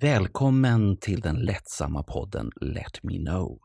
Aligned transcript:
Välkommen 0.00 0.96
till 0.96 1.20
den 1.20 1.36
lättsamma 1.36 2.02
podden 2.02 2.50
Let 2.60 3.02
Me 3.02 3.18
Know 3.18 3.60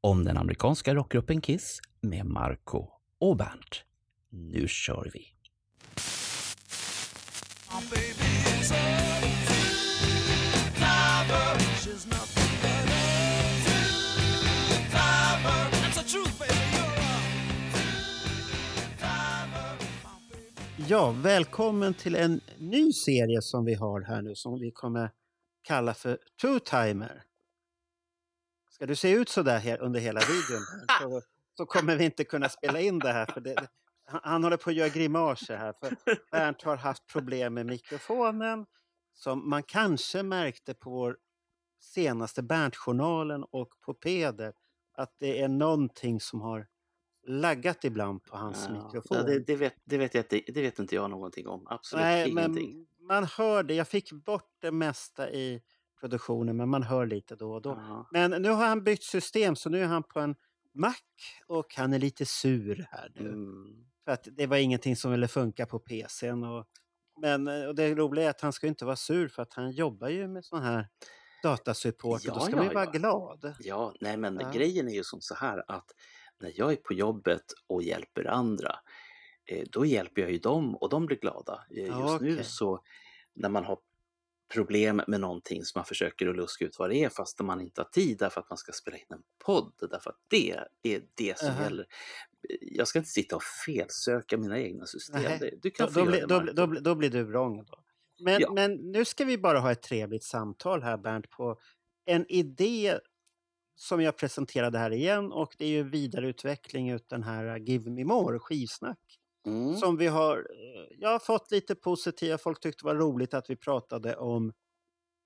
om 0.00 0.24
den 0.24 0.36
amerikanska 0.36 0.94
rockgruppen 0.94 1.40
Kiss 1.40 1.78
med 2.00 2.26
Marco 2.26 2.88
och 3.20 3.36
Bernt. 3.36 3.84
Nu 4.30 4.68
kör 4.68 5.10
vi! 5.14 5.26
Ja, 20.88 21.14
välkommen 21.22 21.94
till 21.94 22.14
en 22.14 22.40
ny 22.58 22.92
serie 22.92 23.42
som 23.42 23.64
vi 23.64 23.74
har 23.74 24.00
här 24.00 24.22
nu 24.22 24.34
som 24.34 24.60
vi 24.60 24.70
kommer 24.70 25.10
kalla 25.66 25.94
för 25.94 26.18
Two-Timer. 26.42 27.22
Ska 28.70 28.86
du 28.86 28.96
se 28.96 29.10
ut 29.12 29.28
så 29.28 29.42
där 29.42 29.80
under 29.80 30.00
hela 30.00 30.20
videon 30.20 30.62
så, 31.00 31.22
så 31.56 31.66
kommer 31.66 31.96
vi 31.96 32.04
inte 32.04 32.24
kunna 32.24 32.48
spela 32.48 32.80
in 32.80 32.98
det 32.98 33.12
här. 33.12 33.26
För 33.26 33.40
det, 33.40 33.54
det- 33.54 33.68
han, 34.08 34.44
håller 34.44 34.56
på 34.56 34.70
att 34.70 34.76
göra 34.76 34.88
grimaser 34.88 35.56
här 35.56 35.72
för 35.80 35.96
Bernt 36.30 36.62
har 36.62 36.76
haft 36.76 37.06
problem 37.06 37.54
med 37.54 37.66
mikrofonen 37.66 38.66
som 39.14 39.50
man 39.50 39.62
kanske 39.62 40.22
märkte 40.22 40.74
på 40.74 40.90
vår 40.90 41.16
senaste 41.80 42.42
Bernt-journalen 42.42 43.44
och 43.50 43.68
på 43.80 43.94
Peder 43.94 44.52
att 44.94 45.14
det 45.18 45.40
är 45.42 45.48
någonting 45.48 46.20
som 46.20 46.40
har 46.40 46.66
laggat 47.26 47.84
ibland 47.84 48.24
på 48.24 48.36
hans 48.36 48.68
mikrofon. 48.68 49.16
Ja, 49.16 49.22
det, 49.22 49.38
det, 49.38 49.56
vet, 49.56 49.74
det, 49.84 49.98
vet 49.98 50.14
jag, 50.14 50.24
inte- 50.24 50.52
det 50.52 50.62
vet 50.62 50.78
inte 50.78 50.94
jag 50.94 51.10
någonting 51.10 51.48
om. 51.48 51.66
Absolut 51.70 52.02
Nej, 52.04 52.30
ingenting. 52.30 52.76
men 52.76 52.86
man 53.08 53.24
hör 53.24 53.62
det. 53.62 53.74
Jag 53.74 53.88
fick 53.88 54.12
bort 54.12 54.50
det 54.60 54.70
mesta 54.70 55.30
i 55.30 55.62
produktionen, 56.00 56.56
men 56.56 56.68
man 56.68 56.82
hör 56.82 57.06
lite 57.06 57.36
då 57.36 57.52
och 57.54 57.62
då. 57.62 57.70
Ja. 57.70 58.08
Men 58.12 58.30
nu 58.42 58.48
har 58.48 58.66
han 58.66 58.84
bytt 58.84 59.02
system, 59.04 59.56
så 59.56 59.70
nu 59.70 59.82
är 59.82 59.86
han 59.86 60.02
på 60.02 60.20
en 60.20 60.34
Mac 60.74 60.94
och 61.46 61.74
han 61.76 61.92
är 61.92 61.98
lite 61.98 62.26
sur 62.26 62.86
här 62.90 63.12
nu. 63.14 63.28
Mm. 63.28 63.84
För 64.04 64.12
att 64.12 64.28
det 64.32 64.46
var 64.46 64.56
ingenting 64.56 64.96
som 64.96 65.10
ville 65.10 65.28
funka 65.28 65.66
på 65.66 65.78
PCn. 65.78 66.44
Och, 66.44 66.66
men 67.20 67.48
och 67.48 67.74
det 67.74 67.94
roliga 67.94 68.24
är 68.26 68.30
att 68.30 68.40
han 68.40 68.52
ska 68.52 68.66
inte 68.66 68.84
vara 68.84 68.96
sur 68.96 69.28
för 69.28 69.42
att 69.42 69.52
han 69.54 69.70
jobbar 69.70 70.08
ju 70.08 70.28
med 70.28 70.44
sån 70.44 70.62
här 70.62 70.88
datasupport. 71.42 72.20
och 72.28 72.34
då 72.34 72.36
Ja, 72.36 72.40
ska 72.40 72.50
ja, 72.50 72.56
man 72.56 72.66
ju 72.66 72.74
vara 72.74 72.84
ja. 72.84 72.90
glad. 72.90 73.54
ja, 73.60 73.94
nej 74.00 74.16
men 74.16 74.38
Ja. 74.40 74.50
grejen 74.50 74.88
är 74.88 74.92
ju 74.94 75.04
som 75.04 75.20
så 75.20 75.34
här 75.34 75.64
att 75.68 75.90
när 76.40 76.52
jag 76.56 76.72
är 76.72 76.76
på 76.76 76.94
jobbet 76.94 77.44
och 77.66 77.82
hjälper 77.82 78.24
andra, 78.24 78.76
då 79.70 79.86
hjälper 79.86 80.22
jag 80.22 80.30
ju 80.32 80.38
dem 80.38 80.76
och 80.76 80.88
de 80.88 81.06
blir 81.06 81.16
glada. 81.16 81.64
Eh, 81.70 81.76
Just 81.76 81.88
Ja, 81.90 82.18
nu 82.22 82.32
okej. 82.32 82.44
så 82.44 82.80
när 83.34 83.48
man 83.48 83.64
har 83.64 83.78
problem 84.54 85.02
med 85.06 85.20
någonting 85.20 85.64
som 85.64 85.78
man 85.78 85.84
försöker 85.84 86.28
att 86.28 86.36
luska 86.36 86.64
ut 86.64 86.78
vad 86.78 86.90
det 86.90 87.04
är 87.04 87.08
fast 87.08 87.40
man 87.40 87.60
inte 87.60 87.80
har 87.80 87.88
tid 87.88 88.18
därför 88.18 88.40
att 88.40 88.50
man 88.50 88.56
ska 88.58 88.72
spela 88.72 88.96
in 88.96 89.04
en 89.08 89.22
podd 89.44 89.72
därför 89.90 90.10
att 90.10 90.20
det 90.28 90.60
är 90.82 91.02
det 91.14 91.38
som 91.38 91.48
Aha. 91.48 91.62
gäller. 91.62 91.86
Eh, 92.48 92.56
Jag 92.60 92.88
ska 92.88 92.98
inte 92.98 93.10
sitta 93.10 93.36
och 93.36 93.42
felsöka 93.66 94.36
mina 94.38 94.58
egna 94.60 94.86
system. 94.86 95.22
Du 95.62 95.70
kan 95.70 95.92
Då, 95.92 96.04
då, 96.04 96.10
det, 96.10 96.26
då, 96.26 96.40
då, 96.40 96.66
då 96.66 96.94
blir 96.94 97.10
du 97.10 97.22
vrång. 97.24 97.64
Då. 97.64 97.82
Men, 98.20 98.40
Ja. 98.40 98.52
men 98.52 98.72
nu 98.74 99.04
ska 99.04 99.24
vi 99.24 99.38
bara 99.38 99.58
ha 99.60 99.72
ett 99.72 99.82
trevligt 99.82 100.24
samtal 100.24 100.82
här 100.82 100.96
Bernt 100.98 101.30
på 101.30 101.58
en 102.04 102.26
idé 102.28 102.98
som 103.74 104.00
jag 104.02 104.16
presenterade 104.16 104.78
här 104.78 104.90
igen 104.92 105.32
och 105.32 105.54
det 105.58 105.64
är 105.64 105.68
ju 105.70 105.82
vidareutveckling 105.82 106.90
ut 106.90 107.08
den 107.08 107.22
här 107.22 107.58
Give 107.58 107.90
Me 107.90 108.04
More 108.04 108.38
skivsnack. 108.38 108.98
Mm. 109.46 109.76
Som 109.76 109.96
vi 109.96 110.06
har, 110.06 110.36
eh, 110.38 110.96
jag 110.98 111.08
har 111.10 111.18
fått 111.18 111.50
lite 111.50 111.74
positiva, 111.74 112.38
folk 112.38 112.60
tyckte 112.60 112.84
det 112.84 112.86
var 112.86 112.94
roligt 113.00 113.34
att 113.34 113.50
vi 113.50 113.56
pratade 113.56 114.16
om 114.16 114.52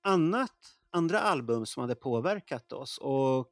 annat, 0.02 0.56
andra 0.92 1.20
album 1.20 1.66
som 1.66 1.80
hade 1.80 1.94
påverkat 1.94 2.72
oss 2.72 2.98
och 3.02 3.50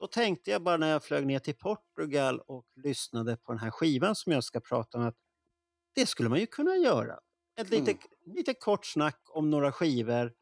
då 0.00 0.06
tänkte 0.06 0.50
jag 0.50 0.62
bara 0.62 0.76
när 0.76 0.90
jag 0.90 1.04
flög 1.04 1.26
ner 1.26 1.38
till 1.38 1.54
Portugal 1.54 2.40
och 2.40 2.66
lyssnade 2.76 3.36
på 3.36 3.52
den 3.52 3.58
här 3.58 3.70
skivan 3.70 4.14
som 4.14 4.32
jag 4.32 4.44
ska 4.44 4.60
prata 4.60 4.98
om 4.98 5.04
att 5.04 5.16
det 5.94 6.06
skulle 6.06 6.28
man 6.28 6.40
ju 6.40 6.46
kunna 6.46 6.76
göra. 6.76 7.18
Ett 7.60 7.70
lite, 7.70 7.90
Mm. 7.90 8.36
lite 8.36 8.54
kort 8.54 8.86
snack 8.86 9.20
om 9.28 9.50
några 9.50 9.72
skivor 9.72 10.32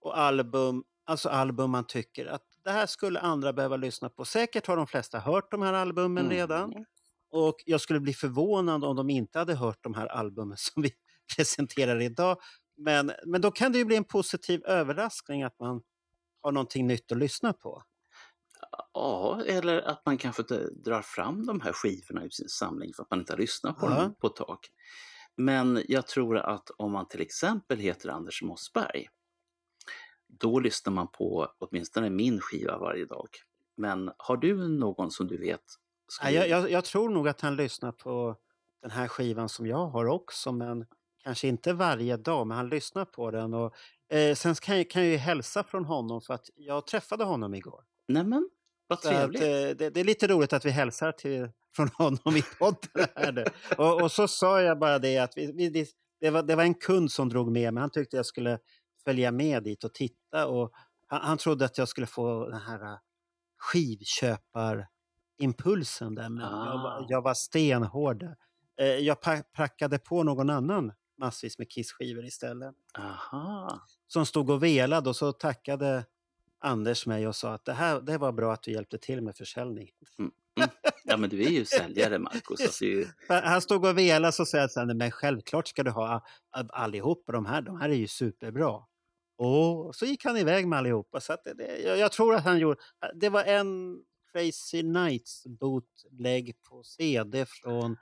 och 0.00 0.18
album, 0.18 0.84
alltså 1.06 1.28
album 1.28 1.70
man 1.70 1.86
tycker 1.86 2.26
att 2.26 2.42
det 2.64 2.70
här 2.70 2.86
skulle 2.86 3.20
andra 3.20 3.52
behöva 3.52 3.76
lyssna 3.76 4.10
på. 4.10 4.24
Säkert 4.24 4.66
har 4.66 4.76
de 4.76 4.86
flesta 4.86 5.18
hört 5.18 5.50
de 5.50 5.62
här 5.62 5.72
albumen 5.72 6.24
Mm. 6.26 6.36
redan. 6.36 6.74
Och 7.46 7.56
jag 7.66 7.80
skulle 7.80 8.00
bli 8.00 8.14
förvånad 8.14 8.84
om 8.84 8.96
de 8.96 9.10
inte 9.10 9.38
hade 9.38 9.54
hört 9.54 9.78
de 9.80 9.94
här 9.94 10.06
albumen 10.06 10.56
som 10.58 10.82
vi 10.82 10.90
presenterar 11.36 12.00
idag. 12.02 12.36
Men, 12.76 13.12
men 13.26 13.40
då 13.40 13.50
kan 13.50 13.72
det 13.72 13.78
ju 13.78 13.84
bli 13.84 13.96
en 13.96 14.04
positiv 14.04 14.64
överraskning 14.64 15.42
att 15.42 15.58
man 15.60 15.82
har 16.42 16.52
någonting 16.52 16.86
nytt 16.86 17.12
att 17.12 17.18
lyssna 17.18 17.52
på. 17.52 17.82
Ja, 18.94 19.42
eller 19.46 19.80
att 19.80 20.06
man 20.06 20.18
kanske 20.18 20.42
drar 20.84 21.02
fram 21.02 21.46
de 21.46 21.60
här 21.60 21.72
skivorna 21.72 22.24
ur 22.24 22.30
sin 22.30 22.48
samling 22.48 22.92
för 22.94 23.02
att 23.02 23.10
man 23.10 23.18
inte 23.20 23.32
har 23.32 23.38
lyssnat 23.38 23.78
på 23.78 23.86
Ja. 23.86 23.94
dem 23.94 24.14
på 24.14 24.26
ett 24.26 24.36
tag. 24.36 24.58
Men 25.36 25.82
jag 25.88 26.06
tror 26.06 26.38
att 26.38 26.70
om 26.70 26.92
man 26.92 27.08
till 27.08 27.20
exempel 27.20 27.78
heter 27.78 28.08
Anders 28.08 28.42
Mossberg, 28.42 29.08
då 30.28 30.60
lyssnar 30.60 30.92
man 30.92 31.08
på 31.12 31.48
åtminstone 31.58 32.10
min 32.10 32.40
skiva 32.40 32.78
varje 32.78 33.04
dag. 33.04 33.28
Men 33.76 34.12
har 34.16 34.36
du 34.36 34.68
någon 34.68 35.10
som 35.10 35.26
du 35.26 35.38
vet? 35.38 35.64
Nej, 36.22 36.34
jag, 36.34 36.48
jag, 36.48 36.70
jag 36.70 36.84
tror 36.84 37.08
nog 37.10 37.28
att 37.28 37.40
han 37.40 37.56
lyssnar 37.56 37.92
på 37.92 38.36
den 38.82 38.90
här 38.90 39.08
skivan 39.08 39.48
som 39.48 39.66
jag 39.66 39.86
har 39.86 40.06
också, 40.06 40.52
men 40.52 40.86
kanske 41.24 41.48
inte 41.48 41.72
varje 41.72 42.16
dag, 42.16 42.46
men 42.46 42.56
han 42.56 42.68
lyssnar 42.68 43.04
på 43.04 43.30
den. 43.30 43.54
Och, 43.54 43.74
eh, 44.12 44.34
sen 44.34 44.54
kan 44.54 44.76
jag, 44.76 44.90
kan 44.90 45.02
jag 45.02 45.10
ju 45.10 45.16
hälsa 45.16 45.64
från 45.64 45.84
honom 45.84 46.20
för 46.20 46.34
att 46.34 46.50
jag 46.54 46.86
träffade 46.86 47.24
honom 47.24 47.54
igår. 47.54 47.84
Nämen, 48.08 48.50
vad 48.86 49.00
Så 49.00 49.08
att, 49.08 49.14
trevligt. 49.14 49.42
eh, 49.42 49.46
det, 49.48 49.90
det 49.90 50.00
är 50.00 50.04
lite 50.04 50.26
roligt 50.26 50.52
att 50.52 50.64
vi 50.64 50.70
hälsar 50.70 51.12
till, 51.12 51.50
från 51.76 51.88
honom 51.88 52.36
i 52.36 52.42
podden. 52.58 53.06
Här. 53.16 53.44
Och, 53.78 54.02
och 54.02 54.12
så 54.12 54.28
sa 54.28 54.62
jag 54.62 54.78
bara 54.78 54.98
det 54.98 55.18
att 55.18 55.32
vi, 55.36 55.52
vi, 55.52 55.86
det, 56.20 56.30
var, 56.30 56.42
det 56.42 56.56
var 56.56 56.62
en 56.62 56.74
kund 56.74 57.12
som 57.12 57.28
drog 57.28 57.52
med 57.52 57.74
mig. 57.74 57.80
Han 57.80 57.90
tyckte 57.90 58.16
jag 58.16 58.26
skulle 58.26 58.58
följa 59.04 59.32
med 59.32 59.62
dit 59.62 59.84
och 59.84 59.94
titta. 59.94 60.46
Och 60.46 60.72
han, 61.06 61.20
han 61.20 61.38
trodde 61.38 61.64
att 61.64 61.78
jag 61.78 61.88
skulle 61.88 62.06
få 62.06 62.48
den 62.48 62.60
här 62.60 62.82
eh, 62.82 62.98
skivköparimpulsen 65.38 66.14
där. 66.14 66.28
Men 66.28 66.44
jag, 66.44 66.78
var, 66.82 66.90
Ah. 66.90 67.06
jag 67.08 67.22
var 67.22 67.34
stenhård. 67.34 68.18
där. 68.18 68.36
Eh, 68.80 68.86
Jag 68.86 69.16
prackade 69.56 69.98
på 69.98 70.22
någon 70.22 70.50
annan 70.50 70.92
massvis 71.18 71.58
med 71.58 71.70
Kiss-skivor 71.70 72.24
istället 72.24 72.74
Aha. 72.98 73.80
som 74.06 74.26
stod 74.26 74.50
och 74.50 74.62
velade 74.62 75.08
och 75.08 75.16
så 75.16 75.32
tackade 75.32 76.04
Anders 76.60 77.06
mig 77.06 77.28
och 77.28 77.36
sa 77.36 77.52
att 77.54 77.64
det 77.64 77.72
här 77.72 78.00
det 78.00 78.18
var 78.18 78.32
bra 78.32 78.52
att 78.52 78.62
du 78.62 78.72
hjälpte 78.72 78.98
till 78.98 79.22
med 79.22 79.36
försäljning. 79.36 79.90
Ja, 81.04 81.16
men 81.16 81.30
du 81.30 81.42
är 81.44 81.48
ju 81.50 81.64
säljare, 81.64 82.18
Marcus. 82.18 82.58
Så 82.58 82.64
att 82.64 82.78
det 82.80 82.86
är 82.86 82.90
ju... 82.90 83.06
Han 83.28 83.60
stod 83.62 83.84
och 83.84 83.98
velade 83.98 84.28
och 84.40 84.48
sa 84.48 84.60
att 84.62 84.96
men 84.96 85.10
självklart 85.10 85.68
ska 85.68 85.82
du 85.82 85.90
ha 85.90 86.24
allihopa 86.72 87.32
de 87.32 87.46
här, 87.46 87.62
de 87.62 87.80
här 87.80 87.88
är 87.88 87.94
ju 87.94 88.06
superbra. 88.08 88.82
Och 89.38 89.94
så 89.94 90.06
gick 90.06 90.24
han 90.24 90.36
iväg 90.36 90.68
med 90.68 90.78
allihopa. 90.78 91.20
Så 91.20 91.32
att 91.32 91.44
det, 91.44 91.78
jag, 91.84 91.98
jag 91.98 92.12
tror 92.12 92.34
att 92.34 92.44
han 92.44 92.58
gjorde, 92.58 92.80
det 93.14 93.28
var 93.28 93.44
en 93.44 93.98
Crazy 94.32 94.82
Nights 94.82 95.46
bootleg 95.46 96.62
på 96.62 96.82
CD 96.82 97.46
från 97.46 97.96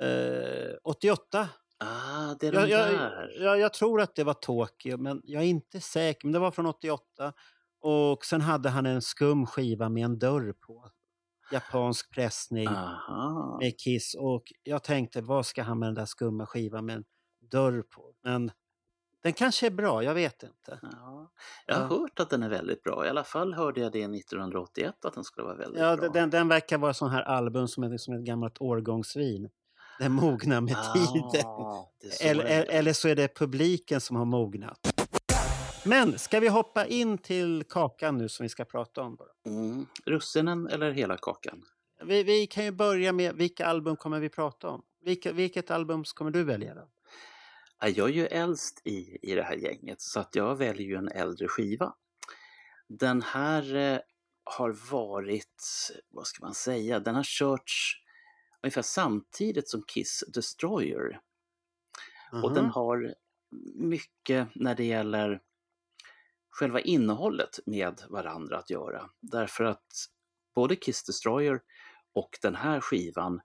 eh, 0.00 0.74
88. 0.82 1.48
Ah, 1.78 2.34
det 2.40 2.46
är 2.46 2.52
de 2.52 2.58
jag, 2.58 2.68
där. 2.68 3.36
jag, 3.40 3.58
jag 3.58 3.72
tror 3.72 4.00
att 4.00 4.14
det 4.14 4.24
var 4.24 4.34
Tokyo, 4.34 4.96
men 4.96 5.20
jag 5.24 5.42
är 5.42 5.46
inte 5.46 5.80
säker. 5.80 6.26
Men 6.26 6.32
det 6.32 6.38
var 6.38 6.50
från 6.50 6.66
88. 6.66 7.32
Och 7.80 8.24
sen 8.24 8.40
hade 8.40 8.68
han 8.68 8.86
en 8.86 9.02
skum 9.02 9.46
skiva 9.46 9.88
med 9.88 10.04
en 10.04 10.18
dörr 10.18 10.52
på. 10.52 10.90
Japansk 11.52 12.14
pressning 12.14 12.68
Aha. 12.68 13.58
med 13.60 13.78
Kiss. 13.80 14.14
Och 14.14 14.52
jag 14.62 14.84
tänkte, 14.84 15.20
vad 15.20 15.46
ska 15.46 15.62
han 15.62 15.78
med 15.78 15.88
den 15.88 15.94
där 15.94 16.04
skumma 16.04 16.46
skivan 16.46 16.86
med 16.86 16.96
en 16.96 17.04
dörr 17.50 17.82
på? 17.82 18.14
Men 18.22 18.50
den 19.22 19.32
kanske 19.32 19.66
är 19.66 19.70
bra, 19.70 20.02
jag 20.04 20.14
vet 20.14 20.42
inte. 20.42 20.78
Ja. 20.82 21.30
Jag 21.66 21.74
har 21.74 21.82
Ja. 21.82 21.88
hört 21.88 22.20
att 22.20 22.30
den 22.30 22.42
är 22.42 22.48
väldigt 22.48 22.82
bra. 22.82 23.06
I 23.06 23.08
alla 23.08 23.24
fall 23.24 23.54
hörde 23.54 23.80
jag 23.80 23.92
det 23.92 23.98
1981 24.08 25.04
att 25.04 25.14
den 25.14 25.24
skulle 25.24 25.44
vara 25.44 25.56
väldigt 25.56 25.80
Ja, 25.80 25.96
bra. 25.96 26.08
den, 26.08 26.30
den 26.30 26.48
verkar 26.48 26.78
vara 26.78 26.94
sån 26.94 27.10
här 27.10 27.22
album 27.22 27.68
som 27.68 27.82
är 27.84 27.96
som 27.98 28.14
ett 28.14 28.24
gammalt 28.24 28.60
årgångsvin. 28.60 29.48
Den 29.98 30.12
mognar 30.12 30.60
med 30.60 30.76
tiden. 30.94 31.46
Ah, 31.46 31.90
så 32.12 32.24
Eller, 32.24 32.44
är. 32.44 32.64
eller 32.70 32.92
så 32.92 33.08
är 33.08 33.14
det 33.14 33.34
publiken 33.38 34.00
som 34.00 34.16
har 34.16 34.24
mognat. 34.24 34.78
Men 35.84 36.18
ska 36.18 36.40
vi 36.40 36.48
hoppa 36.48 36.86
in 36.86 37.18
till 37.18 37.64
kakan 37.68 38.18
nu 38.18 38.28
som 38.28 38.44
vi 38.44 38.48
ska 38.48 38.64
prata 38.64 39.02
om? 39.02 39.16
Bara? 39.16 39.28
Mm. 39.46 39.86
Russinen 40.04 40.66
eller 40.68 40.90
hela 40.90 41.16
kakan? 41.16 41.62
Vi, 42.04 42.22
vi 42.22 42.46
kan 42.46 42.64
ju 42.64 42.70
börja 42.70 43.12
med 43.12 43.34
vilka 43.36 43.66
album 43.66 43.96
kommer 43.96 44.20
vi 44.20 44.28
prata 44.28 44.68
om? 44.68 44.82
Vilka, 45.04 45.32
vilket 45.32 45.70
album 45.70 46.04
kommer 46.14 46.30
du 46.30 46.44
välja? 46.44 46.74
Då? 46.74 46.88
Ja, 47.80 47.88
Jag 47.88 48.08
är 48.08 48.12
ju 48.12 48.26
äldst 48.26 48.80
i, 48.84 49.18
i 49.22 49.34
det 49.34 49.42
här 49.42 49.56
gänget 49.56 50.00
så 50.00 50.20
att 50.20 50.34
jag 50.34 50.56
väljer 50.56 50.86
ju 50.86 50.94
en 50.94 51.08
äldre 51.08 51.48
skiva. 51.48 51.94
Den 52.88 53.22
här 53.22 53.74
eh, 53.74 53.98
har 54.44 54.90
varit, 54.90 55.90
vad 56.08 56.26
ska 56.26 56.44
man 56.44 56.54
säga, 56.54 57.00
den 57.00 57.14
har 57.14 57.22
körts 57.22 58.02
ungefär 58.62 58.82
samtidigt 58.82 59.68
som 59.68 59.82
Kiss 59.82 60.24
Destroyer. 60.34 61.20
Och 62.42 62.54
den 62.54 62.64
Aha. 62.64 62.72
har 62.72 63.14
mycket 63.74 64.48
när 64.54 64.74
det 64.74 64.84
gäller 64.84 65.40
själva 66.50 66.80
innehållet 66.80 67.58
med 67.66 68.02
varandra 68.08 68.58
att 68.58 68.70
göra. 68.70 69.10
Därför 69.20 69.64
att 69.64 69.86
både 70.54 70.76
Kiss 70.76 71.04
Destroyer 71.04 71.60
och 72.12 72.38
den 72.42 72.54
här 72.54 72.80
skivan 72.80 73.40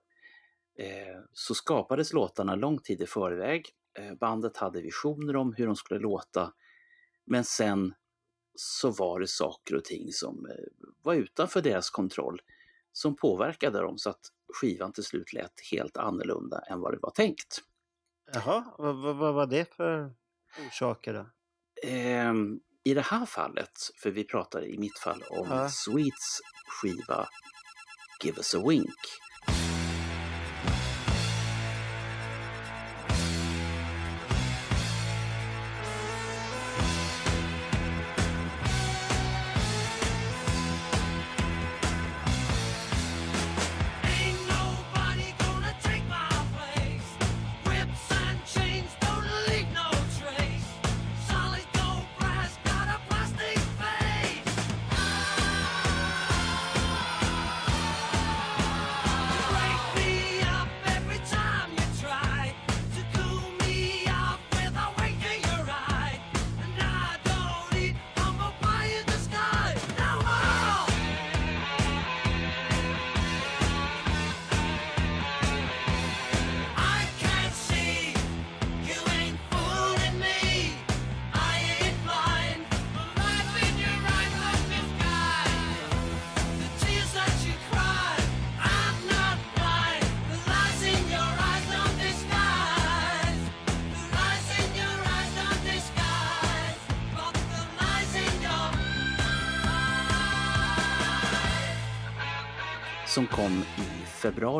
eh, 0.79 1.19
så 1.33 1.55
skapades 1.55 2.13
låtarna 2.13 2.55
lång 2.55 2.79
tid 2.79 3.01
i 3.01 3.05
förväg. 3.05 3.69
Eh, 3.99 4.13
bandet 4.13 4.57
hade 4.57 4.81
visioner 4.81 5.35
om 5.35 5.53
hur 5.53 5.65
de 5.65 5.75
skulle 5.75 5.99
låta. 5.99 6.53
Men 7.25 7.43
sen 7.43 7.93
så 8.55 8.91
var 8.91 9.19
det 9.19 9.27
saker 9.27 9.75
och 9.75 9.85
ting 9.85 10.11
som 10.11 10.45
eh, 10.45 10.55
var 11.01 11.13
utanför 11.13 11.61
deras 11.61 11.89
kontroll 11.89 12.41
som 12.91 13.15
påverkade 13.15 13.81
dem 13.81 13.97
så 13.97 14.09
att 14.09 14.21
skivan 14.53 14.93
till 14.93 15.03
slut 15.03 15.33
lät 15.33 15.53
helt 15.71 15.97
annorlunda 15.97 16.59
än 16.59 16.79
vad 16.79 16.93
det 16.93 16.99
var 17.01 17.11
tänkt. 17.11 17.61
Jaha, 18.33 18.75
vad, 18.77 18.95
vad, 18.95 19.15
vad 19.15 19.33
var 19.33 19.45
det 19.45 19.73
för 19.73 20.13
orsaker 20.67 21.13
då? 21.13 21.25
Eh, 21.89 22.33
I 22.83 22.93
det 22.93 23.01
här 23.01 23.25
fallet, 23.25 23.71
för 23.95 24.11
vi 24.11 24.23
pratar 24.23 24.65
i 24.65 24.77
mitt 24.77 24.99
fall 24.99 25.23
om 25.29 25.47
Ja. 25.49 25.69
Sweets 25.69 26.41
skiva 26.67 27.27
Give 28.23 28.37
us 28.37 28.55
a 28.55 28.63
wink. 28.67 28.95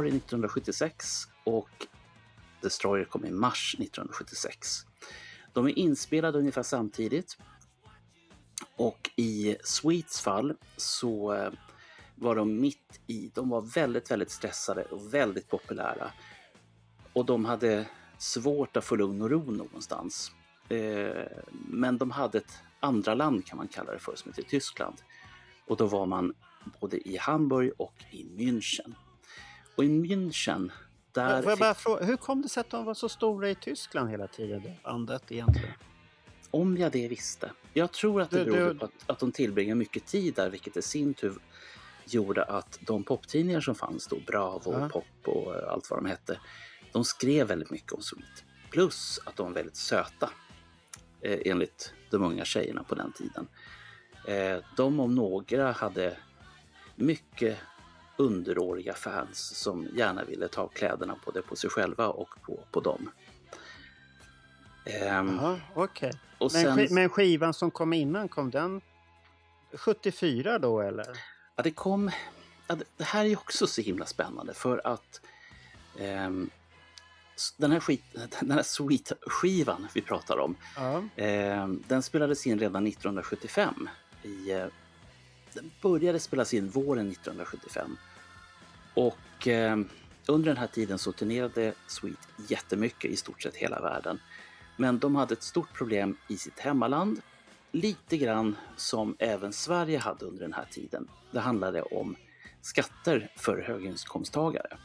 Februari 0.02 0.18
1976 0.18 1.28
och 1.44 1.88
Destroyer 2.62 3.06
kom 3.06 3.26
i 3.26 3.32
mars 3.32 3.76
1976. 3.80 4.86
De 5.54 5.66
är 5.66 5.80
inspelade 5.80 6.40
ungefär 6.40 6.64
samtidigt 6.64 7.38
och 8.76 9.10
i 9.16 9.56
Sweets 9.64 10.22
fall 10.22 10.54
så 10.78 11.34
eh, 11.34 11.52
var 12.16 12.36
de 12.36 12.60
mitt 12.60 13.02
i, 13.08 13.32
de 13.34 13.50
var 13.50 13.62
väldigt, 13.62 14.12
väldigt 14.12 14.32
stressade 14.32 14.84
och 14.84 15.14
väldigt 15.14 15.50
populära. 15.50 16.12
Och 17.14 17.26
de 17.26 17.46
hade 17.46 17.88
svårt 18.18 18.78
att 18.78 18.86
få 18.86 18.96
lugn 18.96 19.22
och 19.22 19.30
ro 19.30 19.52
någonstans. 19.52 20.32
Eh, 20.70 21.28
men 21.52 21.98
de 21.98 22.12
hade 22.12 22.38
ett 22.38 22.60
andra 22.80 23.14
land 23.14 23.46
kan 23.46 23.58
man 23.58 23.68
kalla 23.68 23.92
det 23.92 24.00
för 24.00 24.16
som 24.16 24.32
heter 24.32 24.50
Tyskland. 24.50 24.96
Och 25.68 25.78
då 25.78 25.86
var 25.86 26.06
man 26.06 26.34
både 26.80 27.08
i 27.10 27.18
Hamburg 27.18 27.72
och 27.78 27.96
i 28.12 28.24
München. 28.24 28.96
Och 29.82 29.86
i 29.86 29.90
München, 29.90 30.72
där... 31.12 31.42
Får 31.42 31.52
jag 31.52 31.60
bara 31.60 31.74
fråga, 31.74 32.06
hur 32.06 32.18
kom 32.18 32.42
det 32.42 32.50
sig 32.50 32.62
att 32.62 32.70
de 32.70 32.86
var 32.86 32.94
så 32.94 33.10
stora 33.10 33.50
i 33.50 33.56
Tyskland 33.56 34.10
hela 34.10 34.28
tiden, 34.28 34.64
det 34.64 34.76
bandet 34.84 35.32
egentligen? 35.32 35.72
Om 36.52 36.78
jag 36.78 36.92
det 36.92 37.08
visste. 37.08 37.52
Jag 37.74 37.92
tror 37.92 38.22
att 38.22 38.30
det 38.30 38.44
Du- 38.44 38.52
berodde 38.52 38.74
du- 38.74 38.80
på 38.80 38.86
att, 38.86 38.92
att 39.10 39.20
de 39.20 39.32
tillbringade 39.32 39.76
mycket 39.76 40.06
tid 40.06 40.34
där, 40.36 40.50
vilket 40.50 40.78
i 40.78 40.82
sin 40.82 41.14
tur 41.14 41.38
gjorde 42.06 42.44
att 42.44 42.80
de 42.82 43.04
poptidningar 43.04 43.62
som 43.62 43.76
fanns 43.76 44.08
då, 44.08 44.18
Bravo, 44.28 44.74
Ja. 44.80 44.90
Pop 44.90 45.06
och 45.36 45.56
allt 45.72 45.90
vad 45.90 46.00
de 46.04 46.06
hette, 46.10 46.40
de 46.92 47.06
skrev 47.06 47.48
väldigt 47.48 47.72
mycket 47.72 47.92
om 47.92 48.02
Sweet. 48.02 48.44
Plus 48.72 49.20
att 49.26 49.36
de 49.36 49.46
var 49.48 49.54
väldigt 49.54 49.76
söta, 49.76 50.30
eh, 51.22 51.40
enligt 51.46 51.94
de 52.12 52.24
unga 52.24 52.46
tjejerna 52.46 52.84
på 52.84 52.96
den 52.96 53.12
tiden. 53.14 53.48
Eh, 54.28 54.64
de 54.78 55.00
om 55.00 55.16
några 55.16 55.72
hade 55.72 56.18
mycket 56.96 57.58
underåriga 58.22 58.94
fans 58.94 59.58
som 59.58 59.88
gärna 59.96 60.24
ville 60.24 60.48
ta 60.48 60.68
kläderna 60.68 61.16
både 61.26 61.42
på 61.42 61.56
sig 61.56 61.70
själva 61.70 62.08
och 62.08 62.30
på, 62.42 62.60
på 62.72 62.80
dem. 62.80 63.10
Ehm, 64.86 65.40
okej. 65.74 66.12
och 66.38 66.52
Men, 66.54 66.78
sen, 66.78 66.96
men 66.96 67.10
skivan 67.10 67.54
som 67.54 67.72
kom 67.72 67.94
innan, 67.94 68.28
kom 68.30 68.52
den 68.52 68.82
74 69.74 70.60
då 70.60 70.82
eller? 70.82 71.06
ja, 71.56 71.64
det 71.64 71.72
kom... 71.72 72.12
Ja, 72.68 72.76
det- 72.98 73.04
här 73.04 73.22
är 73.26 73.30
ju 73.30 73.36
också 73.36 73.68
så 73.68 73.82
himla 73.82 74.06
spännande 74.06 74.54
för 74.54 74.82
att 74.88 75.22
ehm, 76.00 76.50
den 77.58 77.72
här, 77.72 77.80
skit, 77.80 78.04
den 78.40 78.52
här 78.52 78.64
Sweet-skivan 78.64 79.88
vi 79.94 80.02
pratar 80.02 80.38
om, 80.40 80.56
Ja. 80.76 81.04
ehm, 81.16 81.84
den 81.88 82.02
spelades 82.04 82.48
in 82.48 82.60
redan 82.60 82.88
1975. 82.88 83.90
I, 84.24 84.52
eh, 84.52 84.66
den 85.54 85.72
började 85.82 86.20
spelas 86.20 86.54
in 86.54 86.70
våren 86.70 87.12
1975. 87.12 87.98
Och 88.94 89.48
eh, 89.48 89.80
under 90.28 90.48
den 90.48 90.58
här 90.58 90.68
tiden 90.68 90.98
så 90.98 91.12
turnerade 91.12 91.74
Sweet 91.88 92.28
jättemycket 92.50 93.12
i 93.12 93.16
stort 93.16 93.42
sett 93.42 93.56
hela 93.56 93.82
världen. 93.82 94.20
Men 94.78 95.00
de 95.00 95.16
hade 95.16 95.34
ett 95.34 95.44
stort 95.44 95.74
problem 95.74 96.18
i 96.28 96.38
sitt 96.38 96.60
hemmaland. 96.60 97.22
Lite 97.72 98.18
grann 98.18 98.56
som 98.76 99.16
även 99.20 99.54
Sverige 99.54 100.00
hade 100.00 100.26
under 100.26 100.42
den 100.42 100.54
här 100.54 100.68
tiden. 100.72 101.08
Det 101.32 101.40
handlade 101.40 101.82
om 101.82 102.16
skatter 102.62 103.32
för 103.38 103.62
höginkomsttagare. 103.62 104.78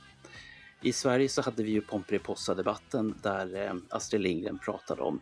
I 0.82 0.92
Sverige 0.92 1.28
så 1.28 1.42
hade 1.42 1.62
vi 1.62 1.70
ju 1.70 1.80
Pomperipossa-debatten 1.80 3.14
där 3.22 3.66
eh, 3.66 3.74
Astrid 3.90 4.22
Lindgren 4.22 4.58
pratade 4.58 5.02
om 5.02 5.20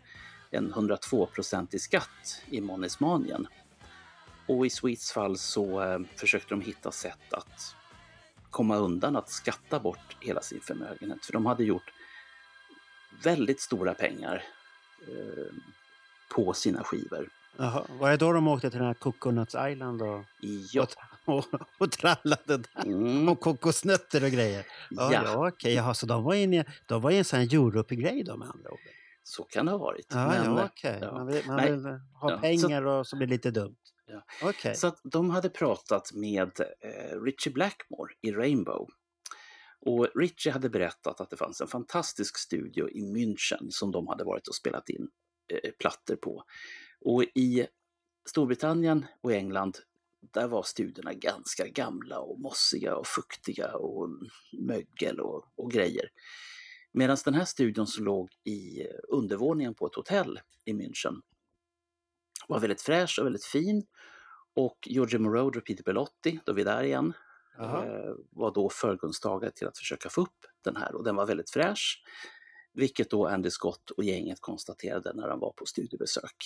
en 0.50 0.75
102-procentig 0.75 1.80
skatt 1.80 2.42
i 2.47 2.61
Monismanien. 2.61 3.47
Och 4.47 4.66
i 4.66 4.70
Sweets 4.70 5.12
fall 5.12 5.38
så 5.38 5.82
eh, 5.82 5.99
försökte 6.16 6.54
de 6.54 6.61
hitta 6.61 6.90
sätt 6.90 7.32
att 7.32 7.76
komma 8.54 8.76
undan 8.76 9.16
att 9.16 9.30
skatta 9.30 9.80
bort 9.80 10.16
hela 10.20 10.40
sin 10.40 10.61
förmögenhet. 10.61 11.25
För 11.26 11.32
de 11.32 11.46
hade 11.46 11.64
gjort 11.64 11.92
väldigt 13.25 13.61
stora 13.61 13.94
pengar 13.94 14.42
eh, 15.08 15.44
på 16.34 16.52
sina 16.52 16.84
skivor. 16.84 17.28
Jaha. 17.56 17.84
Var 17.88 18.11
det 18.11 18.16
då 18.16 18.32
de 18.32 18.49
åkte 18.49 18.70
till 18.70 18.78
den 18.78 18.87
här 18.87 18.94
Coconuts 18.94 19.56
Island 19.70 20.02
och, 20.02 20.25
Ja. 20.73 20.87
och, 21.25 21.44
och 21.78 21.90
trallade 21.92 22.56
där? 22.56 22.84
Mm, 22.84 23.28
Och 23.28 23.40
kokosnötter 23.40 24.25
och 24.25 24.30
grejer? 24.30 24.66
Ja, 24.90 25.12
ja, 25.12 25.23
ja 25.25 25.49
okej. 25.49 25.75
Jaha, 25.75 25.94
så 25.94 26.06
de 26.06 26.25
var 26.25 26.34
inne 26.34 26.64
de 26.87 27.00
var 27.02 27.11
i 27.11 27.18
en 27.18 27.25
sån 27.25 27.38
här 27.40 27.54
Europe-grej 27.54 28.23
då 28.25 28.37
med 28.37 28.49
andra 28.49 28.70
ord? 28.70 28.78
så 29.26 29.44
kan 29.44 29.66
det 29.66 29.73
ha 29.73 29.78
varit. 29.78 30.06
Ja, 30.11 30.28
Men, 30.28 30.44
ja 30.44 30.58
eh, 30.61 30.64
okej. 30.66 30.99
ja. 31.02 31.12
Man 31.12 31.26
vill, 31.26 31.46
man 31.46 31.56
Nej. 31.56 31.70
vill 31.73 31.84
ha 31.87 32.30
Ja, 32.30 32.37
så- 32.37 32.40
pengar 32.40 32.82
och 32.87 33.06
så 33.06 33.16
blir 33.16 33.26
det 33.26 33.32
lite 33.34 33.50
dumt. 33.50 33.76
Ja. 34.06 34.23
Okej. 34.42 34.75
Så 34.75 34.87
att 34.87 35.00
de 35.04 35.30
hade 35.30 35.49
pratat 35.49 36.12
med 36.14 36.50
eh, 36.80 37.20
Richie 37.23 37.52
Blackmore 37.52 38.03
i 38.25 38.33
Rainbow. 38.33 38.88
Och 39.81 40.09
Richie 40.14 40.52
hade 40.52 40.71
berättat 40.71 41.21
att 41.21 41.31
det 41.31 41.37
fanns 41.37 41.61
en 41.61 41.66
fantastisk 41.66 42.38
studio 42.38 42.90
i 42.90 43.00
München 43.00 43.71
som 43.71 43.90
de 43.90 44.07
hade 44.07 44.25
varit 44.25 44.49
och 44.49 44.54
spelat 44.54 44.88
in 44.88 45.09
eh, 45.49 45.71
plattor 45.78 46.16
på. 46.16 46.45
Och 47.00 47.25
i 47.35 47.66
Storbritannien 48.28 49.07
och 49.21 49.33
England, 49.33 49.78
där 50.21 50.49
var 50.49 50.62
studiorna 50.62 51.12
ganska 51.12 51.69
gamla 51.69 52.19
och 52.19 52.40
mossiga 52.40 52.97
och 52.97 53.07
fuktiga 53.07 53.76
och 53.76 54.09
mögel 54.52 55.21
och, 55.21 55.45
och 55.57 55.71
grejer. 55.71 56.09
Medan 56.93 57.16
den 57.25 57.35
här 57.35 57.45
studion 57.45 57.87
som 57.87 58.04
låg 58.04 58.31
i 58.45 58.87
undervåningen 59.09 59.75
på 59.75 59.87
ett 59.87 59.95
hotell 59.95 60.40
i 60.64 60.73
München 60.73 61.21
var 62.49 62.61
väldigt 62.61 62.83
fräsch 62.83 63.19
och 63.19 63.26
väldigt 63.26 63.45
fin. 63.45 63.87
Och 64.54 64.78
Giorgio 64.87 65.19
Moroder 65.19 65.61
och 65.61 65.66
Peter 65.66 65.85
Bellotti, 65.85 66.40
då 66.45 66.52
är 66.52 66.57
vi 66.57 66.64
där 66.64 66.83
igen, 66.83 67.12
Jaha. 67.58 67.87
eh, 67.87 68.14
var 68.30 68.54
då 68.54 68.70
förgrundstagare 68.70 69.50
till 69.50 69.66
att 69.66 69.78
försöka 69.78 70.08
få 70.08 70.20
upp 70.20 70.46
den 70.64 70.76
här 70.76 70.94
och 70.94 71.04
den 71.04 71.16
var 71.16 71.26
väldigt 71.26 71.50
fräsch. 71.50 72.02
Vilket 72.73 73.11
då 73.11 73.26
Andy 73.26 73.50
Scott 73.50 73.90
och 73.90 74.04
gänget 74.04 74.40
konstaterade 74.40 75.12
när 75.14 75.28
de 75.28 75.40
var 75.40 75.52
på 75.52 75.66
studiebesök. 75.66 76.37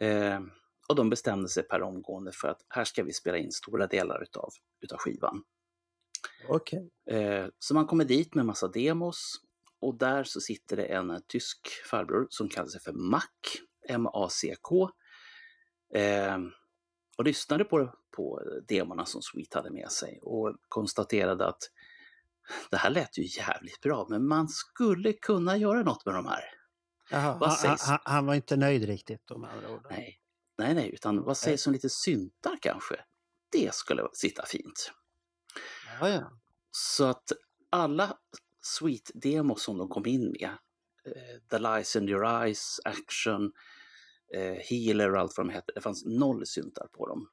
Eh, 0.00 0.40
och 0.88 0.96
de 0.96 1.10
bestämde 1.10 1.48
sig 1.48 1.62
per 1.62 1.82
omgående 1.82 2.32
för 2.32 2.48
att 2.48 2.66
här 2.68 2.84
ska 2.84 3.02
vi 3.02 3.12
spela 3.12 3.38
in 3.38 3.52
stora 3.52 3.86
delar 3.86 4.22
utav, 4.22 4.50
utav 4.80 4.98
skivan. 4.98 5.42
Okej. 6.48 6.90
Eh, 7.10 7.46
så 7.58 7.74
man 7.74 7.86
kommer 7.86 8.04
dit 8.04 8.34
med 8.34 8.46
massa 8.46 8.68
demos 8.68 9.34
och 9.80 9.98
där 9.98 10.24
så 10.24 10.40
sitter 10.40 10.76
det 10.76 10.84
en 10.84 11.22
tysk 11.28 11.68
farbror 11.90 12.26
som 12.30 12.48
kallar 12.48 12.68
sig 12.68 12.80
för 12.80 12.92
Mac, 12.92 13.22
M-A-C-K. 13.88 14.90
Eh, 15.94 16.38
och 17.16 17.24
lyssnade 17.24 17.64
på, 17.64 17.94
på 18.10 18.42
demorna 18.68 19.06
som 19.06 19.22
Sweet 19.22 19.54
hade 19.54 19.70
med 19.70 19.92
sig 19.92 20.20
och 20.22 20.56
konstaterade 20.68 21.46
att 21.46 21.70
det 22.70 22.76
här 22.76 22.90
lät 22.90 23.18
ju 23.18 23.22
jävligt 23.38 23.80
bra, 23.80 24.06
men 24.10 24.26
man 24.28 24.48
skulle 24.48 25.12
kunna 25.12 25.56
göra 25.56 25.82
något 25.82 26.06
med 26.06 26.14
de 26.14 26.26
här. 26.26 26.44
Jaha, 27.10 27.38
Vad 27.38 27.52
sägs? 27.52 27.82
han, 27.82 27.98
han 28.04 28.26
var 28.26 28.34
inte 28.34 28.56
nöjd 28.56 28.84
riktigt 28.84 29.30
med 29.36 29.50
andra 29.50 29.70
ord. 29.70 29.86
Nej, 29.90 30.20
nej, 30.58 30.74
nej, 30.74 30.90
utan 30.94 31.22
vad 31.22 31.36
sägs 31.36 31.66
om 31.66 31.72
lite 31.72 31.88
syntar 31.88 32.58
kanske? 32.62 32.96
Det 33.52 33.74
skulle 33.74 34.08
sitta 34.12 34.46
fint. 34.46 34.92
Ja, 36.00 36.08
ja. 36.08 36.32
Så 36.70 37.04
att 37.04 37.32
alla 37.70 38.18
Sweet-demos 38.62 39.56
som 39.58 39.78
de 39.78 39.88
kom 39.88 40.06
in 40.06 40.32
med, 40.40 40.50
eh, 41.04 41.40
The 41.50 41.58
Lies 41.58 41.96
in 41.96 42.08
Your 42.08 42.42
Eyes, 42.42 42.80
Action, 42.84 43.52
eh, 44.34 44.54
Healer 44.70 45.14
och 45.14 45.20
allt 45.20 45.36
vad 45.36 45.46
de 45.46 45.52
hette, 45.52 45.72
det 45.74 45.80
fanns 45.80 46.04
noll 46.04 46.46
syntar 46.46 46.86
på 46.92 47.06
dem. 47.08 47.28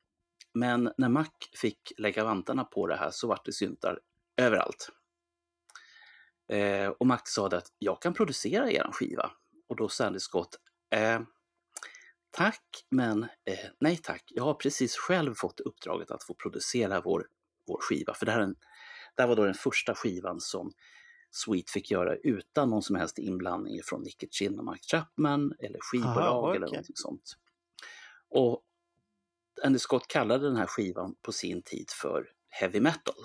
Men 0.54 0.92
när 0.98 1.10
Mac 1.10 1.30
fick 1.62 1.94
lägga 1.98 2.24
vantarna 2.24 2.64
på 2.64 2.88
det 2.88 2.96
här 2.96 3.10
så 3.12 3.28
var 3.28 3.40
det 3.46 3.54
syntar 3.54 4.00
överallt. 4.38 4.90
Eh, 6.50 6.88
och 6.88 7.08
Mac 7.08 7.22
sa 7.26 7.48
att 7.48 7.68
jag 7.80 8.02
kan 8.02 8.14
producera 8.14 8.72
er 8.72 8.90
skiva. 8.92 9.32
Och 9.70 9.76
då 9.76 9.90
sa 9.90 10.06
Andy 10.06 10.20
Scott, 10.20 10.56
eh, 10.96 11.22
tack 12.32 12.86
men 12.90 13.24
eh, 13.24 13.70
nej 13.80 13.98
tack, 13.98 14.24
jag 14.28 14.44
har 14.44 14.54
precis 14.54 14.96
själv 14.96 15.34
fått 15.34 15.60
uppdraget 15.60 16.12
att 16.12 16.24
få 16.24 16.34
producera 16.34 17.02
vår, 17.02 17.28
vår 17.68 17.80
skiva. 17.82 18.14
För 18.14 18.26
det 18.26 18.32
här, 18.32 18.40
en, 18.40 18.56
det 19.16 19.22
här 19.22 19.28
var 19.28 19.36
då 19.36 19.46
den 19.46 19.54
första 19.54 19.96
skivan 19.96 20.40
som 20.40 20.72
Sweet 21.36 21.70
fick 21.70 21.92
göra 21.92 22.16
utan 22.16 22.70
någon 22.70 22.82
som 22.82 22.96
helst 22.96 23.20
inblandning 23.20 23.80
från 23.84 24.02
Nicky 24.02 24.28
Chin 24.32 24.60
och 24.60 24.66
Mike 24.66 24.84
Chapman 24.92 25.54
eller 25.60 25.80
skivbolag 25.82 26.18
Aha, 26.18 26.56
eller 26.56 26.68
okej. 26.68 26.76
någonting 26.76 26.96
sånt. 26.96 27.38
Och 28.30 28.62
Andy 29.64 29.80
Scott 29.80 30.08
kallade 30.08 30.48
den 30.48 30.56
här 30.56 30.66
skivan 30.66 31.16
på 31.22 31.32
sin 31.32 31.62
tid 31.62 31.90
för 32.02 32.28
heavy 32.50 32.80
metal. 32.80 33.16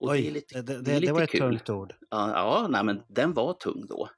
Och 0.00 0.10
Oj, 0.10 0.22
det, 0.22 0.28
är 0.28 0.32
lite, 0.32 0.62
det, 0.62 0.62
det, 0.62 0.82
det 0.82 0.90
är 0.90 0.94
det, 0.94 1.00
lite 1.00 1.12
var 1.12 1.22
ett 1.22 1.30
kul. 1.30 1.40
tungt 1.40 1.70
ord. 1.70 1.94
Ja, 2.10 2.30
ja 2.32 2.66
nej, 2.70 2.84
men 2.84 3.02
den 3.08 3.34
var 3.34 3.52
tung 3.54 3.86
då. 3.86 4.10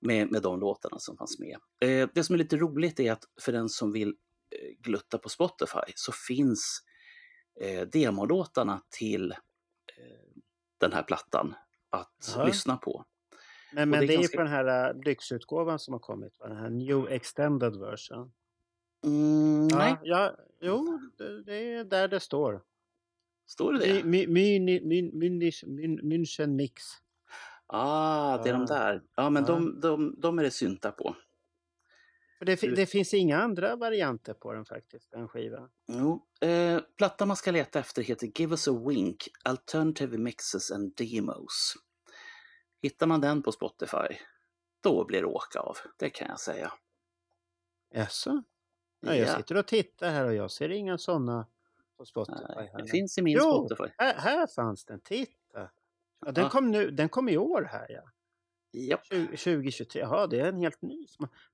Med, 0.00 0.30
med 0.30 0.42
de 0.42 0.60
låtarna 0.60 0.98
som 0.98 1.16
fanns 1.16 1.38
med. 1.38 1.58
Eh, 1.80 2.08
det 2.14 2.24
som 2.24 2.34
är 2.34 2.38
lite 2.38 2.56
roligt 2.56 3.00
är 3.00 3.12
att 3.12 3.24
för 3.40 3.52
den 3.52 3.68
som 3.68 3.92
vill 3.92 4.08
eh, 4.08 4.80
glutta 4.80 5.18
på 5.18 5.28
Spotify 5.28 5.92
så 5.94 6.12
finns 6.12 6.82
eh, 7.60 7.88
demolåtarna 7.88 8.82
till 8.98 9.34
den 10.78 10.92
här 10.92 11.02
plattan 11.02 11.54
att 11.90 12.32
Jaha. 12.36 12.46
lyssna 12.46 12.76
på. 12.76 13.04
Men, 13.72 13.90
det 13.90 13.96
men 13.96 14.02
är 14.02 14.06
det 14.06 14.12
är 14.12 14.16
ju 14.16 14.20
ganska- 14.22 14.36
på 14.36 14.42
den 14.42 14.52
här 14.52 14.90
äh, 14.94 15.02
lyxutgåvan 15.04 15.78
som 15.78 15.92
har 15.94 15.98
kommit, 16.00 16.38
va? 16.40 16.48
den 16.48 16.56
här 16.56 16.70
New 16.70 17.08
Extended 17.08 17.76
Version. 17.76 18.32
Mm, 19.04 19.66
nej, 19.68 19.96
Ja, 20.02 20.02
ja, 20.02 20.36
jo, 20.60 21.00
det, 21.18 21.42
det 21.42 21.72
är 21.74 21.84
där 21.84 22.08
det 22.08 22.20
står. 22.20 22.62
står 23.46 23.72
det 23.72 23.78
det? 23.78 24.04
My, 24.04 24.26
my, 24.26 24.60
my, 24.60 24.80
München 26.02 26.46
Mix. 26.46 26.82
Ah, 27.66 28.42
det 28.42 28.48
är 28.48 28.52
de 28.52 28.66
Ja. 28.68 28.74
där. 28.74 29.02
Ja, 29.14 29.30
men 29.30 29.42
Ja. 29.48 29.52
de, 29.54 29.80
de, 29.80 30.14
de 30.20 30.38
är 30.38 30.42
det 30.42 30.50
syntar 30.50 30.90
på. 30.90 31.16
För 32.56 32.66
det, 32.66 32.74
det 32.76 32.86
finns 32.86 33.14
inga 33.14 33.38
andra 33.42 33.76
varianter 33.76 34.34
på 34.34 34.52
den 34.52 34.64
faktiskt, 34.64 35.10
den 35.10 35.28
skivan. 35.28 35.70
Jo, 35.88 36.26
eh, 36.40 36.80
plattan 36.96 37.28
man 37.28 37.36
ska 37.36 37.50
leta 37.50 37.78
efter 37.78 38.02
heter 38.02 38.26
Give 38.40 38.50
us 38.52 38.68
a 38.68 38.82
wink, 38.88 39.28
Alternative 39.44 40.18
Mixes 40.18 40.70
and 40.70 40.94
Demos. 40.96 41.74
Hittar 42.82 43.06
man 43.06 43.20
den 43.20 43.42
på 43.42 43.52
Spotify, 43.52 44.16
då 44.82 45.04
blir 45.04 45.20
det 45.20 45.26
åka 45.26 45.60
av, 45.60 45.76
det 45.98 46.10
kan 46.10 46.28
jag 46.28 46.40
säga. 46.40 46.72
Jaså? 47.94 48.42
Ja, 49.00 49.14
jag 49.14 49.28
Ja, 49.28 49.36
sitter 49.36 49.56
och 49.56 49.66
tittar 49.66 50.10
här 50.10 50.24
och 50.26 50.34
jag 50.34 50.50
ser 50.50 50.68
inga 50.68 50.98
sådana 50.98 51.46
på 51.98 52.04
Spotify. 52.04 52.44
nej, 52.56 52.72
det 52.78 52.86
finns 52.86 53.18
i 53.18 53.22
min 53.22 53.34
Jo. 53.36 53.68
Spotify. 53.68 53.92
Här, 53.98 54.14
här 54.14 54.46
fanns 54.46 54.84
den, 54.84 55.00
titta! 55.00 55.70
Ja, 56.26 56.32
den, 56.32 56.48
kom 56.50 56.70
nu, 56.70 56.90
den 56.90 57.08
kom 57.08 57.28
i 57.28 57.36
år 57.36 57.62
här 57.62 57.86
ja. 57.88 58.02
20, 58.76 58.96
2023, 59.26 60.00
jaha 60.00 60.26
det 60.26 60.40
är 60.40 60.48
en 60.48 60.60
helt 60.60 60.82
ny. 60.82 61.06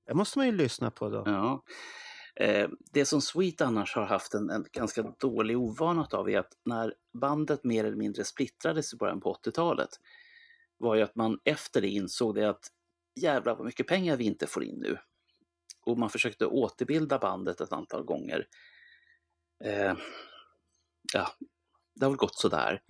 Den 0.07 0.17
måste 0.17 0.39
man 0.39 0.45
ju 0.45 0.51
lyssna 0.51 0.91
på 0.91 1.09
då. 1.09 1.23
Ja. 1.25 1.63
Eh, 2.35 2.69
det 2.93 3.05
som 3.05 3.21
Sweet 3.21 3.61
annars 3.61 3.95
har 3.95 4.05
haft 4.05 4.33
en, 4.33 4.49
en 4.49 4.65
ganska 4.71 5.01
dålig 5.19 5.57
ovana 5.57 6.07
av 6.11 6.29
är 6.29 6.39
att 6.39 6.57
när 6.65 6.93
bandet 7.13 7.63
mer 7.63 7.85
eller 7.85 7.97
mindre 7.97 8.23
splittrades 8.23 8.93
i 8.93 8.97
början 8.97 9.21
på 9.21 9.33
80-talet 9.33 9.89
var 10.77 10.95
ju 10.95 11.01
att 11.01 11.15
man 11.15 11.39
efter 11.43 11.81
det 11.81 11.89
insåg 11.89 12.35
det 12.35 12.49
att 12.49 12.67
jävlar 13.21 13.55
vad 13.55 13.65
mycket 13.65 13.87
pengar 13.87 14.17
vi 14.17 14.23
inte 14.23 14.47
får 14.47 14.63
in 14.63 14.79
nu. 14.79 14.97
Och 15.85 15.97
man 15.97 16.09
försökte 16.09 16.45
återbilda 16.45 17.19
bandet 17.19 17.61
ett 17.61 17.73
antal 17.73 18.03
gånger. 18.03 18.47
Eh, 19.63 19.93
ja, 21.13 21.27
det 21.95 22.05
har 22.05 22.09
väl 22.09 22.17
gått 22.17 22.35
sådär. 22.35 22.81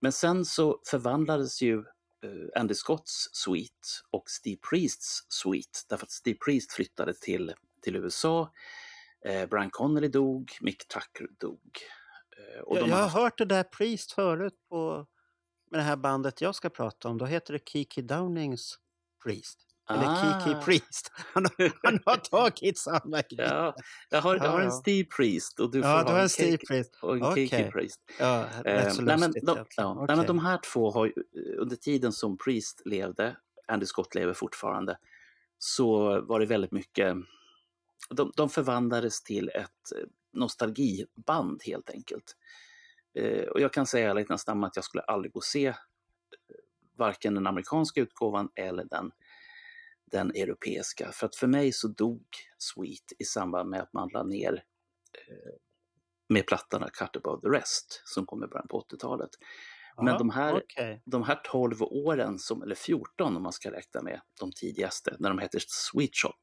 Men 0.00 0.12
sen 0.12 0.44
så 0.44 0.80
förvandlades 0.90 1.62
ju 1.62 1.84
Andy 2.56 2.74
Scotts 2.74 3.28
Suite 3.32 3.88
och 4.10 4.30
Steve 4.30 4.58
Priests 4.70 5.26
Suite 5.28 5.78
därför 5.88 6.06
att 6.06 6.10
Steve 6.10 6.38
Priest 6.44 6.72
flyttade 6.72 7.14
till, 7.14 7.54
till 7.82 7.96
USA. 7.96 8.52
Eh, 9.24 9.46
Brian 9.46 9.70
Connolly 9.70 10.08
dog, 10.08 10.52
Mick 10.60 10.88
Tucker 10.88 11.28
dog. 11.40 11.78
Eh, 12.38 12.62
Jag, 12.66 12.86
har 12.86 13.02
haft, 13.02 13.14
hört 13.14 13.38
det 13.38 13.44
där 13.44 13.64
Priest 13.64 14.12
förut 14.12 14.54
på 14.68 15.06
med 15.70 15.80
det 15.80 15.84
här 15.84 15.96
bandet 15.96 16.40
jag 16.40 16.54
ska 16.54 16.70
prata 16.70 17.08
om. 17.08 17.18
Då 17.18 17.26
heter 17.26 17.52
det 17.52 17.68
Kiki 17.68 18.02
Downings 18.02 18.78
Priest. 19.24 19.67
Eller 19.88 20.16
Kiki 20.16 20.54
Ah. 20.56 20.62
Priest. 20.64 21.12
Han 21.34 21.44
har, 21.44 21.72
han 21.82 21.98
har 22.06 22.16
tagit 22.16 22.78
samma 22.78 23.20
grej. 23.22 23.46
ja, 23.48 23.74
jag 24.10 24.20
har, 24.22 24.34
jag 24.36 24.42
har 24.50 24.60
en. 24.60 24.72
Steve 24.72 25.08
Priest 25.16 25.60
och 25.60 25.70
du 25.72 25.82
får 25.82 25.90
Ja, 25.90 25.96
ha 25.96 26.04
du 26.04 26.12
har 26.12 26.20
en 26.20 26.28
Steve 26.28 26.56
Kiki- 26.56 26.66
Priest. 26.66 26.98
och 27.02 27.16
en 27.16 27.22
Okej. 27.22 27.48
Kiki 27.48 27.70
Priest. 27.70 28.00
Ja, 28.18 28.44
rätt 28.64 28.94
så 28.94 29.02
nej, 29.02 29.18
men 29.18 29.32
de, 29.32 29.64
ja, 29.76 30.04
nej, 30.08 30.16
men 30.16 30.26
de 30.26 30.38
här 30.38 30.58
två 30.72 30.90
har 30.90 31.06
eh, 31.06 31.12
under 31.58 31.76
tiden 31.76 32.12
som 32.12 32.38
Priest 32.38 32.82
levde, 32.84 33.36
Andy 33.68 33.86
Scott 33.86 34.14
lever 34.14 34.34
fortfarande, 34.34 34.98
så 35.58 36.20
var 36.20 36.40
det 36.40 36.46
väldigt 36.46 36.72
mycket, 36.72 37.16
de, 38.10 38.32
de 38.36 38.48
förvandlades 38.48 39.22
till 39.22 39.48
ett 39.48 39.92
eh, 39.96 40.04
nostalgiband 40.32 41.62
helt 41.66 41.90
enkelt. 41.90 42.36
Eh, 43.14 43.42
och 43.48 43.60
jag 43.60 43.72
kan 43.72 43.86
säga 43.86 44.10
ärlighetens 44.10 44.46
namn 44.46 44.64
att 44.64 44.76
jag 44.76 44.84
skulle 44.84 45.02
aldrig 45.02 45.32
gå 45.32 45.36
och 45.38 45.44
se 45.44 45.66
eh, 45.66 45.74
varken 46.96 47.34
den 47.34 47.46
amerikanska 47.46 48.00
utgåvan 48.00 48.48
eller 48.54 48.84
den, 48.84 49.10
den 50.10 50.30
europeiska. 50.30 51.12
För 51.12 51.26
att 51.26 51.36
för 51.36 51.46
mig 51.46 51.72
så 51.72 51.88
dog 51.88 52.26
Sweet 52.58 53.12
i 53.18 53.24
samband 53.24 53.70
med 53.70 53.80
att 53.80 53.92
man 53.92 54.08
la 54.12 54.22
ner 54.22 54.52
eh, 55.28 55.54
med 56.28 56.46
plattorna 56.46 56.88
Cut 56.90 57.16
Above 57.16 57.40
the 57.40 57.48
Rest 57.58 58.02
som 58.04 58.26
kom 58.26 58.44
i 58.44 58.46
början 58.46 58.68
på 58.68 58.80
80-talet. 58.80 59.30
Men 60.02 60.18
de 60.18 60.30
här, 60.30 60.54
okej. 60.54 61.02
de 61.04 61.22
här 61.22 61.40
12 61.44 61.82
åren, 61.82 62.38
som, 62.38 62.62
eller 62.62 62.74
14 62.74 63.36
om 63.36 63.42
man 63.42 63.52
ska 63.52 63.72
räkna 63.72 64.02
med 64.02 64.20
de 64.40 64.52
tidigaste, 64.52 65.16
när 65.18 65.28
de 65.28 65.38
heter 65.38 65.62
Sweet 65.66 66.16
Shop, 66.16 66.38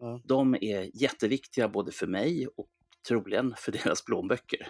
Ja. 0.00 0.20
de 0.24 0.54
är 0.54 1.02
jätteviktiga 1.02 1.68
både 1.68 1.92
för 1.92 2.06
mig 2.06 2.48
och 2.56 2.68
troligen 3.08 3.54
för 3.58 3.72
deras 3.84 4.04
plånböcker. 4.04 4.68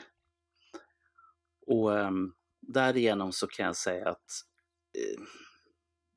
Och 1.66 1.90
um, 1.90 2.34
därigenom 2.60 3.32
så 3.32 3.46
kan 3.46 3.66
jag 3.66 3.76
säga 3.76 4.08
att 4.08 4.30
eh, 4.98 5.22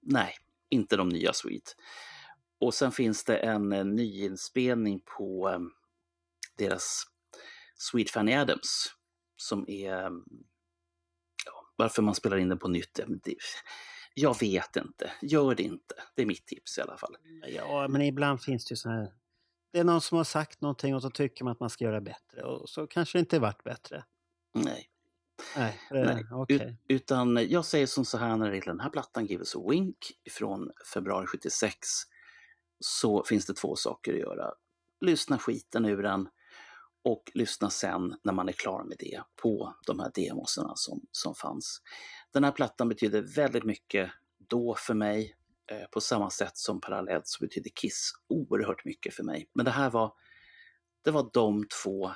nej, 0.01 0.33
inte 0.73 0.97
de 0.97 1.09
nya 1.09 1.33
Sweet. 1.33 1.75
Och 2.59 2.73
sen 2.73 2.91
finns 2.91 3.23
det 3.23 3.37
en, 3.37 3.71
eh, 3.73 3.85
nyinspelning 3.85 5.01
på 5.17 5.49
em, 5.49 5.71
deras 6.57 7.03
Sweet 7.75 8.09
Fanny 8.09 8.33
Adams 8.33 8.93
som 9.35 9.65
är 9.69 9.93
em, 9.93 10.23
ja, 11.45 11.73
varför 11.75 12.01
man 12.01 12.15
spelar 12.15 12.37
in 12.37 12.49
den 12.49 12.59
på 12.59 12.67
nytt. 12.67 12.99
Det, 13.23 13.35
jag 14.15 14.39
vet 14.39 14.75
inte, 14.75 15.11
gör 15.21 15.55
det 15.55 15.63
inte. 15.63 15.95
Det 16.15 16.21
är 16.21 16.25
mitt 16.25 16.45
tips 16.45 16.77
i 16.77 16.81
alla 16.81 16.97
fall. 16.97 17.15
Ja, 17.47 17.87
men 17.87 18.01
ibland 18.01 18.41
finns 18.41 18.65
det 18.65 18.71
ju 18.71 18.77
så 18.77 18.89
här. 18.89 19.13
Det 19.71 19.79
är 19.79 19.83
någon 19.83 20.01
som 20.01 20.17
har 20.17 20.25
sagt 20.25 20.61
någonting 20.61 20.95
och 20.95 21.01
så 21.01 21.09
tycker 21.09 21.43
man 21.43 21.51
att 21.51 21.59
man 21.59 21.69
ska 21.69 21.85
göra 21.85 22.01
bättre 22.01 22.43
och 22.43 22.69
så 22.69 22.87
kanske 22.87 23.17
det 23.17 23.19
inte 23.19 23.39
varit 23.39 23.63
bättre. 23.63 24.03
Nej. 24.53 24.89
Nej, 25.57 25.79
Nej, 25.91 26.77
utan 26.87 27.47
jag 27.49 27.65
säger 27.65 27.87
som 27.87 28.05
så 28.05 28.17
här 28.17 28.37
när 28.37 28.49
det 28.49 28.55
gäller 28.55 28.71
den 28.71 28.79
här 28.79 28.89
plattan, 28.89 29.25
Give 29.25 29.41
us 29.41 29.55
a 29.55 29.59
wink, 29.69 29.97
från 30.31 30.71
februari 30.93 31.27
76, 31.27 31.77
så 32.79 33.23
finns 33.23 33.45
det 33.45 33.53
två 33.53 33.75
saker 33.75 34.13
att 34.13 34.19
göra. 34.19 34.53
Lyssna 35.01 35.37
skiten 35.37 35.85
ur 35.85 36.03
den 36.03 36.29
och 37.03 37.31
lyssna 37.33 37.69
sen 37.69 38.15
när 38.23 38.33
man 38.33 38.49
är 38.49 38.53
klar 38.53 38.83
med 38.83 38.97
det 38.99 39.21
på 39.35 39.75
de 39.85 39.99
här 39.99 40.11
demosarna 40.15 40.73
som, 40.75 41.01
som 41.11 41.35
fanns. 41.35 41.81
Den 42.31 42.43
här 42.43 42.51
plattan 42.51 42.89
betyder 42.89 43.21
väldigt 43.21 43.63
mycket 43.63 44.11
då 44.37 44.75
för 44.75 44.93
mig. 44.93 45.35
Eh, 45.71 45.87
på 45.91 46.01
samma 46.01 46.29
sätt 46.29 46.57
som 46.57 46.81
parallellt 46.81 47.27
så 47.27 47.45
betydde 47.45 47.69
Kiss 47.69 48.13
oerhört 48.27 48.85
mycket 48.85 49.13
för 49.13 49.23
mig. 49.23 49.49
Men 49.53 49.65
det 49.65 49.71
här 49.71 49.89
var, 49.89 50.13
det 51.03 51.11
var 51.11 51.29
de 51.33 51.65
två 51.83 52.11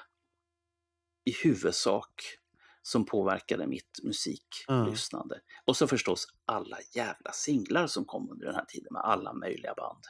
i 1.25 1.31
huvudsak 1.43 2.37
som 2.87 3.05
påverkade 3.05 3.67
mitt 3.67 3.99
musiklyssnande. 4.03 5.39
Och 5.65 5.77
så 5.77 5.87
förstås 5.87 6.25
alla 6.45 6.77
jävla 6.95 7.31
singlar 7.31 7.87
som 7.87 8.05
kom 8.05 8.29
under 8.31 8.45
den 8.45 8.55
här 8.55 8.65
tiden 8.65 8.87
med 8.91 9.01
alla 9.01 9.33
möjliga 9.33 9.73
band. 9.77 10.03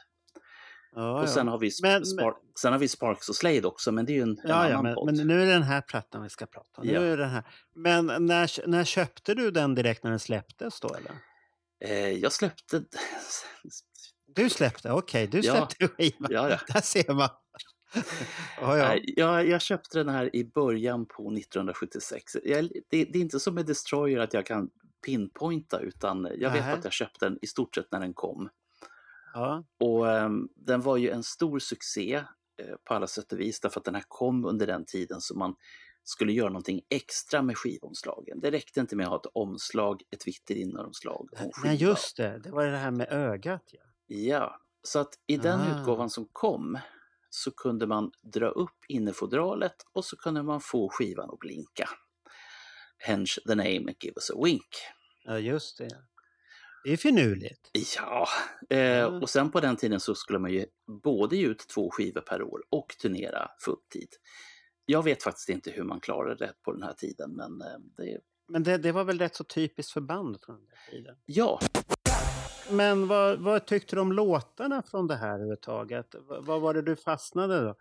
Ja, 0.92 1.22
Och 1.22 1.28
sen 1.28 1.46
ja. 1.46 1.52
har, 1.52 1.58
vi 1.58 1.70
Men- 1.82 2.02
Spar- 2.04 2.34
sen 2.60 2.72
har 2.72 2.78
vi 2.80 2.88
Sparks 2.88 3.28
och 3.28 3.36
Slade 3.36 3.64
också, 3.66 3.92
men 3.92 4.04
det 4.06 4.12
är 4.12 4.14
ju 4.14 4.22
en, 4.22 4.28
en 4.30 4.38
Ja, 4.44 4.54
annan 4.54 4.70
ja 4.70 4.82
men, 4.82 4.94
podd. 4.94 5.16
men 5.16 5.26
nu 5.26 5.42
är 5.42 5.46
det 5.46 5.52
den 5.52 5.62
här 5.62 5.80
plattan 5.80 6.22
vi 6.22 6.28
ska 6.28 6.46
prata 6.46 6.80
om. 6.80 6.86
Nu 6.86 6.92
Ja. 6.92 7.00
är 7.00 7.16
den 7.16 7.30
här. 7.30 7.44
Men 7.74 8.06
när, 8.06 8.66
när 8.68 8.84
köpte 8.84 9.34
du 9.34 9.50
den 9.50 9.74
direkt 9.74 10.02
när 10.04 10.10
den 10.10 10.20
släpptes 10.20 10.80
då? 10.80 10.94
Eller? 10.94 11.12
Eh, 11.84 12.08
jag 12.12 12.32
släppte... 12.32 12.82
Du 14.26 14.50
släppte, 14.50 14.90
okej, 14.92 15.26
du 15.26 15.40
Ja. 15.40 15.54
släppte 15.56 15.88
skivan. 15.88 16.28
Ja, 16.30 16.50
ja. 16.50 16.58
Där 16.74 16.80
ser 16.80 17.14
man. 17.14 17.28
Ja, 18.60 18.96
Jag, 19.16 19.48
jag 19.48 19.60
köpte 19.60 19.98
den 19.98 20.08
här 20.08 20.36
i 20.36 20.44
början 20.44 21.06
på 21.06 21.22
1976. 21.32 22.36
Jag, 22.44 22.64
det, 22.90 23.04
det 23.04 23.18
är 23.18 23.22
inte 23.22 23.40
som 23.40 23.54
med 23.54 23.66
Destroyer 23.66 24.18
att 24.18 24.34
jag 24.34 24.46
kan 24.46 24.70
pinpointa 25.06 25.80
utan 25.80 26.28
jag 26.38 26.50
vet 26.50 26.78
att 26.78 26.84
jag 26.84 26.92
köpte 26.92 27.26
den 27.26 27.38
i 27.42 27.46
stort 27.46 27.74
sett 27.74 27.92
när 27.92 28.00
den 28.00 28.14
kom. 28.14 28.48
ja. 29.34 29.64
Och 29.80 30.10
ehm, 30.10 30.48
den 30.56 30.80
var 30.80 30.96
ju 30.96 31.10
en 31.10 31.22
stor 31.22 31.58
succé 31.58 32.14
eh, 32.62 32.76
på 32.84 32.94
alla 32.94 33.06
sätt 33.06 33.32
och 33.32 33.40
vis 33.40 33.60
därför 33.60 33.80
att 33.80 33.84
den 33.84 33.94
här 33.94 34.04
kom 34.08 34.44
under 34.44 34.66
den 34.66 34.84
tiden 34.84 35.20
som 35.20 35.38
man 35.38 35.54
skulle 36.04 36.32
göra 36.32 36.48
någonting 36.48 36.80
extra 36.90 37.42
med 37.42 37.56
skivomslagen. 37.58 38.40
Det 38.40 38.50
räckte 38.50 38.80
inte 38.80 38.96
med 38.96 39.04
att 39.06 39.10
ha 39.10 39.16
ett 39.18 39.26
omslag, 39.34 40.02
ett 40.10 40.26
vitt 40.26 40.50
inneromslag. 40.50 41.28
Nej, 41.64 41.76
just 41.76 42.16
det. 42.16 42.38
Det 42.44 42.50
var 42.50 42.66
det 42.66 42.76
här 42.76 42.90
med 42.90 43.12
ögat. 43.12 43.62
Ja. 43.72 43.80
Ja, 44.06 44.60
så 44.82 44.98
att 44.98 45.14
i 45.26 45.36
den 45.36 45.60
Ah. 45.60 45.80
utgåvan 45.80 46.10
som 46.10 46.28
kom 46.32 46.78
så 47.30 47.50
kunde 47.50 47.86
man 47.86 48.10
dra 48.22 48.48
upp 48.48 48.76
innerfodralet 48.88 49.74
och 49.92 50.04
så 50.04 50.16
kunde 50.16 50.42
man 50.42 50.60
få 50.60 50.88
skivan 50.92 51.30
att 51.30 51.38
blinka. 51.38 51.88
Hence 52.98 53.40
the 53.46 53.54
name 53.54 53.94
Give 54.00 54.12
us 54.16 54.30
a 54.30 54.34
wink. 54.44 54.68
ja, 55.24 55.38
just 55.38 55.78
det. 55.78 55.88
Det 56.84 56.92
är 56.92 56.96
finurligt. 56.96 57.70
Ja, 57.96 58.28
eh, 58.70 59.04
Mm. 59.04 59.22
och 59.22 59.30
sen 59.30 59.50
på 59.50 59.60
den 59.60 59.76
tiden 59.76 60.00
så 60.00 60.14
skulle 60.14 60.38
man 60.38 60.52
ju 60.52 60.66
både 61.02 61.36
ge 61.36 61.46
ut 61.46 61.68
två 61.68 61.90
skivor 61.90 62.20
per 62.20 62.42
år 62.42 62.60
och 62.70 62.88
turnera 63.02 63.50
fulltid. 63.64 64.08
Jag 64.86 65.02
vet 65.02 65.22
faktiskt 65.22 65.48
inte 65.48 65.70
hur 65.70 65.82
man 65.84 66.00
klarade 66.00 66.34
det 66.46 66.52
på 66.64 66.72
den 66.72 66.82
här 66.82 66.92
tiden, 66.92 67.30
men 67.36 67.60
eh, 67.62 67.78
det, 67.96 68.20
Men 68.48 68.62
det, 68.62 68.78
det 68.78 68.92
var 68.92 69.04
väl 69.04 69.18
rätt 69.18 69.34
så 69.36 69.44
typiskt 69.44 69.92
för 69.92 70.00
bandet 70.00 70.44
från 70.44 70.56
den 70.56 70.68
tiden. 70.90 71.16
ja, 71.24 71.60
Men 72.70 73.08
vad, 73.08 73.38
vad 73.38 73.66
tyckte 73.66 73.96
du 73.96 74.00
om 74.00 74.12
låtarna 74.12 74.82
från 74.82 75.06
det 75.06 75.16
här 75.16 75.28
överhuvudtaget? 75.34 76.14
Vad, 76.28 76.60
var 76.60 76.74
det 76.74 76.82
du 76.82 76.96
fastnade 76.96 77.60
då? 77.60 77.74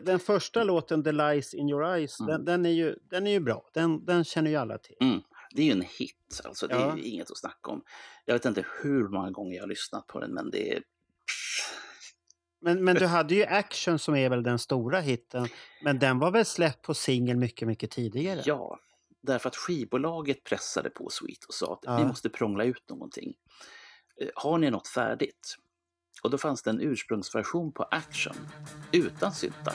Den, 0.00 0.18
första 0.18 0.64
låten, 0.64 1.04
The 1.04 1.12
Lies 1.12 1.54
in 1.54 1.68
Your 1.68 1.84
Eyes, 1.84 2.20
Mm. 2.20 2.30
den, 2.32 2.44
den, 2.44 2.66
är 2.66 2.70
ju, 2.70 2.96
den 3.10 3.26
är 3.26 3.30
ju 3.30 3.40
bra. 3.40 3.68
Den, 3.74 4.04
den 4.04 4.24
känner 4.24 4.50
ju 4.50 4.56
alla 4.56 4.78
till. 4.78 4.96
mm, 5.00 5.20
det 5.50 5.62
är 5.62 5.66
ju 5.66 5.72
en 5.72 5.82
hit, 5.98 6.40
alltså 6.44 6.66
det 6.66 6.74
Ja. 6.74 6.92
är 6.92 6.98
inget 7.06 7.30
att 7.30 7.38
snacka 7.38 7.70
om. 7.70 7.82
Jag 8.24 8.34
vet 8.34 8.44
inte 8.44 8.64
hur 8.82 9.08
många 9.08 9.30
gånger 9.30 9.56
jag 9.56 9.62
har 9.62 9.68
lyssnat 9.68 10.06
på 10.06 10.20
den, 10.20 10.34
men 10.34 10.50
det 10.50 10.76
är 10.76 10.82
Men, 12.60 12.84
men 12.84 12.94
du 12.96 13.06
hade 13.06 13.34
ju 13.34 13.44
Action 13.44 13.98
som 13.98 14.16
är 14.16 14.30
väl 14.30 14.42
den 14.42 14.58
stora 14.58 15.00
hitten. 15.00 15.48
Men 15.82 15.98
den 15.98 16.18
var 16.18 16.30
väl 16.30 16.44
släppt 16.44 16.82
på 16.82 16.94
singel 16.94 17.36
mycket, 17.36 17.68
mycket 17.68 17.90
tidigare? 17.90 18.42
Ja, 18.44 18.78
därför 19.22 19.48
att 19.48 19.56
skivbolaget 19.56 20.44
pressade 20.44 20.90
på 20.90 21.08
Sweet 21.10 21.44
och 21.44 21.54
sa 21.54 21.72
att 21.72 21.80
Ja. 21.82 21.96
vi 21.98 22.04
måste 22.04 22.28
prångla 22.28 22.64
ut 22.64 22.88
någonting. 22.88 23.34
Eh, 24.20 24.28
har 24.34 24.58
ni 24.58 24.70
något 24.70 24.88
färdigt? 24.88 25.56
Och 26.22 26.30
då 26.30 26.38
fanns 26.38 26.62
det 26.62 26.70
en 26.70 26.80
ursprungsversion 26.80 27.72
på 27.72 27.82
Action 27.82 28.36
utan 28.92 29.32
syntar. 29.32 29.74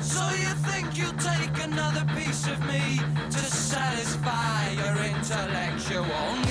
So 0.00 0.22
you 0.22 0.54
think 0.70 0.98
you'll 0.98 1.12
take 1.18 1.64
another 1.64 2.06
piece 2.16 2.46
of 2.52 2.60
me 2.66 3.00
to 3.30 3.38
satisfy 3.38 4.70
your 4.70 5.04
intellectual 5.04 6.47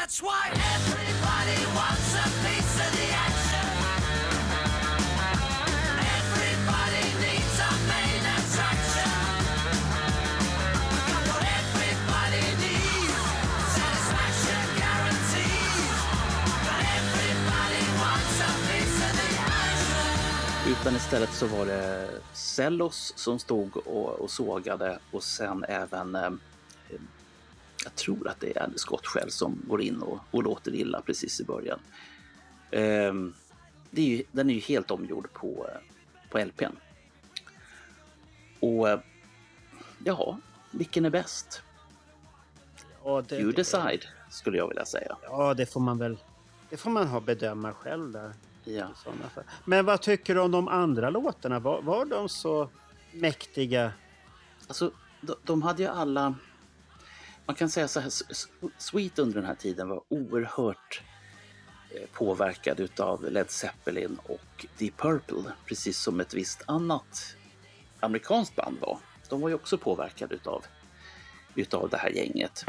that's 0.00 0.20
why 0.22 0.44
everybody 0.76 1.60
wants 1.78 2.10
a 2.24 2.26
piece 2.42 2.74
of 2.84 2.90
the 2.98 3.08
action. 3.26 3.66
Everybody 6.18 7.04
needs 7.24 7.56
a 7.68 7.72
main 7.92 8.22
attraction. 8.36 9.12
Got 11.08 11.24
what 11.30 11.44
everybody 11.60 12.44
needs. 12.64 13.18
Satisfaction 13.76 14.62
guaranteed. 14.82 15.92
But 16.66 16.80
everybody 17.00 17.82
wants 18.02 18.36
a 18.48 18.52
piece 18.68 18.98
of 19.08 19.12
the 19.20 19.30
action. 19.62 20.72
Utan 20.72 20.96
istället 20.96 21.32
så 21.32 21.46
var 21.46 21.66
det 21.66 22.08
Cellos 22.32 23.12
som 23.16 23.38
stod 23.38 23.76
och, 23.76 24.08
och 24.08 24.30
sågade 24.30 24.98
och 25.10 25.22
sen 25.22 25.64
även 25.68 26.14
eh, 26.14 26.30
jag 27.84 27.94
tror 27.94 28.28
att 28.28 28.40
det 28.40 28.56
är 28.56 28.62
Andy 28.62 28.78
Scott 28.78 29.06
själv 29.06 29.28
som 29.28 29.62
går 29.68 29.82
in 29.82 30.02
och, 30.02 30.18
och 30.30 30.42
låter 30.42 30.74
illa 30.74 31.00
precis 31.00 31.40
i 31.40 31.44
början. 31.44 31.78
Det 33.90 34.02
är 34.02 34.08
ju, 34.08 34.24
den 34.32 34.50
är 34.50 34.54
ju 34.54 34.60
helt 34.60 34.90
omgjord 34.90 35.32
på, 35.32 35.66
på 36.30 36.38
LPn. 36.38 36.76
Och 38.60 38.88
ja, 40.04 40.38
vilken 40.70 41.04
är 41.04 41.10
bäst? 41.10 41.62
Ja, 43.04 43.24
det, 43.28 43.38
You 43.38 43.52
decide, 43.52 44.04
skulle 44.30 44.58
jag 44.58 44.68
vilja 44.68 44.84
säga. 44.84 45.16
Ja, 45.22 45.54
det 45.54 45.66
får 45.66 45.80
man 45.80 45.98
väl 45.98 46.18
det 46.70 46.76
får 46.76 46.90
man 46.90 47.06
ha 47.06 47.20
bedöma 47.20 47.72
själv 47.72 48.12
där. 48.12 48.32
Ja. 48.64 48.88
Men 49.64 49.84
vad 49.84 50.02
tycker 50.02 50.34
du 50.34 50.40
om 50.40 50.50
de 50.50 50.68
andra 50.68 51.10
låtarna? 51.10 51.58
Var, 51.58 51.82
var 51.82 52.04
de 52.04 52.28
så 52.28 52.68
mäktiga? 53.12 53.92
Alltså, 54.66 54.90
de, 55.20 55.34
de 55.44 55.62
hade 55.62 55.82
ju 55.82 55.88
alla... 55.88 56.34
Man 57.46 57.56
kan 57.56 57.70
säga 57.70 57.88
så 57.88 58.00
här, 58.00 58.12
Sweet 58.78 59.18
under 59.18 59.34
den 59.34 59.44
här 59.44 59.54
tiden 59.54 59.88
var 59.88 60.02
oerhört 60.08 61.02
eh, 61.90 62.08
påverkad 62.12 62.80
utav 62.80 63.30
Led 63.30 63.50
Zeppelin 63.50 64.18
och 64.22 64.66
Deep 64.78 64.96
Purple, 64.96 65.52
precis 65.66 65.98
som 65.98 66.20
ett 66.20 66.34
visst 66.34 66.62
annat 66.66 67.36
amerikanskt 68.00 68.56
band 68.56 68.78
var. 68.80 68.98
De 69.28 69.40
var 69.40 69.48
ju 69.48 69.54
också 69.54 69.78
påverkade 69.78 70.34
utav, 70.34 70.64
utav 71.54 71.88
det 71.90 71.96
här 71.96 72.10
gänget. 72.10 72.64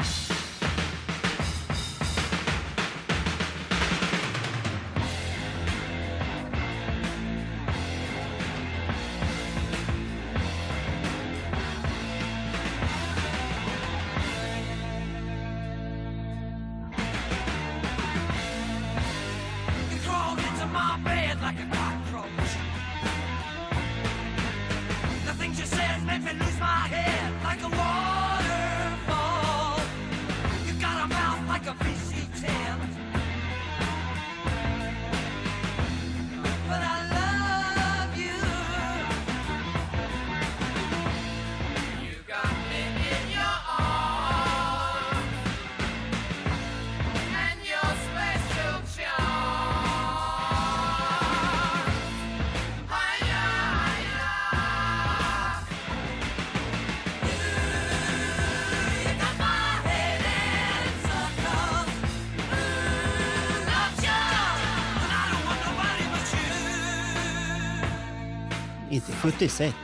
76. 69.48 69.74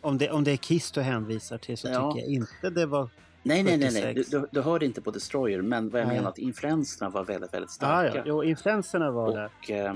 Om 0.00 0.18
det, 0.18 0.30
om 0.30 0.44
det 0.44 0.50
är 0.52 0.56
Kiss 0.56 0.90
du 0.92 1.00
hänvisar 1.00 1.58
till 1.58 1.78
så 1.78 1.88
Ja. 1.88 2.12
tycker 2.12 2.26
jag 2.26 2.34
inte 2.34 2.70
det 2.70 2.86
var... 2.86 3.08
Nej, 3.42 3.62
nej, 3.62 3.76
nej, 3.78 3.90
nej. 3.92 4.14
Du, 4.14 4.24
76. 4.24 4.30
du, 4.30 4.46
du 4.52 4.60
hörde 4.60 4.86
inte 4.86 5.00
på 5.00 5.10
Destroyer, 5.10 5.62
men 5.62 5.90
vad 5.90 6.00
jag 6.00 6.08
Nej. 6.08 6.16
menar 6.16 6.28
att 6.30 6.38
influenserna 6.38 7.10
var 7.10 7.24
väldigt, 7.24 7.54
väldigt 7.54 7.70
Ah, 7.70 7.72
starka. 7.72 8.16
ja. 8.16 8.22
Jo, 8.26 8.44
influenserna 8.44 9.10
var 9.10 9.36
där. 9.36 9.50
Och 9.58 9.70
eh, 9.70 9.94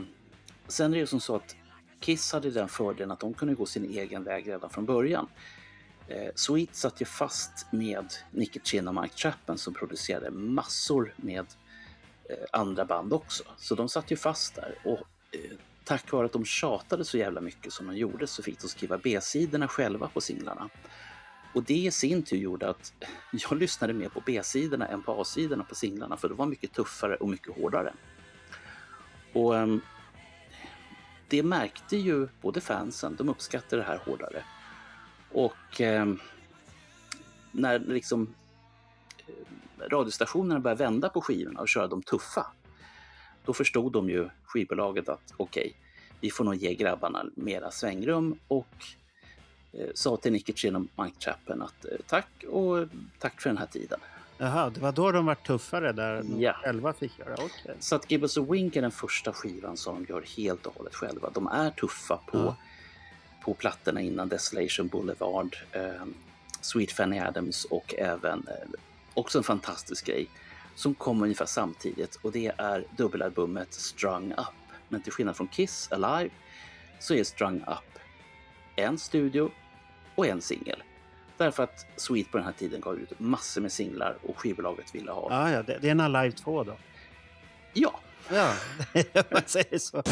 sen 0.69 0.87
är 0.91 0.95
det 0.95 1.01
ju 1.01 1.07
som 1.07 1.21
så 1.21 1.37
att 1.37 1.57
Kiss 2.01 2.33
hade 2.33 2.51
den 2.51 2.69
fördelen 2.69 3.11
att 3.11 3.21
de 3.21 3.35
kunde 3.35 3.55
gå 3.55 3.67
sin 3.67 3.85
egen 3.85 4.25
väg 4.25 4.49
redan 4.49 4.71
från 4.71 4.85
början. 4.87 5.27
Eh, 6.09 6.31
Sweet 6.35 6.75
satt 6.75 7.01
ju 7.01 7.05
fast 7.05 7.67
med 7.73 8.07
Nicky 8.31 8.61
Chin 8.65 8.89
och 8.89 8.95
Mike 9.03 9.17
Chapman 9.17 9.59
som 9.59 9.75
producerade 9.75 10.31
massor 10.31 11.15
med 11.17 11.47
eh, 12.29 12.37
andra 12.53 12.85
band 12.85 13.13
också. 13.13 13.45
Så 13.59 13.75
de 13.75 13.89
satt 13.89 14.11
ju 14.11 14.17
fast 14.17 14.55
där 14.55 14.75
och 14.85 14.99
eh, 15.33 15.57
tack 15.87 16.13
vare 16.13 16.27
att 16.27 16.33
de 16.33 16.45
tjatade 16.45 17.05
så 17.05 17.19
jävla 17.19 17.41
mycket 17.41 17.73
som 17.73 17.87
de 17.87 17.97
gjorde 17.97 18.27
så 18.27 18.43
fick 18.43 18.61
de 18.61 18.69
skriva 18.69 18.99
B-sidorna 18.99 19.69
själva 19.69 20.09
på 20.09 20.21
singlarna. 20.21 20.69
Och 21.55 21.63
det 21.63 21.75
i 21.75 21.91
sin 21.91 22.23
tur 22.23 22.37
gjorde 22.37 22.69
att 22.69 22.93
jag 23.33 23.59
lyssnade 23.59 23.93
mer 23.93 24.09
på 24.09 24.23
B-sidorna 24.27 24.87
än 24.87 25.03
på 25.03 25.21
A-sidorna 25.21 25.65
på 25.65 25.75
singlarna 25.75 26.17
för 26.17 26.29
de 26.29 26.39
var 26.39 26.47
mycket 26.47 26.73
tuffare 26.73 27.17
och 27.17 27.29
mycket 27.29 27.57
hårdare. 27.57 27.95
Och 29.33 29.57
ehm, 29.57 29.81
det 31.29 31.43
märkte 31.43 31.97
ju 31.97 32.29
både 32.41 32.61
fansen, 32.61 33.17
de 33.17 33.29
uppskattade 33.29 33.83
det 33.83 33.89
här 33.89 33.99
hårdare. 33.99 34.45
Och 35.33 35.81
ehm, 35.81 36.19
när 37.53 37.79
liksom 37.79 38.35
eh, 39.27 39.89
radiostationerna 39.89 40.61
började 40.61 40.85
vända 40.85 41.09
på 41.09 41.21
skivorna 41.21 41.61
och 41.61 41.69
köra 41.69 41.87
de 41.87 42.03
tuffa, 42.03 42.47
då 43.47 43.53
förstod 43.53 43.93
de 43.93 44.11
ju 44.11 44.29
skivbolaget 44.45 45.09
att 45.09 45.35
okej, 45.37 45.77
vi 46.21 46.31
får 46.31 46.45
nog 46.45 46.55
ge 46.55 46.75
grabbarna 46.75 47.27
mera 47.35 47.71
svängrum 47.71 48.39
och 48.49 48.67
eh, 49.73 49.87
sa 49.95 50.17
till 50.17 50.33
Nicky 50.33 50.53
Chin 50.53 50.77
och 50.77 50.83
Mike 51.05 51.17
Chapman 51.21 51.63
att 51.63 51.85
eh, 51.85 51.91
tack 52.07 52.45
och 52.51 52.89
tack 53.19 53.41
för 53.41 53.51
den 53.51 53.59
här 53.59 53.67
tiden. 53.67 54.01
Jaha, 54.39 54.71
det 54.71 54.81
var 54.81 54.93
då 54.93 55.13
de 55.13 55.27
var 55.27 55.35
tuffare 55.35 55.93
där 55.93 56.23
Ja. 56.39 56.53
själva 56.53 56.93
fick 56.93 57.19
göra. 57.19 57.33
Okej. 57.35 57.77
Så 57.81 57.97
att 57.97 58.11
Gibbons 58.11 58.37
och 58.37 58.55
Wink 58.55 58.77
är 58.77 58.83
den 58.83 58.91
första 58.91 59.33
skivan 59.33 59.77
som 59.77 59.95
de 60.05 60.13
gör 60.13 60.25
helt 60.37 60.67
och 60.67 60.75
hållet 60.75 60.95
själva. 60.95 61.31
De 61.35 61.47
är 61.47 61.71
tuffa 61.71 62.17
på, 62.17 62.39
Ja. 62.39 62.57
på 63.45 63.55
plattorna 63.55 64.01
innan 64.01 64.29
Desolation 64.29 64.89
Boulevard, 64.89 65.57
eh, 65.73 66.05
Sweet 66.61 66.93
Fanny 66.93 67.19
Adams 67.19 67.65
och 67.65 67.95
även 67.99 68.47
eh, 68.49 68.69
också 69.15 69.39
en 69.39 69.45
fantastisk 69.45 70.07
grej 70.07 70.27
som 70.77 70.95
kom 70.95 71.23
ungefär 71.23 71.47
samtidigt 71.47 72.19
och 72.23 72.33
det 72.33 72.53
är 72.59 72.85
dubbelalbumet 72.97 73.75
Strung 73.75 74.33
Up. 74.33 74.55
Men 74.89 75.03
till 75.03 75.13
skillnad 75.13 75.37
från 75.37 75.49
Kiss 75.49 75.93
Alive 75.93 76.31
så 77.01 77.15
är 77.15 77.25
Strung 77.25 77.61
Up 77.61 77.99
en 78.77 78.99
studio 78.99 79.51
och 80.15 80.27
en 80.27 80.41
singel. 80.41 80.83
Därför 81.37 81.63
att 81.63 81.87
Sweet 81.97 82.31
på 82.31 82.37
den 82.37 82.47
här 82.47 82.53
tiden 82.53 82.81
gav 82.81 82.99
ut 82.99 83.21
massor 83.21 83.61
med 83.61 83.73
singlar 83.73 84.19
och 84.23 84.39
skivbolaget 84.39 84.95
ville 84.95 85.13
ha. 85.13 85.27
Ja, 85.31 85.51
ja, 85.51 85.63
det, 85.63 85.79
det 85.83 85.89
är 85.89 85.93
en 85.93 86.01
Alive 86.01 86.33
2 86.33 86.65
då. 86.65 86.77
ja 87.73 88.01
Ja, 88.31 88.55
man 89.31 89.43
säger 89.47 89.79
så. 89.79 90.03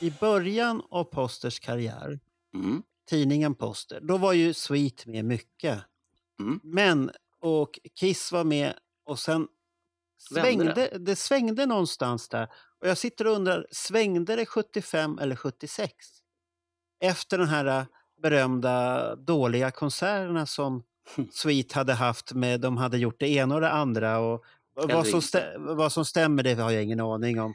I 0.00 0.10
början 0.10 0.82
av 0.90 1.04
Posters 1.04 1.60
karriär, 1.60 2.20
mm, 2.54 2.82
tidningen 3.08 3.54
Poster, 3.54 4.00
då 4.02 4.18
var 4.18 4.32
ju 4.32 4.54
Sweet 4.54 5.06
med 5.06 5.24
mycket. 5.24 5.78
Mm. 6.40 6.60
Men, 6.62 7.10
och 7.40 7.78
Kiss 7.94 8.32
var 8.32 8.44
med 8.44 8.74
och 9.10 9.18
sen 9.18 9.48
svängde, 10.18 10.98
det? 10.98 11.16
svängde 11.16 11.66
någonstans 11.66 12.28
där. 12.28 12.48
Och 12.80 12.88
jag 12.88 12.98
sitter 12.98 13.26
och 13.26 13.32
undrar, 13.32 13.66
svängde 13.70 14.36
det 14.36 14.46
75 14.46 15.18
eller 15.18 15.36
76? 15.36 15.92
Efter 17.00 17.38
den 17.38 17.48
här 17.48 17.64
äh, 17.64 17.84
berömda 18.22 19.16
dåliga 19.16 19.70
konserterna 19.70 20.46
som 20.46 20.82
Sweet 21.32 21.72
hade 21.72 21.94
haft 21.94 22.32
med, 22.32 22.60
de 22.60 22.76
hade 22.76 22.98
gjort 22.98 23.20
det 23.20 23.28
ena 23.28 23.54
och 23.54 23.60
det 23.60 23.70
andra. 23.70 24.18
Och 24.18 24.44
vad, 24.74 25.06
som 25.06 25.22
vad 25.58 25.92
som 25.92 26.04
stämmer 26.04 26.42
det 26.42 26.54
har 26.54 26.70
jag 26.70 26.82
ingen 26.82 27.00
aning 27.00 27.40
om 27.40 27.54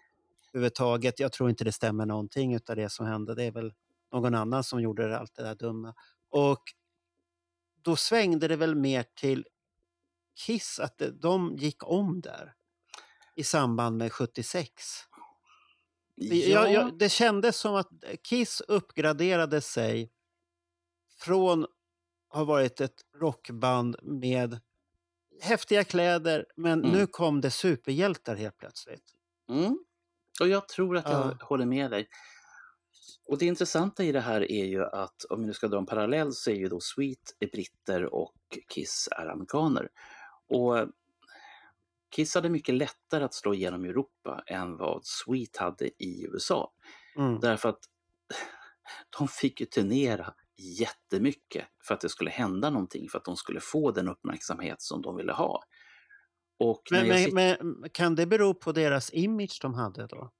överhuvudtaget. 0.53 1.19
Jag 1.19 1.31
tror 1.31 1.49
inte 1.49 1.63
det 1.63 1.71
stämmer 1.71 2.05
någonting 2.05 2.59
av 2.69 2.75
det 2.75 2.89
som 2.89 3.05
hände. 3.05 3.35
Det 3.35 3.43
är 3.43 3.51
väl 3.51 3.73
någon 4.11 4.35
annan 4.35 4.63
som 4.63 4.81
gjorde 4.81 5.07
det, 5.07 5.19
allt 5.19 5.35
det 5.35 5.43
där 5.43 5.55
dumma. 5.55 5.93
Och 6.29 6.63
då 7.81 7.95
svängde 7.95 8.47
det 8.47 8.55
väl 8.55 8.75
mer 8.75 9.05
till 9.15 9.45
Kiss, 10.35 10.79
att 10.79 11.01
de 11.21 11.55
gick 11.55 11.83
om 11.89 12.21
där 12.21 12.53
i 13.35 13.43
samband 13.43 13.97
med 13.97 14.13
76. 14.13 14.71
Jag, 16.15 16.71
jag, 16.73 16.97
det 16.97 17.09
kändes 17.09 17.57
som 17.57 17.75
att 17.75 17.89
Kiss 18.23 18.61
uppgraderade 18.67 19.61
sig 19.61 20.11
från 21.19 21.63
att 21.63 21.69
ha 22.29 22.43
varit 22.43 22.81
ett 22.81 23.01
rockband 23.15 23.95
med 24.03 24.59
häftiga 25.41 25.83
kläder, 25.83 26.45
men 26.55 26.79
Mm. 26.85 26.91
nu 26.97 27.07
kom 27.07 27.41
det 27.41 27.51
superhjältar 27.51 28.35
helt 28.35 28.57
plötsligt. 28.57 29.13
Mm. 29.49 29.79
Och 30.41 30.47
jag 30.47 30.67
tror 30.69 30.97
att 30.97 31.09
jag 31.09 31.37
Ja. 31.39 31.45
håller 31.45 31.65
med 31.65 31.91
dig. 31.91 32.07
Och 33.27 33.37
det 33.37 33.45
intressanta 33.45 34.03
i 34.03 34.11
det 34.11 34.19
här 34.21 34.51
är 34.51 34.65
ju 34.65 34.85
att 34.85 35.25
om 35.29 35.41
vi 35.41 35.47
nu 35.47 35.53
ska 35.53 35.67
dra 35.67 35.77
en 35.77 35.85
parallell 35.85 36.33
så 36.33 36.51
är 36.51 36.55
ju 36.55 36.67
då 36.67 36.79
Sweet 36.79 37.35
är 37.39 37.47
britter 37.47 38.13
och 38.13 38.35
Kiss 38.67 39.09
är 39.11 39.25
amerikaner. 39.31 39.89
Och 40.49 40.89
Kiss 42.15 42.36
hade 42.36 42.49
mycket 42.49 42.75
lättare 42.75 43.23
att 43.23 43.34
slå 43.34 43.53
igenom 43.53 43.86
i 43.86 43.89
Europa 43.89 44.43
än 44.47 44.77
vad 44.77 45.05
Sweet 45.05 45.58
hade 45.58 45.86
i 45.88 46.27
USA. 46.34 46.73
Mm. 47.17 47.39
Därför 47.39 47.69
att 47.69 47.79
de 49.19 49.27
fick 49.27 49.60
ju 49.60 49.65
turnera 49.65 50.34
jättemycket 50.79 51.65
för 51.88 51.93
att 51.93 52.01
det 52.01 52.10
skulle 52.10 52.29
hända 52.29 52.69
någonting, 52.69 53.10
för 53.10 53.17
att 53.17 53.25
de 53.25 53.36
skulle 53.36 53.60
få 53.60 53.91
den 53.91 54.08
uppmärksamhet 54.08 54.81
som 54.81 55.01
de 55.01 55.15
ville 55.15 55.34
ha. 55.34 55.63
Men, 56.91 57.08
men, 57.08 57.17
sitter- 57.17 57.63
men 57.63 57.89
kan 57.89 58.15
det 58.15 58.25
bero 58.25 58.53
på 58.53 58.71
deras 58.71 59.13
image 59.13 59.60
de 59.62 59.73
hade 59.73 60.08
då? 60.08 60.31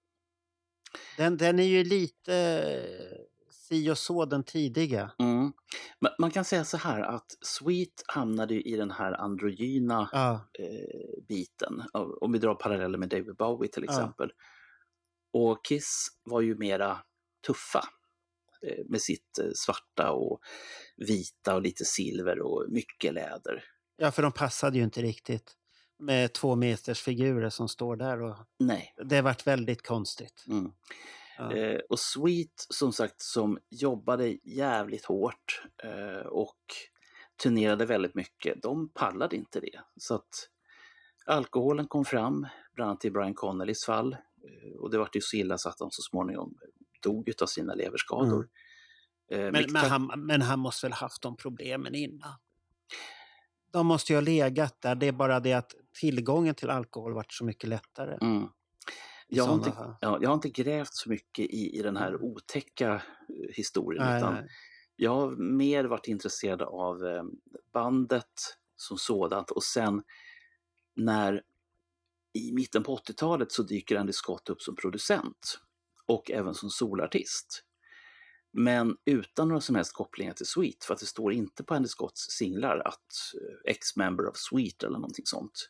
Den, 1.18 1.38
den 1.38 1.60
är 1.60 1.64
ju 1.64 1.84
lite 1.84 2.34
si 3.68 3.92
och 3.92 3.98
så 3.98 4.26
den 4.26 4.44
tidiga. 4.44 5.12
Mm. 5.20 5.54
Men 6.00 6.12
Man 6.20 6.32
kan 6.32 6.46
säga 6.46 6.66
så 6.66 6.78
här 6.78 7.02
att 7.02 7.26
Sweet 7.42 8.04
hamnade 8.08 8.54
ju 8.54 8.62
i 8.62 8.76
den 8.76 8.92
här 8.92 9.12
androgyna 9.22 10.10
Ja, 10.12 10.48
eh, 10.60 11.24
biten. 11.28 11.84
Om 12.22 12.32
vi 12.32 12.40
drar 12.40 12.56
paralleller 12.56 12.98
med 12.98 13.10
David 13.10 13.36
Bowie 13.36 13.72
till 13.72 13.84
exempel. 13.84 14.32
Och 15.34 15.66
Kiss 15.66 16.08
var 16.24 16.42
ju 16.42 16.58
mera 16.58 16.98
tuffa 17.48 17.84
eh, 18.68 18.86
med 18.86 19.02
sitt 19.02 19.40
eh, 19.42 19.50
svarta 19.56 20.12
och 20.12 20.40
vita 20.96 21.56
och 21.56 21.62
lite 21.62 21.86
silver 21.86 22.42
och 22.42 22.66
mycket 22.70 23.14
läder. 23.14 23.64
ja, 23.98 24.12
för 24.12 24.22
de 24.22 24.32
passade 24.32 24.78
ju 24.78 24.84
inte 24.84 25.02
riktigt 25.02 25.54
med 26.00 26.34
två 26.34 26.56
meters 26.56 27.02
figurer 27.02 27.50
som 27.50 27.68
står 27.70 27.96
där. 27.96 28.22
Och 28.22 28.36
Nej. 28.60 28.94
det 29.10 29.22
vart 29.22 29.48
väldigt 29.48 29.88
konstigt. 29.88 30.46
Mm. 30.48 30.72
Ja. 31.38 31.54
Eh, 31.54 31.80
och 31.90 32.00
Sweet 32.00 32.66
som 32.70 32.94
sagt 32.94 33.22
som 33.22 33.60
jobbade 33.70 34.38
jävligt 34.44 35.06
hårt 35.06 35.64
eh, 35.84 36.28
och 36.28 36.60
turnerade 37.44 37.86
väldigt 37.86 38.16
mycket, 38.16 38.62
de 38.62 38.90
pallade 38.90 39.36
inte 39.36 39.60
det. 39.60 39.82
Så 39.98 40.16
att 40.16 40.50
alkoholen 41.26 41.88
kom 41.88 42.06
fram, 42.06 42.48
bland 42.74 42.90
annat 42.90 43.06
i 43.06 43.12
Brian 43.12 43.34
Connellys 43.34 43.86
fall. 43.86 44.14
Eh, 44.14 44.80
och 44.80 44.92
det 44.92 44.98
var 44.98 45.10
ju 45.14 45.22
så 45.22 45.38
illa 45.38 45.58
så 45.58 45.70
att 45.70 45.78
de 45.78 45.92
så 45.92 46.02
småningom 46.02 46.58
dog 47.02 47.32
av 47.42 47.46
sina 47.46 47.74
leverskador. 47.74 48.48
Eh, 49.32 49.52
Men, 49.52 49.66
men, 49.70 49.76
han, 49.76 50.12
men 50.18 50.42
han 50.42 50.60
måste 50.60 50.86
väl 50.86 50.94
haft 50.94 51.22
de 51.22 51.38
problemen 51.38 51.96
innan? 51.96 52.34
De 53.72 53.88
måste 53.88 54.14
ju 54.14 54.18
ha 54.18 54.22
legat 54.22 54.82
där. 54.82 54.96
Det 54.96 55.08
är 55.08 55.12
bara 55.12 55.40
det 55.40 55.54
att 55.54 55.76
tillgången 56.00 56.56
till 56.56 56.70
alkohol 56.70 57.14
vart 57.14 57.34
så 57.34 57.46
mycket 57.46 57.70
lättare. 57.70 58.18
Mm. 58.22 58.48
Jag, 59.28 59.46
har 59.46 59.54
inte, 59.54 59.72
ja, 60.02 60.20
jag 60.22 60.30
har 60.30 60.34
inte 60.34 60.50
grävt 60.50 60.94
så 60.94 61.10
mycket 61.10 61.46
i, 61.46 61.80
i 61.80 61.82
den 61.82 61.98
här 61.98 62.24
otäcka 62.24 62.94
eh, 62.94 63.02
historien. 63.54 64.04
Nej, 64.04 64.18
utan 64.18 64.34
nej. 64.34 64.48
Jag 64.96 65.16
har 65.16 65.36
mer 65.36 65.86
varit 65.86 66.08
intresserad 66.08 66.62
av 66.62 67.06
eh, 67.06 67.24
bandet 67.74 68.58
som 68.76 68.98
sådant 68.98 69.52
och 69.52 69.64
sen 69.64 70.04
när 70.96 71.42
i 72.34 72.52
mitten 72.52 72.84
på 72.84 72.98
80-talet 72.98 73.52
så 73.52 73.64
dyker 73.64 73.96
Andy 73.96 74.14
Scott 74.14 74.50
upp 74.50 74.62
som 74.62 74.76
producent 74.76 75.60
och 76.06 76.32
även 76.32 76.54
som 76.54 76.70
solartist. 76.70 77.64
Men 78.52 78.98
utan 79.06 79.48
några 79.48 79.62
som 79.62 79.76
helst 79.76 79.94
kopplingar 79.94 80.34
till 80.34 80.46
Sweet 80.46 80.84
för 80.84 80.94
att 80.94 81.00
det 81.00 81.06
står 81.06 81.34
inte 81.34 81.64
på 81.64 81.74
Andy 81.74 81.88
Scotts 81.88 82.22
singlar 82.30 82.80
att 82.80 83.34
eh, 83.42 83.72
ex-member 83.72 84.28
of 84.30 84.38
Sweet 84.38 84.84
eller 84.84 84.98
någonting 85.00 85.26
sånt. 85.26 85.70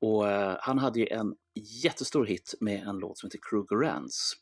Och 0.00 0.28
eh, 0.28 0.56
han 0.60 0.78
hade 0.78 0.98
ju 1.00 1.06
en 1.06 1.34
jättestor 1.82 2.26
hit 2.26 2.54
med 2.60 2.86
en 2.86 2.98
låt 2.98 3.18
som 3.18 3.26
heter 3.26 3.38
Kruger 3.50 3.76
Rance 3.76 4.36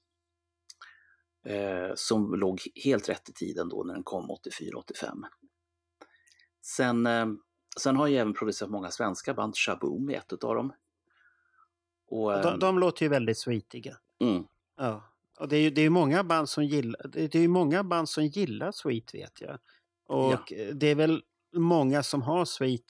eh, 1.46 1.94
som 1.94 2.34
låg 2.34 2.60
helt 2.84 3.08
rätt 3.08 3.28
i 3.28 3.32
tiden 3.32 3.68
då 3.68 3.84
när 3.84 3.94
den 3.94 4.02
kom 4.02 4.30
84-85. 4.30 5.22
Sen, 6.62 7.06
eh, 7.06 7.26
sen 7.80 7.96
har 7.96 8.08
jag 8.08 8.20
även 8.20 8.34
producerat 8.34 8.70
många 8.70 8.90
svenska 8.90 9.34
band, 9.34 9.56
Shaboom 9.56 10.10
är 10.10 10.14
ett 10.14 10.44
av 10.44 10.54
dem. 10.54 10.72
Och, 12.10 12.22
Och 12.22 12.34
eh, 12.34 12.42
De, 12.42 12.58
de 12.58 12.78
låter 12.78 13.02
ju 13.02 13.08
väldigt 13.08 13.38
sweetiga. 13.38 13.96
mm, 14.20 14.44
Ja, 14.76 15.04
Och 15.40 15.48
det 15.48 15.56
är 15.56 15.60
ju 15.60 15.70
det 15.70 15.82
är 15.82 15.90
många 15.90 16.24
band 16.24 16.48
som 16.48 16.64
gillar, 16.64 17.08
det 17.08 17.34
är 17.34 17.48
många 17.48 17.84
band 17.84 18.08
som 18.08 18.26
gillar 18.26 18.72
Sweet 18.72 19.14
vet 19.14 19.40
jag. 19.40 19.58
Och 20.06 20.52
eh, 20.52 20.74
det 20.74 20.86
är 20.86 20.94
väl 20.94 21.22
många 21.56 22.02
som 22.02 22.22
har 22.22 22.44
Sweet 22.44 22.84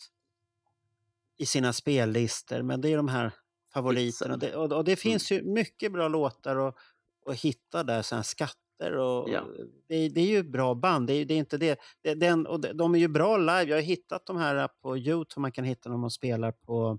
i 1.38 1.46
sina 1.46 1.72
spellistor, 1.72 2.62
men 2.62 2.80
det 2.80 2.92
är 2.92 2.96
de 2.96 3.08
här 3.08 3.32
favoriterna. 3.74 4.34
Hitsen. 4.34 4.38
Det, 4.38 4.56
och, 4.56 4.72
och 4.72 4.84
det 4.84 4.96
finns 4.96 5.30
ju 5.32 5.42
mycket 5.42 5.92
bra 5.92 6.08
låtar 6.08 6.68
att, 6.68 6.74
att 7.26 7.36
hitta 7.40 7.82
där, 7.82 8.02
sådana 8.02 8.22
skatter. 8.22 8.96
Och, 8.96 9.30
Ja. 9.30 9.44
det, 9.88 10.08
det 10.08 10.20
är 10.20 10.26
ju 10.26 10.42
bra 10.42 10.74
band, 10.74 11.06
det 11.06 11.12
är, 11.14 11.24
det 11.24 11.34
är 11.34 11.38
inte 11.38 11.58
det. 11.58 11.78
det 12.02 12.14
den, 12.14 12.46
och 12.46 12.60
de, 12.60 12.72
de 12.72 12.94
är 12.94 12.98
ju 12.98 13.08
bra 13.08 13.36
live, 13.36 13.62
jag 13.64 13.76
har 13.76 13.82
hittat 13.82 14.26
de 14.26 14.36
här 14.36 14.68
på 14.82 14.98
Youtube, 14.98 15.40
man 15.40 15.52
kan 15.52 15.64
hitta 15.64 15.88
dem 15.88 16.04
och 16.04 16.12
spelar 16.12 16.52
på 16.52 16.98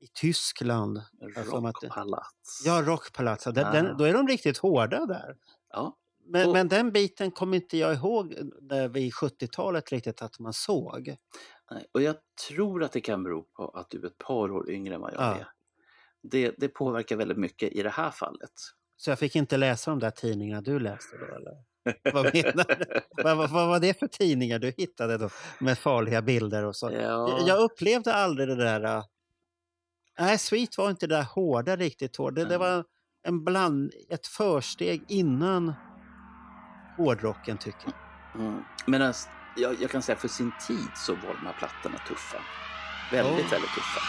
i 0.00 0.06
Tyskland. 0.20 1.02
Rockpalats. 1.36 2.62
Ja, 2.64 2.82
Rockpalats. 2.86 3.44
Den, 3.44 3.66
Ah. 3.66 3.72
den, 3.72 3.96
då 3.96 4.04
är 4.04 4.12
de 4.12 4.28
riktigt 4.28 4.58
hårda 4.58 5.06
där. 5.06 5.36
Ja, 5.70 5.96
Men, 6.24 6.46
Och- 6.46 6.52
men 6.52 6.68
den 6.68 6.92
biten 6.92 7.30
kommer 7.30 7.56
inte 7.56 7.76
jag 7.78 7.94
ihåg 7.94 8.34
där 8.60 8.88
vid 8.88 9.12
70-talet 9.14 9.92
riktigt 9.92 10.22
att 10.22 10.38
man 10.38 10.52
såg. 10.52 11.16
Nej. 11.70 11.86
Och 11.92 12.02
jag 12.02 12.16
tror 12.48 12.82
att 12.84 12.92
det 12.92 13.00
kan 13.00 13.22
bero 13.22 13.42
på 13.42 13.68
att 13.68 13.90
du 13.90 14.02
är 14.02 14.06
ett 14.06 14.18
par 14.18 14.50
år 14.52 14.70
yngre 14.70 14.94
än 14.94 15.00
vad 15.00 15.12
jag 15.14 15.20
Ja. 15.20 15.34
är. 15.34 15.48
Det, 16.22 16.54
det 16.58 16.68
påverkar 16.68 17.16
väldigt 17.16 17.38
mycket 17.38 17.72
i 17.72 17.82
det 17.82 17.90
här 17.90 18.10
fallet. 18.10 18.50
Så 18.96 19.10
jag 19.10 19.18
fick 19.18 19.36
inte 19.36 19.56
läsa 19.56 19.90
de 19.90 19.98
där 20.00 20.10
tidningarna 20.10 20.60
du 20.62 20.78
läste 20.78 21.16
då 21.16 21.24
eller? 21.34 21.52
Vad 22.12 22.24
menar 22.34 22.64
du? 22.78 23.00
vad, 23.22 23.36
vad, 23.36 23.50
vad 23.50 23.68
var 23.68 23.80
det 23.80 23.98
för 23.98 24.06
tidningar 24.06 24.58
du 24.58 24.70
hittade 24.76 25.18
då 25.18 25.30
med 25.60 25.78
farliga 25.78 26.22
bilder 26.22 26.64
och 26.64 26.76
så? 26.76 26.90
Ja, 26.92 27.38
Jag 27.46 27.58
upplevde 27.60 28.14
aldrig 28.14 28.48
det 28.48 28.54
där... 28.56 28.84
äh, 28.84 29.04
Nej, 30.18 30.38
Sweet 30.38 30.78
var 30.78 30.90
inte 30.90 31.06
det 31.06 31.14
där 31.14 31.22
hårda 31.22 31.76
riktigt 31.76 32.16
hård. 32.16 32.34
Det, 32.34 32.44
det 32.44 32.58
var 32.58 32.84
en 33.22 33.44
bland, 33.44 33.92
ett 34.08 34.26
försteg 34.26 35.04
innan 35.08 35.72
hårdrocken 36.96 37.58
tycker 37.58 37.92
jag. 38.34 38.40
mm. 38.40 38.62
Men 38.86 39.02
jag, 39.58 39.82
jag 39.82 39.90
kan 39.90 40.02
säga 40.02 40.16
för 40.16 40.28
sin 40.28 40.52
tid 40.66 40.88
så 40.94 41.12
var 41.14 41.34
de 41.40 41.46
här 41.46 41.52
plattorna 41.58 41.98
tuffa. 41.98 42.38
Väldigt, 43.12 43.44
Oh. 43.46 43.50
väldigt 43.50 43.74
tuffa. 43.74 44.00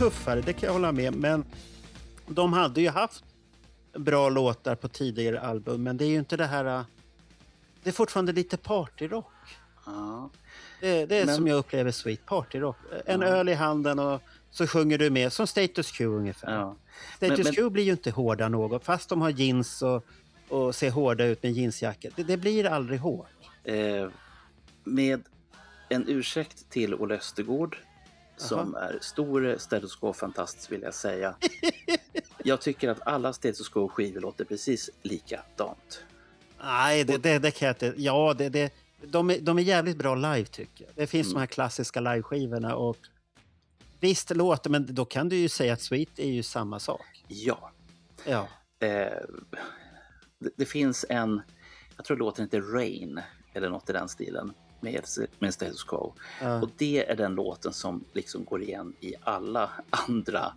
Tuffare, 0.00 0.40
det 0.40 0.52
kan 0.52 0.66
jag 0.66 0.72
hålla 0.72 0.92
med 0.92 1.14
Men 1.14 1.44
de 2.26 2.52
hade 2.52 2.80
ju 2.80 2.88
haft 2.88 3.24
bra 3.94 4.28
låtar 4.28 4.74
på 4.74 4.88
tidigare 4.88 5.40
album, 5.40 5.82
men 5.82 5.96
det 5.96 6.04
är 6.04 6.08
ju 6.08 6.18
inte 6.18 6.36
det 6.36 6.46
här... 6.46 6.84
Det 7.82 7.90
är 7.90 7.92
fortfarande 7.92 8.32
lite 8.32 8.56
partyrock. 8.56 9.32
Ja. 9.86 10.30
Det, 10.80 11.06
det 11.06 11.16
är 11.16 11.26
Men- 11.26 11.34
som 11.36 11.46
jag 11.46 11.56
upplever 11.56 11.90
Sweet 11.90 12.26
partyrock. 12.26 12.76
En 13.06 13.20
Ja. 13.20 13.26
öl 13.26 13.48
i 13.48 13.54
handen 13.54 13.98
och 13.98 14.22
så 14.50 14.66
sjunger 14.66 14.98
du 14.98 15.10
med, 15.10 15.32
som 15.32 15.46
Status 15.46 15.92
Quo 15.92 16.06
ungefär. 16.16 16.52
Ja. 16.54 16.76
Status 17.16 17.38
Men- 17.38 17.44
men- 17.44 17.54
Quo 17.54 17.70
blir 17.70 17.84
ju 17.84 17.92
inte 17.92 18.10
hårda 18.10 18.48
något, 18.48 18.84
fast 18.84 19.08
de 19.08 19.20
har 19.20 19.30
jeans 19.30 19.82
och, 19.82 20.04
och 20.48 20.74
ser 20.74 20.90
hårda 20.90 21.24
ut 21.24 21.42
med 21.42 21.52
jeansjackor. 21.52 22.10
Det, 22.16 22.22
det 22.22 22.36
blir 22.36 22.66
aldrig 22.66 23.00
hårt. 23.00 23.28
Eh, 23.64 24.08
med 24.84 25.22
en 25.88 26.04
ursäkt 26.08 26.70
till 26.70 26.94
Olle 26.94 27.14
Östergård 27.14 27.78
som 28.40 28.74
är 28.74 28.98
stor 29.00 29.56
Status 29.58 29.96
Quo-fantast 29.96 30.72
vill 30.72 30.82
jag 30.82 30.94
säga. 30.94 31.34
jag 32.44 32.60
tycker 32.60 32.88
att 32.88 33.06
alla 33.06 33.32
Status 33.32 33.68
Quo-skivor 33.68 34.20
låter 34.20 34.44
precis 34.44 34.90
likadant. 35.02 36.04
Nej, 36.62 37.04
det, 37.04 37.18
det, 37.18 37.38
det 37.38 37.50
kan 37.50 37.66
jag 37.66 37.74
inte. 37.74 37.94
Ja, 37.96 38.34
det, 38.38 38.48
det, 38.48 38.72
de, 39.02 39.30
är, 39.30 39.40
de 39.40 39.58
är 39.58 39.62
jävligt 39.62 39.96
bra 39.96 40.14
live 40.14 40.44
tycker 40.44 40.84
jag. 40.84 40.94
Det 40.96 41.06
finns 41.06 41.26
Mm. 41.26 41.34
de 41.34 41.40
här 41.40 41.46
klassiska 41.46 42.00
liveskivorna 42.00 42.76
och 42.76 42.96
visst 44.00 44.30
låter, 44.30 44.70
men 44.70 44.94
då 44.94 45.04
kan 45.04 45.28
du 45.28 45.36
ju 45.36 45.48
säga 45.48 45.72
att 45.72 45.80
Sweet 45.80 46.18
är 46.18 46.28
ju 46.30 46.42
samma 46.42 46.78
sak. 46.78 47.24
Ja. 47.28 47.70
Ja. 48.24 48.48
Eh, 48.80 48.88
det, 50.38 50.50
det 50.56 50.66
finns 50.66 51.06
en, 51.08 51.42
jag 51.96 52.04
tror 52.04 52.16
låten 52.16 52.44
heter 52.44 52.60
Rain 52.60 53.20
eller 53.52 53.70
något 53.70 53.90
i 53.90 53.92
den 53.92 54.08
stilen 54.08 54.52
med, 54.82 55.04
med 55.38 55.54
Status 55.54 55.84
Quo. 55.84 56.12
ja. 56.42 56.62
Och 56.62 56.70
det 56.76 57.06
är 57.10 57.16
den 57.16 57.34
låten 57.34 57.72
som 57.72 58.04
liksom 58.12 58.44
går 58.44 58.62
igen 58.62 58.94
i 59.00 59.14
alla 59.20 59.70
andra 59.90 60.52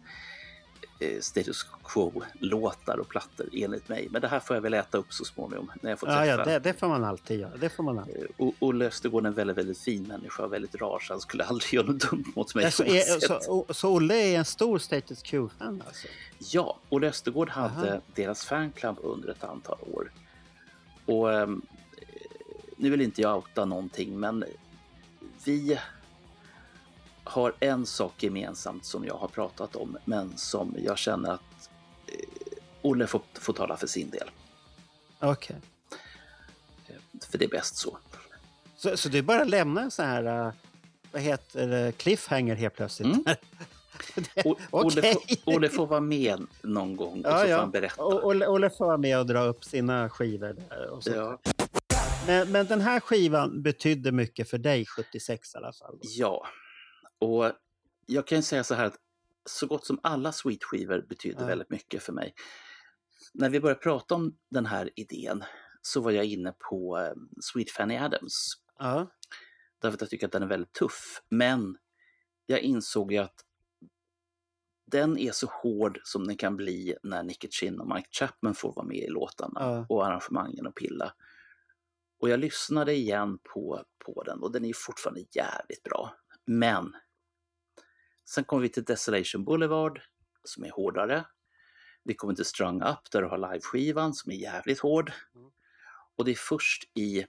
eh, 0.99 1.19
Status 1.21 1.65
Quo-låtar 1.83 2.97
och 2.97 3.07
plattor 3.09 3.49
enligt 3.53 3.89
mig. 3.89 4.07
Men 4.12 4.21
det 4.21 4.27
här 4.27 4.39
får 4.39 4.55
jag 4.55 4.62
väl 4.62 4.73
äta 4.73 4.97
upp 4.97 5.13
så 5.13 5.25
småningom 5.25 5.71
när 5.81 5.89
jag 5.89 5.99
får 5.99 6.09
Ja, 6.09 6.15
träffa 6.15 6.27
ja, 6.27 6.45
det, 6.45 6.59
det 6.59 6.73
får 6.79 6.88
man 6.88 7.03
alltid 7.03 7.39
göra. 7.39 7.57
Det 7.57 7.69
får 7.69 7.83
man 7.83 7.99
alltid. 7.99 8.15
Eh, 8.23 8.27
O- 8.38 8.53
Olle 8.59 8.86
Östergård 8.86 9.23
är 9.23 9.27
en 9.27 9.33
väldigt, 9.33 9.57
väldigt 9.57 9.77
fin 9.79 10.03
människa 10.03 10.43
och 10.43 10.53
väldigt 10.53 10.75
rar 10.75 10.99
så 10.99 11.13
han 11.13 11.21
skulle 11.21 11.43
aldrig 11.43 11.73
göra 11.73 11.86
något 11.86 12.09
dumt 12.12 12.25
mot 12.36 12.55
mig. 12.55 12.65
Alltså, 12.65 12.86
är, 12.86 12.89
oavsett. 13.13 13.43
så, 13.43 13.65
så 13.69 13.89
Olle 13.93 14.15
är 14.15 14.38
en 14.38 14.45
stor 14.45 14.79
Status 14.79 15.21
Quo-fan 15.23 15.83
alltså? 15.88 16.07
Ja, 16.39 16.79
Olle 16.89 17.07
Östergård 17.07 17.49
hade 17.49 17.91
Aha. 17.91 18.01
deras 18.15 18.45
fanclub 18.45 18.95
under 19.03 19.29
ett 19.29 19.43
antal 19.43 19.77
år. 19.93 20.12
Och 21.05 21.33
ehm, 21.33 21.62
nu 22.77 22.89
vill 22.89 23.01
inte 23.01 23.21
jag 23.21 23.36
outa 23.38 23.65
någonting, 23.65 24.19
men 24.19 24.43
vi 25.45 25.79
har 27.23 27.53
en 27.59 27.86
sak 27.86 28.23
gemensamt 28.23 28.86
som 28.86 29.05
jag 29.05 29.15
har 29.15 29.27
pratat 29.27 29.75
om, 29.75 29.97
men 30.05 30.38
som 30.38 30.75
jag 30.79 30.97
känner 30.97 31.31
att 31.31 31.69
eh, 32.07 32.15
Olle 32.81 33.07
får, 33.07 33.21
får 33.33 33.53
tala 33.53 33.77
för 33.77 33.88
sin 33.88 34.09
del. 34.09 34.29
Okej. 35.19 35.55
För 37.31 37.38
det 37.38 37.45
är 37.45 37.49
bäst 37.49 37.75
så. 37.75 37.97
Så, 38.75 38.97
så 38.97 39.09
du 39.09 39.21
bara 39.21 39.43
lämnar 39.43 39.89
så 39.89 40.03
här, 40.03 40.47
uh, 40.47 40.53
vad 41.12 41.21
heter 41.21 41.67
det, 41.67 41.91
cliffhanger 41.97 42.55
helt 42.55 42.75
plötsligt? 42.75 43.07
Mm. 43.07 43.23
O- 44.45 44.55
Olle, 44.71 44.99
Okej. 44.99 45.15
får, 45.45 45.53
Olle 45.55 45.69
får 45.69 45.88
vara 45.88 45.99
med 45.99 46.47
någon 46.62 46.95
gång 46.95 47.25
och 47.25 47.31
Ja, 47.31 47.38
så 47.38 47.39
får 47.39 47.47
ja. 47.49 47.59
han 47.59 47.71
berätta. 47.71 48.05
Olle, 48.05 48.47
Olle 48.47 48.69
får 48.69 48.86
vara 48.86 48.97
med 48.97 49.19
och 49.19 49.25
dra 49.25 49.43
upp 49.43 49.63
sina 49.65 50.09
skivor 50.09 50.55
där. 50.69 50.89
Och 50.89 51.03
så. 51.03 51.12
Ja, 51.12 51.38
Men, 52.27 52.51
men 52.51 52.65
den 52.65 52.81
här 52.81 52.99
skivan 52.99 53.62
betydde 53.62 54.12
mycket 54.12 54.49
för 54.49 54.57
dig 54.57 54.86
76 54.86 55.55
i 55.55 55.57
alla 55.57 55.73
fall. 55.73 55.99
Ja, 56.01 56.47
och 57.19 57.51
jag 58.05 58.27
kan 58.27 58.43
säga 58.43 58.63
så 58.63 58.75
här 58.75 58.86
att 58.86 58.95
så 59.45 59.67
gott 59.67 59.86
som 59.86 59.99
alla 60.03 60.31
Sweet-skivor 60.31 61.05
betydde 61.09 61.41
Ja. 61.41 61.47
väldigt 61.47 61.69
mycket 61.69 62.03
för 62.03 62.13
mig. 62.13 62.33
När 63.33 63.49
vi 63.49 63.59
började 63.59 63.79
prata 63.81 64.15
om 64.15 64.38
den 64.49 64.65
här 64.65 64.89
idén 64.95 65.43
så 65.81 66.01
var 66.01 66.12
jag 66.12 66.25
inne 66.25 66.53
på 66.69 66.97
eh, 66.99 67.13
Sweet 67.41 67.71
Fanny 67.71 67.97
Adams. 67.97 68.53
Ja. 68.79 69.07
Därför 69.81 69.95
att 69.95 70.01
jag 70.01 70.09
tycker 70.09 70.25
att 70.25 70.31
den 70.31 70.43
är 70.43 70.47
väldigt 70.47 70.73
tuff. 70.73 71.21
Men 71.29 71.77
jag 72.45 72.59
insåg 72.59 73.12
ju 73.12 73.17
att 73.17 73.45
den 74.86 75.17
är 75.17 75.31
så 75.31 75.47
hård 75.47 75.99
som 76.03 76.27
den 76.27 76.38
kan 76.38 76.55
bli 76.55 76.95
när 77.03 77.23
Nicky 77.23 77.47
Chin 77.51 77.79
och 77.79 77.95
Mike 77.95 78.09
Chapman 78.12 78.55
får 78.55 78.73
vara 78.73 78.86
med 78.86 78.97
i 78.97 79.07
låtarna 79.07 79.59
Ja. 79.62 79.86
och 79.89 80.05
arrangemangen 80.07 80.67
och 80.67 80.75
pilla. 80.75 81.13
Och 82.23 82.29
jag 82.29 82.39
lyssnade 82.39 82.93
igen 82.93 83.38
på, 83.38 83.86
på 84.05 84.23
den 84.23 84.39
och 84.39 84.51
den 84.51 84.65
är 84.65 84.73
fortfarande 84.75 85.25
jävligt 85.31 85.83
bra. 85.83 86.15
Men 86.45 86.95
sen 88.29 88.43
kommer 88.43 88.62
vi 88.62 88.69
till 88.69 88.83
Desolation 88.83 89.43
Boulevard 89.43 90.01
som 90.43 90.63
är 90.63 90.71
hårdare. 90.71 91.25
Vi 92.03 92.13
kommer 92.13 92.33
till 92.33 92.45
Strung 92.45 92.81
Up 92.81 93.12
där 93.12 93.21
du 93.21 93.27
har 93.27 93.38
liveskivan 93.38 94.13
som 94.13 94.31
är 94.31 94.36
jävligt 94.36 94.79
hård. 94.79 95.12
Mm. 95.36 95.51
Och 96.15 96.25
det 96.25 96.31
är 96.31 96.36
först 96.36 96.83
i, 96.93 97.25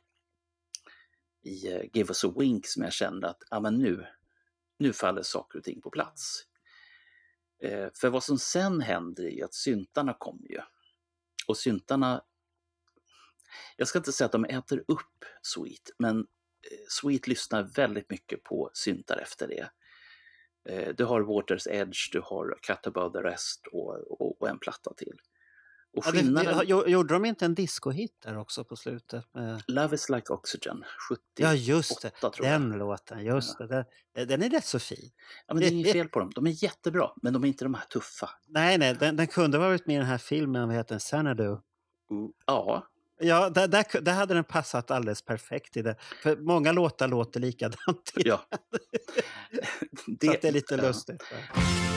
i 1.43 1.73
eh, 1.73 1.83
Give 1.93 2.09
Us 2.09 2.25
a 2.25 2.35
Wink 2.39 2.67
som 2.67 2.83
jag 2.83 2.93
kände 2.93 3.29
att 3.29 3.43
ja, 3.51 3.61
men 3.61 3.79
nu, 3.79 4.07
nu 4.79 4.93
faller 4.93 5.23
saker 5.23 5.59
och 5.59 5.65
ting 5.65 5.81
på 5.81 5.91
plats. 5.91 6.43
Eh, 7.63 7.89
för 7.95 8.11
vad 8.11 8.25
som 8.25 8.39
sen 8.39 8.81
händer 8.81 9.25
är 9.25 9.31
ju 9.31 9.43
att 9.43 9.55
syntarna 9.55 10.17
kommer 10.19 10.49
ju. 10.49 10.61
Och 11.47 11.57
syntarna, 11.57 12.23
jag 13.77 13.89
ska 13.89 13.99
inte 13.99 14.13
säga 14.13 14.27
att 14.27 14.33
de 14.33 14.45
äter 14.45 14.85
upp 14.89 15.25
Sweet, 15.43 15.91
men 15.99 16.27
Sweet 16.89 17.27
lyssnar 17.27 17.63
väldigt 17.63 18.11
mycket 18.11 18.43
på 18.43 18.71
syntar 18.75 19.17
efter 19.17 19.49
det. 19.49 19.69
Eh, 20.69 20.95
Du 20.95 21.05
har 21.05 21.21
Waters 21.21 21.67
Edge, 21.67 22.13
du 22.13 22.21
har 22.21 22.59
Cut 22.63 22.87
Above 22.87 23.19
the 23.21 23.29
Rest 23.29 23.67
och, 23.73 24.21
och, 24.21 24.43
och 24.43 24.49
en 24.49 24.59
platta 24.59 24.95
till. 24.95 25.17
Och 25.97 26.03
Ja, 26.07 26.11
det, 26.13 26.19
skillnaden, 26.19 26.59
det, 26.59 26.65
jo- 26.67 26.87
gjorde 26.89 27.15
de 27.15 27.25
inte 27.25 27.45
en 27.45 27.55
discohit 27.55 28.21
där 28.23 28.39
också 28.39 28.65
på 28.65 28.77
slutet? 28.77 29.35
Med... 29.35 29.63
Love 29.67 29.95
is 29.95 30.09
like 30.09 30.33
oxygen, 30.33 30.85
78 31.09 31.23
Ja, 31.37 31.55
just 31.55 32.03
det. 32.03 32.11
tror 32.11 32.33
jag. 32.47 32.61
Den 32.61 32.73
låten, 32.73 33.25
just 33.25 33.59
det. 33.59 33.67
Den, 33.67 34.29
den 34.29 34.43
är 34.43 34.51
rätt 34.51 34.65
så 34.65 34.79
fin. 34.79 35.11
Ja, 35.47 35.55
men 35.55 35.61
det 35.63 35.67
är 35.69 35.71
inget 35.73 35.93
fel 35.93 36.09
på 36.09 36.19
dem, 36.19 36.31
de 36.35 36.47
är 36.47 36.65
jättebra, 36.65 37.11
men 37.23 37.33
de 37.33 37.45
är 37.45 37.49
inte 37.49 37.65
de 37.65 37.75
här 37.75 37.85
tuffa. 37.85 38.31
Nej, 38.47 38.79
nej, 38.79 38.95
den, 39.01 39.17
den 39.17 39.27
kunde 39.27 39.59
varit 39.59 39.87
med 39.87 39.95
i 39.95 39.99
den 39.99 40.07
här 40.07 40.19
filmen, 40.19 40.69
vad 40.69 40.77
heter 40.77 40.91
den? 40.95 41.01
Xanadu. 41.01 41.57
Ja, 42.47 42.89
Ja, 43.19 43.51
där, 43.51 43.69
där, 43.69 44.01
där 44.01 44.13
hade 44.13 44.35
den 44.35 44.45
passat 44.45 44.91
alldeles 44.91 45.23
perfekt 45.23 45.77
i 45.77 45.83
det. 45.83 45.97
För 46.23 46.37
många 46.37 46.73
låtar 46.73 47.09
låter 47.09 47.41
likadant. 47.41 48.13
ja. 48.15 48.41
så 50.21 50.31
att 50.33 50.43
det 50.43 50.49
är 50.49 50.53
lite 50.53 50.75
ja. 50.75 50.83
lustigt. 50.83 51.23
Love 51.31 51.94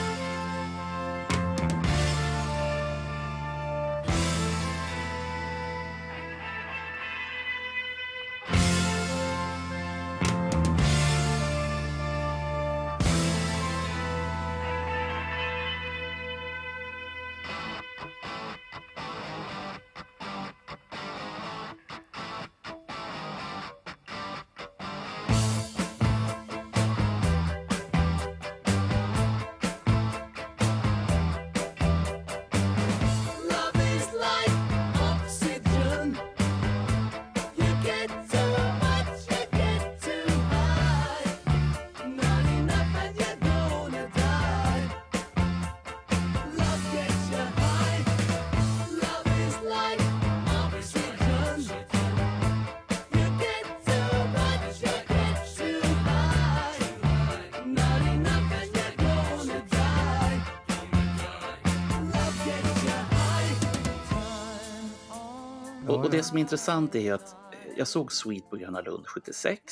som 66.28 66.36
är 66.36 66.40
intressant 66.40 66.94
är 66.94 67.14
att 67.14 67.32
eh, 67.32 67.58
jag 67.76 67.88
såg 67.88 68.12
Sweet 68.12 68.50
på 68.50 68.56
Gröna 68.56 68.80
Lund 68.80 69.06
76, 69.06 69.62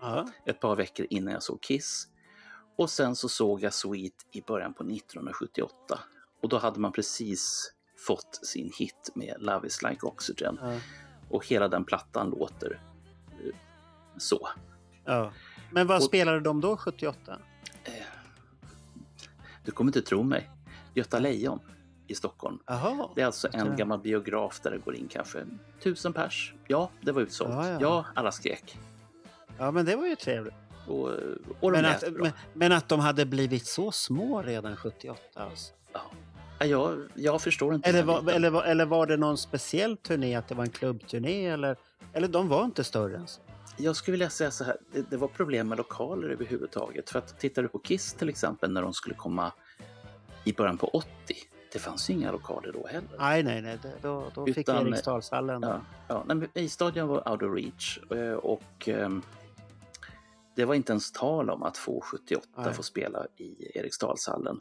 Ja. 0.00 0.28
ett 0.46 0.60
par 0.60 0.76
veckor 0.76 1.06
innan 1.10 1.32
jag 1.32 1.42
såg 1.42 1.60
Kiss. 1.62 2.08
Och 2.78 2.90
sen 2.90 3.16
så 3.16 3.28
såg 3.28 3.62
jag 3.62 3.74
Sweet 3.74 4.12
i 4.32 4.40
början 4.42 4.74
på 4.74 4.82
1978. 4.82 5.98
Och 6.42 6.48
då 6.48 6.58
hade 6.58 6.80
man 6.80 6.92
precis 6.92 7.72
fått 8.06 8.40
sin 8.46 8.72
hit 8.78 9.10
med 9.14 9.36
Love 9.38 9.66
is 9.66 9.82
like 9.82 10.06
oxygen. 10.06 10.58
Ja. 10.62 10.78
Och 11.30 11.46
hela 11.46 11.68
den 11.68 11.84
plattan 11.84 12.30
låter 12.30 12.80
eh, 13.30 13.54
så. 14.18 14.48
Ja. 15.04 15.32
Men 15.72 15.86
vad 15.86 15.96
Och- 15.96 16.02
spelade 16.04 16.40
de 16.40 16.60
då, 16.60 16.76
78? 16.76 17.38
Du 19.64 19.72
kommer 19.72 19.88
inte 19.88 20.02
tro 20.02 20.22
mig. 20.22 20.50
Göta 20.94 21.18
Lejon 21.18 21.60
i 22.06 22.14
Stockholm. 22.14 22.58
Jaha. 22.66 23.08
Det 23.14 23.20
är 23.22 23.26
alltså 23.26 23.48
en 23.52 23.62
Okej. 23.62 23.76
gammal 23.76 23.98
biograf 23.98 24.60
där 24.60 24.70
det 24.70 24.78
går 24.78 24.94
in 24.96 25.08
kanske 25.08 25.44
tusen 25.82 26.12
pers. 26.12 26.54
Ja, 26.66 26.90
det 27.00 27.12
var 27.12 27.22
utsålt. 27.22 27.50
Ja, 27.50 27.68
Ja, 27.68 27.78
ja. 27.80 28.04
alla 28.14 28.32
skrek. 28.32 28.78
Ja, 29.58 29.70
men 29.70 29.84
det 29.84 29.96
var 29.96 30.06
ju 30.06 30.16
trevligt. 30.16 30.54
Och, 30.86 31.10
och 31.60 31.72
Men 31.72 31.84
att, 31.84 32.04
men, 32.12 32.32
men 32.52 32.72
att 32.72 32.88
de 32.88 33.00
hade 33.00 33.26
blivit 33.26 33.66
så 33.66 33.92
små 33.92 34.42
redan 34.42 34.76
78 34.76 35.20
alltså. 35.34 35.72
Ja. 35.92 36.00
Ja, 36.58 36.66
Jag, 36.66 36.98
jag 37.14 37.42
förstår 37.42 37.74
inte. 37.74 37.88
Eller 37.88 38.02
var, 38.02 38.30
eller, 38.32 38.50
var, 38.50 38.62
eller 38.64 38.84
var 38.86 39.06
det 39.06 39.16
någon 39.16 39.38
speciell 39.38 39.96
turné, 39.96 40.34
att 40.34 40.48
det 40.48 40.54
var 40.54 40.64
en 40.64 40.70
klubbturné? 40.70 41.46
Eller, 41.46 41.76
eller 42.12 42.28
de 42.28 42.48
var 42.48 42.64
inte 42.64 42.84
större 42.84 43.16
än 43.16 43.26
så? 43.26 43.40
Jag 43.76 43.96
skulle 43.96 44.12
vilja 44.12 44.30
säga 44.30 44.50
så 44.50 44.64
här, 44.64 44.76
det, 44.92 45.10
det 45.10 45.16
var 45.16 45.28
problem 45.28 45.68
med 45.68 45.78
lokaler 45.78 46.28
överhuvudtaget. 46.28 47.10
För 47.10 47.18
att 47.18 47.38
tittar 47.40 47.62
du 47.62 47.68
på 47.68 47.78
Kiss 47.78 48.12
till 48.12 48.28
exempel 48.28 48.72
när 48.72 48.82
de 48.82 48.92
skulle 48.94 49.14
komma 49.14 49.52
i 50.44 50.52
början 50.52 50.78
på 50.78 50.86
80, 50.88 51.08
det 51.76 51.80
fanns 51.80 52.10
ju 52.10 52.14
inga 52.14 52.32
lokaler 52.32 52.72
då 52.72 52.86
heller. 52.86 53.08
Nej, 53.18 53.42
nej, 53.42 53.62
nej. 53.62 53.78
Då, 54.02 54.30
då 54.34 54.46
fick 54.46 54.58
Utan- 54.58 54.86
Eriksdalshallen. 54.86 55.62
Ja, 55.62 55.80
ja, 56.08 56.24
nej, 56.26 56.36
men 56.36 56.48
isstadion 56.54 57.08
var 57.08 57.28
out 57.30 57.42
of 57.42 57.54
reach 57.54 57.98
eh, 58.10 58.32
och 58.32 58.88
ehm, 58.88 59.22
det 60.54 60.64
var 60.64 60.74
inte 60.74 60.92
ens 60.92 61.12
tal 61.12 61.50
om 61.50 61.62
att 61.62 61.76
få 61.76 62.00
78 62.00 62.48
Nej. 62.56 62.74
få 62.74 62.82
spela 62.82 63.26
i 63.36 63.78
Eriksdalshallen. 63.78 64.60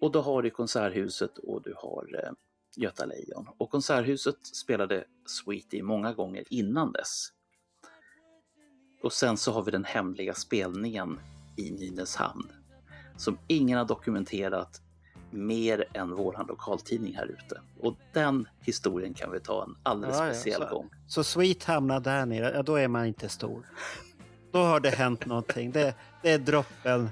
Och 0.00 0.12
då 0.12 0.20
har 0.20 0.42
du 0.42 0.50
Konserthuset 0.50 1.38
och 1.38 1.62
du 1.62 1.74
har 1.76 2.24
eh, 2.24 2.32
Göta 2.76 3.04
Lejon. 3.06 3.46
Och 3.58 3.70
Konserthuset 3.70 4.46
spelade 4.46 5.04
Sweetie 5.26 5.82
många 5.82 6.12
gånger 6.12 6.44
innan 6.50 6.92
dess. 6.92 7.28
Och 9.02 9.12
sen 9.12 9.36
så 9.36 9.52
har 9.52 9.62
vi 9.62 9.70
den 9.70 9.84
hemliga 9.84 10.34
spelningen 10.34 11.20
i 11.56 11.70
Nynäshamn 11.70 12.52
som 13.16 13.38
ingen 13.46 13.78
har 13.78 13.84
dokumenterat 13.84 14.80
mer 15.30 15.84
än 15.92 16.10
våran 16.10 16.46
lokaltidning 16.46 17.14
här 17.16 17.26
ute. 17.26 17.60
Och 17.80 17.96
den 18.12 18.48
historien 18.60 19.14
kan 19.14 19.32
vi 19.32 19.40
ta 19.40 19.64
en 19.64 19.74
alldeles 19.82 20.18
Ja, 20.18 20.26
ja, 20.26 20.32
speciell 20.34 20.62
så- 20.68 20.74
gång. 20.74 20.90
Så 21.06 21.24
Sweet 21.24 21.64
hamnar 21.64 22.00
där 22.00 22.26
nere, 22.26 22.52
ja, 22.54 22.62
då 22.62 22.74
är 22.76 22.88
man 22.88 23.06
inte 23.06 23.28
stor. 23.28 23.66
Då 24.52 24.58
har 24.58 24.80
det 24.80 24.90
hänt 24.90 25.26
någonting. 25.26 25.70
Det, 25.72 25.94
det 26.22 26.30
är 26.30 26.38
droppen. 26.38 27.08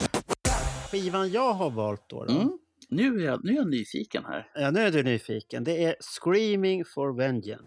Skivan 0.90 1.30
jag 1.30 1.52
har 1.52 1.70
valt 1.70 2.04
då, 2.08 2.24
då 2.24 2.32
Mm. 2.34 2.58
Nu, 2.90 3.20
är 3.20 3.24
jag, 3.26 3.44
nu 3.44 3.52
är 3.52 3.56
jag 3.56 3.68
nyfiken 3.70 4.24
här. 4.24 4.46
ja, 4.54 4.70
nu 4.70 4.80
är 4.80 4.90
du 4.90 5.02
nyfiken. 5.02 5.64
Det 5.64 5.84
är 5.84 5.94
Screaming 6.00 6.84
for 6.94 7.16
Vengeance. 7.16 7.64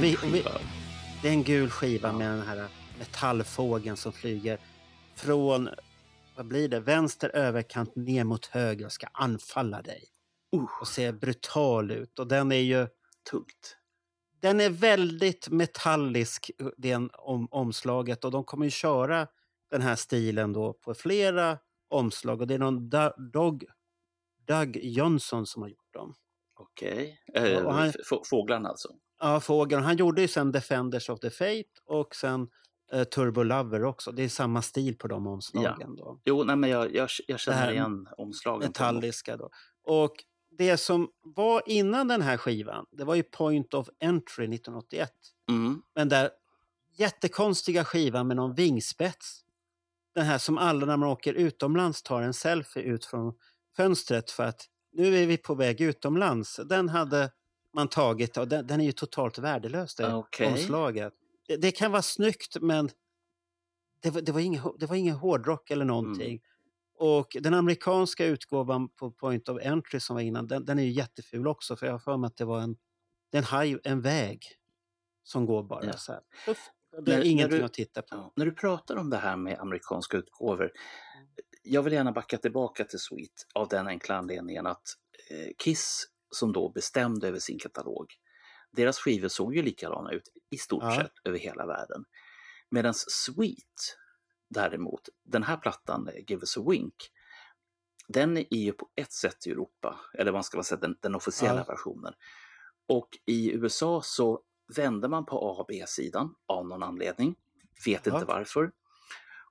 Gud, 0.00 0.02
vi- 0.04 0.16
och 0.16 0.34
vi- 0.34 0.42
skiva. 0.42 0.50
Det 1.22 1.28
är 1.28 1.32
en 1.32 1.42
gul 1.42 1.70
skiva 1.70 2.12
med 2.12 2.30
den 2.30 2.42
här 2.42 2.68
metallfågeln 2.98 3.96
som 3.96 4.12
flyger 4.12 4.58
från, 5.14 5.68
vad 6.36 6.46
blir 6.46 6.68
det, 6.68 6.80
vänster 6.80 7.30
överkant 7.36 7.96
ner 7.96 8.24
mot 8.24 8.46
höger 8.46 8.86
och 8.86 8.92
ska 8.92 9.06
anfalla 9.12 9.82
dig. 9.82 10.04
Uh, 10.56 10.66
Och 10.80 10.88
ser 10.88 11.12
brutal 11.12 11.90
ut. 11.90 12.18
Och 12.18 12.26
den 12.26 12.52
är 12.52 12.56
ju, 12.56 12.88
tungt. 13.30 13.76
den 14.40 14.60
är 14.60 14.70
väldigt 14.70 15.48
metallisk, 15.48 16.50
den 16.76 17.10
om, 17.12 17.48
omslaget. 17.50 18.24
Och 18.24 18.30
de 18.30 18.44
kommer 18.44 18.64
ju 18.64 18.70
köra 18.70 19.26
den 19.70 19.82
här 19.82 19.96
stilen 19.96 20.52
då 20.52 20.72
på 20.72 20.94
flera 20.94 21.58
omslag. 21.88 22.40
Och 22.40 22.46
det 22.46 22.54
är 22.54 22.58
någon 22.58 22.90
Dog, 23.32 23.64
Doug 24.46 24.76
Johnson 24.82 25.46
som 25.46 25.62
har 25.62 25.68
gjort 25.68 25.94
dem. 25.94 26.14
Okej. 26.58 27.20
Ja, 27.26 27.40
Eh, 27.46 27.64
och 27.66 27.74
han- 27.74 27.88
f- 27.88 28.18
Fåglarna 28.30 28.68
alltså. 28.68 28.88
Ja, 29.18 29.40
fågeln. 29.40 29.82
Han 29.82 29.96
gjorde 29.96 30.22
ju 30.22 30.28
sen 30.28 30.52
Defenders 30.52 31.10
of 31.10 31.20
the 31.20 31.30
Fate 31.30 31.64
och 31.86 32.14
sen 32.14 32.48
eh, 32.92 33.04
Turbo 33.04 33.42
Lover 33.42 33.84
också. 33.84 34.12
Det 34.12 34.22
är 34.22 34.28
samma 34.28 34.62
stil 34.62 34.96
på 34.96 35.08
de 35.08 35.26
omslagen. 35.26 35.96
Då. 35.96 36.20
Jo, 36.24 36.44
nej, 36.44 36.56
men 36.56 36.70
jag, 36.70 36.94
jag, 36.94 37.08
jag 37.26 37.40
känner 37.40 37.58
här 37.58 37.72
igen 37.72 38.08
omslagen. 38.18 38.68
Metalliska 38.68 39.36
då. 39.36 39.50
Och 39.84 40.14
det 40.58 40.76
som 40.76 41.08
var 41.22 41.62
innan 41.66 42.08
den 42.08 42.22
här 42.22 42.36
skivan, 42.36 42.86
det 42.92 43.04
var 43.04 43.14
ju 43.14 43.22
Point 43.22 43.74
of 43.74 43.88
Entry 44.00 44.44
1981. 44.44 45.12
Mm. 45.48 45.82
Men 45.94 46.08
där 46.08 46.30
jättekonstiga 46.96 47.84
skivan 47.84 48.26
med 48.26 48.36
någon 48.36 48.54
vingspets. 48.54 49.42
Den 50.14 50.26
här 50.26 50.38
som 50.38 50.58
alla 50.58 50.86
när 50.86 50.96
man 50.96 51.08
åker 51.08 51.34
utomlands 51.34 52.02
tar 52.02 52.22
en 52.22 52.34
selfie 52.34 52.82
ut 52.82 53.04
från 53.04 53.34
fönstret 53.76 54.30
för 54.30 54.44
att 54.44 54.66
nu 54.92 55.16
är 55.16 55.26
vi 55.26 55.36
på 55.36 55.54
väg 55.54 55.80
utomlands. 55.80 56.60
Den 56.64 56.88
hade 56.88 57.30
man 57.76 57.88
tagit 57.88 58.36
och 58.36 58.48
den, 58.48 58.66
den 58.66 58.80
är 58.80 58.84
ju 58.84 58.92
totalt 58.92 59.38
värdelös 59.38 59.94
det 59.94 60.14
Okej. 60.14 60.46
omslaget. 60.52 61.12
Det, 61.48 61.56
det 61.56 61.70
kan 61.72 61.92
vara 61.92 62.02
snyggt 62.02 62.56
men 62.60 62.90
det 64.02 64.10
var, 64.10 64.20
det 64.20 64.32
var 64.32 64.40
ingen, 64.40 64.62
det 64.78 64.86
var 64.86 64.96
ingen 64.96 65.14
hårdrock 65.16 65.70
eller 65.70 65.84
någonting. 65.84 66.40
Och 66.98 67.36
den 67.40 67.54
amerikanska 67.54 68.24
utgåvan 68.26 68.88
på 68.88 69.10
Point 69.10 69.48
of 69.48 69.60
Entry 69.62 70.00
som 70.00 70.14
var 70.16 70.20
innan, 70.22 70.46
den, 70.46 70.64
den 70.64 70.78
är 70.78 70.82
ju 70.82 70.90
jätteful 70.90 71.46
också 71.48 71.76
för 71.76 71.86
jag 71.86 71.92
har 71.94 71.98
för 71.98 72.16
mig 72.16 72.26
att 72.28 72.36
det 72.36 72.44
var 72.44 72.60
en, 72.60 72.76
den 73.32 73.44
har 73.44 73.64
ju 73.64 73.80
en 73.84 74.00
väg 74.00 74.44
som 75.22 75.46
går 75.46 75.62
bara 75.62 75.84
Ja. 75.84 75.92
så 75.96 76.12
här. 76.12 76.20
Det 76.46 76.52
är 76.52 77.16
När- 77.16 77.16
när 77.18 77.24
ingenting 77.24 77.58
du- 77.58 77.64
att 77.64 77.72
titta 77.72 78.02
på. 78.02 78.08
Ja, 78.10 78.32
när 78.36 78.44
du 78.46 78.52
pratar 78.52 78.96
om 78.96 79.10
det 79.10 79.16
här 79.16 79.36
med 79.36 79.58
amerikanska 79.60 80.16
utgåvor. 80.16 80.72
Jag 81.62 81.82
vill 81.82 81.92
gärna 81.92 82.12
backa 82.12 82.38
tillbaka 82.38 82.84
till 82.84 82.98
Sweet 82.98 83.46
av 83.54 83.68
den 83.68 83.86
enkla 83.86 84.16
anledningen 84.16 84.66
att 84.66 84.82
eh, 85.30 85.52
Kiss 85.58 86.06
som 86.36 86.52
då 86.52 86.68
bestämde 86.68 87.28
över 87.28 87.38
sin 87.38 87.58
katalog, 87.58 88.14
deras 88.72 88.98
skivor 88.98 89.28
såg 89.28 89.56
ju 89.56 89.62
likadana 89.62 90.10
ut 90.12 90.28
i 90.50 90.58
stort 90.58 90.82
Ja. 90.84 90.96
sett 90.96 91.12
över 91.24 91.38
hela 91.38 91.66
världen. 91.66 92.04
Medan 92.70 92.94
Sweet 92.94 93.96
däremot, 94.50 95.08
den 95.24 95.42
här 95.42 95.56
plattan, 95.56 96.08
eh, 96.08 96.14
Give 96.28 96.40
us 96.40 96.56
a 96.56 96.64
wink, 96.70 96.94
den 98.08 98.36
är 98.36 98.46
ju 98.56 98.72
på 98.72 98.88
ett 98.94 99.12
sätt 99.12 99.46
i 99.46 99.50
Europa, 99.50 100.00
eller 100.14 100.32
man 100.32 100.44
ska 100.44 100.62
säga 100.62 100.80
den, 100.80 100.96
den 101.00 101.14
officiella 101.14 101.60
Ja. 101.60 101.64
versionen. 101.64 102.14
Och 102.86 103.08
i 103.26 103.52
USA 103.52 104.02
så 104.04 104.40
vände 104.76 105.08
man 105.08 105.26
på 105.26 105.36
A 105.38 105.56
och 105.60 105.66
B-sidan 105.68 106.34
av 106.46 106.66
någon 106.68 106.82
anledning. 106.82 107.36
Vet 107.86 108.06
Ja. 108.06 108.14
inte 108.14 108.24
varför. 108.26 108.72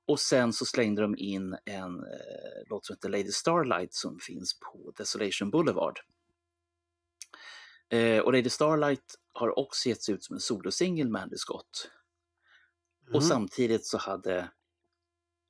Och 0.07 0.19
sen 0.19 0.53
så 0.53 0.65
slängde 0.65 1.01
de 1.01 1.15
in 1.17 1.57
en 1.65 1.99
eh, 1.99 2.63
låt 2.69 2.85
som 2.85 2.93
heter 2.95 3.09
Lady 3.09 3.31
Starlight 3.31 3.93
som 3.93 4.19
finns 4.19 4.59
på 4.59 4.93
Desolation 4.97 5.49
Boulevard. 5.49 5.99
Eh, 7.89 8.19
och 8.19 8.33
Lady 8.33 8.49
Starlight 8.49 9.15
har 9.33 9.59
också 9.59 9.89
getts 9.89 10.09
ut 10.09 10.23
som 10.23 10.33
en 10.35 10.39
solosingel 10.39 11.09
med 11.09 11.21
Andy 11.21 11.37
Scott. 11.37 11.89
Och 13.07 13.21
Mhm. 13.21 13.21
samtidigt 13.21 13.85
så 13.85 13.97
hade 13.97 14.49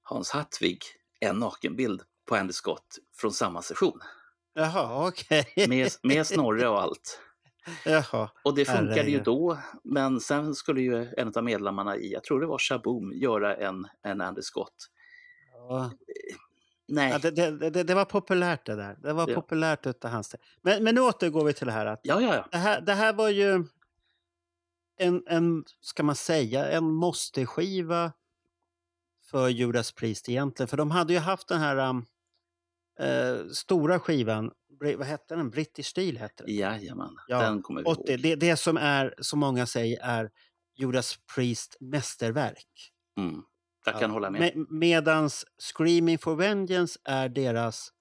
Hans 0.04 0.30
Hartvig 0.30 0.82
en 1.20 1.40
nakenbild 1.40 2.02
på 2.26 2.36
Andy 2.36 2.54
Scott 2.54 2.98
från 3.18 3.32
samma 3.32 3.62
session. 3.62 4.00
Jaha, 4.54 5.08
okej. 5.08 5.54
Med, 5.70 5.92
med 6.04 6.28
snorre 6.28 6.68
och 6.68 6.82
allt. 6.82 7.20
Jaha. 7.86 8.30
Och 8.44 8.56
det 8.56 8.66
funkade 8.66 8.90
ju 8.94 8.96
Herregud. 9.00 9.24
då, 9.24 9.58
men 9.84 10.20
sen 10.20 10.56
skulle 10.56 10.82
ju 10.82 11.14
en 11.18 11.32
av 11.36 11.44
medlemmarna 11.44 11.98
i, 11.98 12.12
jag 12.14 12.24
tror 12.24 12.40
det 12.42 12.48
var 12.48 12.58
Shaboom, 12.60 13.14
göra 13.14 13.56
en, 13.56 13.88
en 14.02 14.22
Andy 14.22 14.42
Scott. 14.42 14.76
Ja. 15.54 15.92
Nej, 16.88 17.12
Ja, 17.12 17.32
det, 17.32 17.52
det, 17.70 17.84
det, 17.84 17.94
var 17.96 18.06
populärt 18.06 18.66
det 18.66 18.76
där. 18.76 18.98
Det 19.02 19.14
var 19.14 19.30
Ja. 19.30 19.36
populärt 19.36 19.86
utav 19.86 20.12
hans 20.12 20.30
tid. 20.30 20.40
Men, 20.62 20.84
men 20.84 20.96
nu 20.96 21.02
återgår 21.02 21.46
vi 21.46 21.54
till 21.54 21.68
det 21.68 21.74
här 21.74 21.86
att 21.86 22.00
ja, 22.04 22.22
ja, 22.22 22.36
ja. 22.36 22.48
det 22.52 22.58
här, 22.58 22.82
det 22.82 22.94
här 22.94 23.14
var 23.14 23.30
ju 23.30 23.64
en, 24.98 25.24
en, 25.28 25.64
ska 25.82 26.04
man 26.04 26.16
säga, 26.16 26.66
en 26.72 26.84
måste-skiva 26.92 28.12
för 29.32 29.50
Judas 29.50 29.92
Priest 29.92 30.30
egentligen. 30.30 30.68
För 30.68 30.78
de 30.78 30.92
hade 30.92 31.14
ju 31.14 31.20
haft 31.20 31.48
den 31.48 31.60
här 31.60 31.90
um, 31.90 32.06
eh, 33.00 33.48
stora 33.52 34.00
skivan, 34.00 34.52
vad 34.98 35.08
hette 35.08 35.36
den? 35.36 35.50
British 35.50 35.86
Steel 35.86 36.18
hette 36.18 36.44
den. 36.44 36.56
Jajamän, 36.56 37.16
Ja, 37.28 37.42
den 37.42 37.62
kommer 37.62 37.82
vi 37.82 37.86
80, 37.88 38.12
ihåg. 38.12 38.22
det, 38.22 38.36
det 38.36 38.58
som 38.58 38.78
är, 38.78 39.14
som 39.20 39.40
många 39.40 39.66
säger, 39.66 40.00
är 40.02 40.32
Judas 40.78 41.16
Priest 41.36 41.78
mästerverk. 41.80 42.92
Mm. 43.18 43.42
Jag 43.86 44.00
kan 44.00 44.10
Ja, 44.10 44.14
hålla 44.14 44.30
med. 44.30 44.42
Me- 44.42 44.66
medans 44.70 45.46
Screaming 45.58 46.18
for 46.18 46.36
Vengeance 46.36 47.00
är 47.04 47.30
deras 47.30 47.92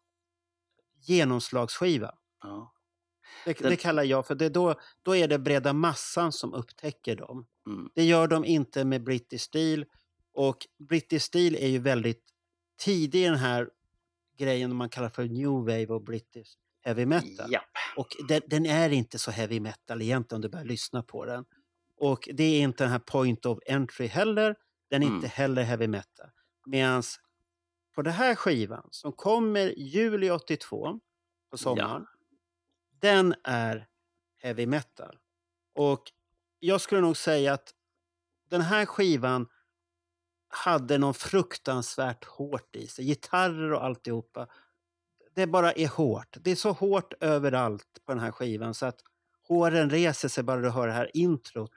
genomslagsskiva. 1.07 2.15
Ja. 2.43 2.73
Det, 3.45 3.59
Den- 3.59 3.71
det 3.71 3.77
kallar 3.77 4.03
jag 4.03 4.27
för 4.27 4.35
det. 4.35 4.49
Då, 4.49 4.75
då 5.03 5.17
är 5.17 5.29
det 5.29 5.39
breda 5.39 5.73
massan 5.73 6.33
som 6.33 6.55
upptäcker 6.55 7.17
dem. 7.17 7.47
Mm. 7.67 7.91
Det 7.95 8.05
gör 8.05 8.27
de 8.29 8.45
inte 8.45 8.85
med 8.85 9.05
British 9.05 9.41
Steel. 9.41 9.85
Och 10.33 10.67
British 10.89 11.23
Steel 11.23 11.55
är 11.55 11.69
ju 11.69 11.79
väldigt 11.79 12.23
tidig 12.79 13.23
i 13.23 13.25
den 13.25 13.35
här 13.39 13.69
grejen 14.39 14.77
man 14.77 14.89
kallar 14.89 15.09
för 15.09 15.25
New 15.25 15.51
Wave 15.51 15.87
och 15.87 16.03
British 16.05 16.49
Heavy 16.83 17.07
Metal. 17.07 17.53
Japp. 17.53 17.65
Och 17.97 18.09
den, 18.29 18.41
den 18.47 18.67
är 18.67 18.91
inte 18.91 19.19
så 19.19 19.31
heavy 19.31 19.61
metal 19.61 20.03
egentligen 20.03 20.37
om 20.39 20.43
du 20.43 20.49
börjar 20.49 20.65
lyssna 20.65 21.03
på 21.03 21.25
den. 21.25 21.45
Och 21.97 22.29
det 22.33 22.45
är 22.45 22.61
inte 22.61 22.85
den 22.85 22.91
här 22.91 22.99
Point 22.99 23.47
of 23.47 23.59
Entry 23.67 24.07
heller. 24.07 24.57
Den 24.91 25.03
är 25.03 25.07
Mm. 25.07 25.17
inte 25.17 25.29
heller 25.29 25.63
heavy 25.63 25.87
metal. 25.89 26.31
Medan 26.67 27.03
på 27.95 28.03
den 28.03 28.13
här 28.13 28.35
skivan 28.35 28.89
som 28.91 29.13
kommer 29.13 29.75
juli 29.79 30.31
82 30.31 31.01
på 31.51 31.59
sommaren. 31.59 32.07
Den 33.01 33.35
är 33.45 33.87
heavy 34.37 34.67
metal. 34.67 35.19
Och 35.75 36.03
jag 36.61 36.81
skulle 36.81 37.01
nog 37.01 37.17
säga 37.17 37.53
att 37.53 37.75
den 38.51 38.61
här 38.61 38.87
skivan 38.87 39.47
hade 40.49 40.99
någon 40.99 41.15
fruktansvärt 41.15 42.25
hårt 42.25 42.77
i 42.77 42.87
sig. 42.87 43.05
Gitarrer 43.05 43.73
och 43.73 43.85
alltihopa. 43.85 44.47
Det 45.35 45.47
bara 45.47 45.73
är 45.73 45.89
hårt. 45.89 46.37
Det 46.41 46.51
är 46.51 46.57
så 46.57 46.73
hårt 46.73 47.15
överallt 47.21 47.99
på 48.07 48.13
den 48.13 48.21
här 48.23 48.31
skivan 48.33 48.75
så 48.75 48.87
att 48.87 49.01
håren 49.49 49.91
reser 49.91 50.29
sig 50.29 50.45
bara 50.45 50.61
du 50.61 50.71
hör 50.71 50.87
det 50.87 50.93
här 50.93 51.11
introt. 51.17 51.71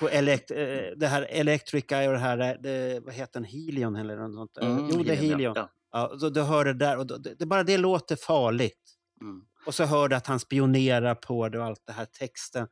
På 0.00 0.08
elekt 0.08 0.50
eh, 0.50 0.56
det 0.96 1.06
här 1.06 1.22
Electric 1.22 1.84
Eye 1.92 2.06
och 2.06 2.12
det 2.12 2.18
här, 2.18 2.38
eh, 2.38 2.54
det, 2.62 3.00
vad 3.04 3.14
heter 3.14 3.32
den, 3.32 3.44
Helion 3.44 3.96
eller 3.96 4.16
något 4.16 4.34
sånt. 4.34 4.58
Mm, 4.58 4.90
jo, 4.92 5.02
det 5.02 5.12
är 5.12 5.16
Helion. 5.16 5.52
Ja. 5.56 5.70
Ja, 5.92 6.16
då, 6.20 6.30
du 6.30 6.42
hör 6.42 6.64
det 6.64 6.74
där 6.74 6.98
och 6.98 7.06
då, 7.06 7.16
det, 7.16 7.46
bara 7.46 7.62
det 7.62 7.78
låter 7.78 8.16
farligt. 8.16 8.82
Mm. 9.20 9.42
Och 9.66 9.74
så 9.74 9.84
hör 9.84 10.08
du 10.08 10.16
att 10.16 10.26
han 10.26 10.40
spionerar 10.40 11.14
på 11.14 11.48
det 11.48 11.58
och 11.58 11.64
allt 11.64 11.82
det 11.86 11.92
här 11.92 12.04
texten. 12.04 12.68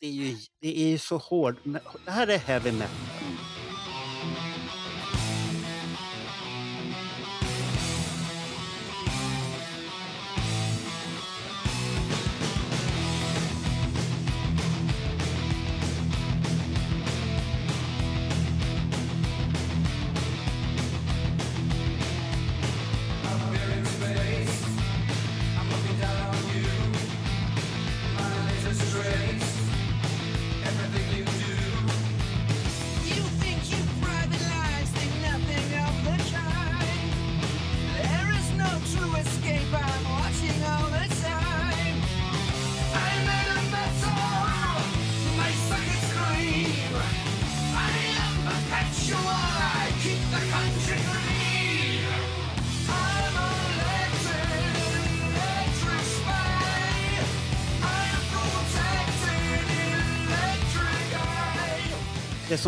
Det 0.00 0.06
är 0.06 0.10
ju, 0.10 0.36
det 0.60 0.82
är 0.82 0.88
ju 0.88 0.98
så 0.98 1.16
hård. 1.16 1.56
men 1.62 1.80
Det 2.04 2.10
här 2.10 2.26
är 2.26 2.38
heavy 2.38 2.72
metal. 2.72 3.19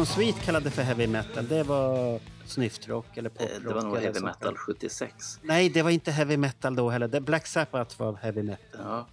Som 0.06 0.14
Sweet 0.14 0.42
kallade 0.44 0.70
för 0.70 0.82
heavy 0.82 1.06
metal, 1.06 1.48
det 1.48 1.62
var 1.62 2.20
snyftrock 2.46 3.16
eller 3.16 3.30
Eh, 3.30 3.34
poprock. 3.36 3.62
Det 3.62 3.74
var 3.74 3.82
nog 3.82 3.96
heavy 3.98 4.20
metal 4.20 4.52
där. 4.52 4.58
76. 4.58 5.40
Nej, 5.42 5.68
det 5.68 5.82
var 5.82 5.90
inte 5.90 6.10
heavy 6.12 6.36
metal 6.36 6.76
då 6.76 6.90
heller. 6.90 7.20
Black 7.20 7.46
Sabbath 7.46 8.00
var 8.00 8.12
heavy 8.14 8.42
metal. 8.42 8.80
Ja. 8.84 9.06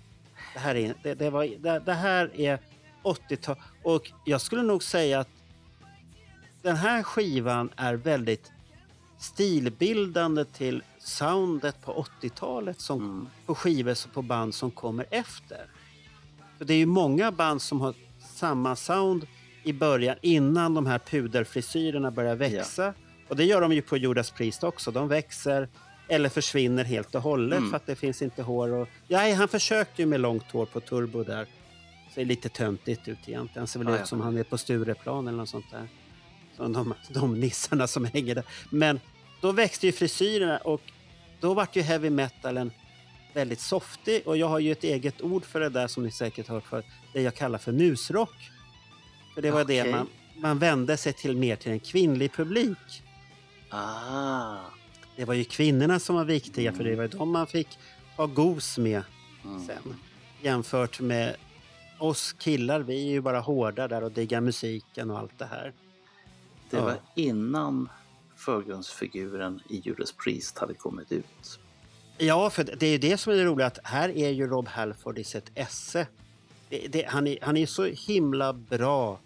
Det 0.54 0.60
här 0.60 0.76
är, 0.76 0.96
det, 1.04 1.14
det 1.14 1.30
var, 1.30 1.46
det, 1.60 1.80
det 1.80 1.94
här 1.94 2.42
är 2.42 2.60
80-tal. 3.04 3.56
Och 3.84 4.12
jag 4.26 4.42
skulle 4.42 4.64
nog 4.64 4.84
säga 4.84 5.20
att 5.20 5.30
den 6.62 6.76
här 6.76 7.04
skivan 7.04 7.70
är 7.76 7.94
väldigt 7.94 8.52
stilbildande 9.20 10.46
till 10.46 10.84
soundet 11.00 11.82
på 11.82 12.06
80-talet 12.22 12.82
som 12.82 13.00
Mm. 13.02 13.28
på 13.46 13.56
skivor 13.56 13.92
och 13.92 14.14
på 14.14 14.22
band 14.22 14.56
som 14.56 14.72
kommer 14.72 15.06
efter. 15.10 15.66
För 16.58 16.66
det 16.66 16.74
är 16.74 16.78
ju 16.78 16.86
många 16.86 17.32
band 17.32 17.62
som 17.62 17.82
har 17.82 17.94
samma 18.20 18.76
sound 18.76 19.28
i 19.64 19.74
början 19.74 20.16
innan 20.22 20.74
de 20.74 20.86
här 20.86 21.00
puderfrisyrerna 21.00 22.12
börjar 22.12 22.36
växa. 22.36 22.94
Och 23.28 23.36
det 23.36 23.44
gör 23.46 23.62
de 23.62 23.72
ju 23.74 23.82
på 23.82 23.98
Judas 23.98 24.32
Priest 24.32 24.64
också. 24.64 24.92
De 24.92 25.08
växer 25.08 25.68
eller 26.08 26.30
försvinner 26.30 26.84
helt 26.84 27.16
och 27.16 27.22
hållet 27.22 27.58
Mm. 27.58 27.70
för 27.70 27.78
att 27.78 27.86
det 27.86 27.96
finns 27.96 28.22
inte 28.22 28.42
hår. 28.44 28.70
Och... 28.74 28.88
Ja, 29.08 29.34
han 29.36 29.48
försökte 29.48 30.02
ju 30.02 30.06
med 30.06 30.20
långt 30.20 30.52
hår 30.52 30.66
på 30.66 30.80
Turbo 30.80 31.24
där. 31.24 31.48
Ser 32.16 32.26
lite 32.26 32.50
töntigt 32.50 33.08
ut 33.08 33.18
egentligen. 33.30 33.68
Ser 33.68 33.80
väl 33.80 33.88
Ja, 33.88 33.94
ut 33.94 34.00
ja. 34.00 34.06
som 34.06 34.22
han 34.22 34.38
är 34.38 34.44
på 34.44 34.58
Stureplan 34.58 35.28
eller 35.28 35.38
något 35.38 35.50
sånt 35.50 35.72
där. 35.72 35.88
Som 36.56 36.74
de, 36.74 36.94
de 37.10 37.40
nissarna 37.40 37.88
som 37.88 38.06
hänger 38.06 38.36
där. 38.36 38.44
Men 38.70 39.00
då 39.42 39.52
växte 39.52 39.86
ju 39.86 39.92
frisyrerna 39.92 40.58
och 40.58 40.82
då 41.40 41.54
vart 41.54 41.76
ju 41.76 41.82
heavy 41.82 42.10
metalen 42.10 42.72
väldigt 43.34 43.60
softig. 43.60 44.22
Och 44.26 44.38
jag 44.38 44.48
har 44.48 44.60
ju 44.60 44.72
ett 44.72 44.84
eget 44.84 45.22
ord 45.22 45.46
för 45.46 45.60
det 45.60 45.70
där 45.70 45.88
som 45.88 46.04
ni 46.04 46.12
säkert 46.12 46.48
hört 46.48 46.66
för 46.66 46.84
det 47.14 47.22
jag 47.22 47.36
kallar 47.36 47.58
för 47.58 47.72
musrock. 47.72 48.34
För 49.40 49.44
det 49.44 49.52
var 49.52 49.64
det 49.66 49.82
Okej. 49.82 49.92
man, 49.92 50.08
man 50.36 50.60
vände 50.60 50.98
sig 50.98 51.14
till 51.14 51.38
mer 51.38 51.56
till 51.56 51.72
en 51.72 51.80
kvinnlig 51.80 52.34
publik. 52.34 53.04
Ah. 53.70 54.58
det 55.16 55.26
var 55.26 55.34
ju 55.34 55.44
kvinnorna 55.44 56.00
som 56.00 56.16
var 56.16 56.26
viktiga 56.26 56.74
för 56.74 56.84
det 56.84 56.96
var 56.96 57.04
ju 57.04 57.08
de 57.10 57.32
man 57.32 57.48
fick 57.48 57.68
ha 58.18 58.26
gos 58.26 58.78
med 58.78 59.04
Mm. 59.46 59.66
sen. 59.68 59.96
Jämfört 60.42 61.00
med 61.00 61.36
oss 62.00 62.34
killar, 62.34 62.80
vi 62.80 63.08
är 63.08 63.12
ju 63.12 63.22
bara 63.22 63.40
hårda 63.40 63.88
där 63.88 64.04
och 64.04 64.12
diggar 64.12 64.42
musiken 64.42 65.12
och 65.12 65.20
allt 65.20 65.38
det 65.40 65.46
här. 65.46 65.74
Det 66.70 66.78
Ja. 66.78 66.84
var 66.86 66.96
innan 67.16 67.90
förgrundsfiguren 68.36 69.62
i 69.70 69.82
Judas 69.86 70.12
Priest 70.12 70.58
hade 70.58 70.74
kommit 70.74 71.12
ut. 71.12 71.60
Ja, 72.18 72.50
för 72.50 72.64
det 72.64 72.86
är 72.88 72.92
ju 72.92 72.98
det 72.98 73.18
som 73.18 73.34
är 73.34 73.38
det 73.38 73.44
roliga, 73.46 73.68
att 73.68 73.80
här 73.84 74.10
är 74.10 74.30
ju 74.30 74.48
Rob 74.48 74.68
Halford 74.68 75.20
i 75.20 75.24
sitt 75.24 75.52
esse. 75.56 76.08
Det, 76.70 76.88
det, 76.88 77.06
han, 77.08 77.28
är, 77.28 77.38
han 77.42 77.58
är 77.58 77.66
så 77.66 77.84
himla 77.86 78.54
bra 78.54 79.20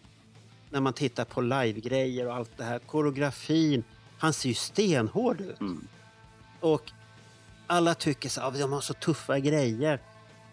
när 0.74 0.80
man 0.82 0.94
tittar 0.94 1.26
på 1.26 1.42
livegrejer 1.42 2.28
och 2.28 2.36
allt 2.36 2.58
det 2.58 2.64
här. 2.64 2.80
Koreografin, 2.80 3.84
han 4.18 4.34
ser 4.34 4.50
ju 4.50 4.56
stenhård 4.56 5.42
ut. 5.42 5.60
Mm. 5.62 5.88
Och 6.60 6.92
alla 7.68 7.94
tycker 7.96 8.30
så 8.30 8.42
att 8.42 8.60
de 8.60 8.72
har 8.74 8.82
så 8.82 8.94
tuffa 8.94 9.40
grejer. 9.40 10.00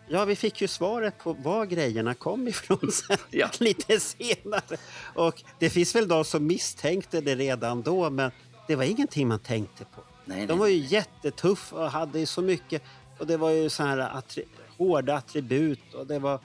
Ja, 0.09 0.25
vi 0.25 0.37
fick 0.37 0.61
ju 0.61 0.69
svaret 0.69 1.19
på 1.19 1.33
var 1.33 1.67
grejerna 1.67 2.15
kom 2.15 2.49
ifrån 2.49 2.91
sen, 2.93 3.17
Ja. 3.31 3.51
lite 3.61 4.01
senare. 4.01 4.77
Och 5.15 5.43
det 5.59 5.71
finns 5.71 5.95
väl 5.95 6.09
de 6.09 6.25
som 6.25 6.47
misstänkte 6.47 7.21
det 7.21 7.35
redan 7.35 7.83
då, 7.83 8.11
men 8.11 8.31
det 8.67 8.77
var 8.77 8.85
ingenting 8.85 9.29
man 9.29 9.39
tänkte 9.39 9.85
på. 9.85 10.01
Nej, 10.25 10.41
De 10.47 10.53
nej, 10.53 10.59
var 10.59 10.67
ju 10.67 10.77
jättetuffa 10.77 11.77
och 11.85 11.91
hade 11.91 12.19
ju 12.19 12.27
så 12.27 12.43
mycket. 12.43 12.83
Och 13.19 13.27
det 13.27 13.37
var 13.37 13.51
ju 13.51 13.69
så 13.71 13.83
här 13.83 13.99
attri- 13.99 14.49
hårda 14.79 15.15
attribut 15.17 15.95
och 15.95 16.07
det 16.07 16.19
var 16.19 16.41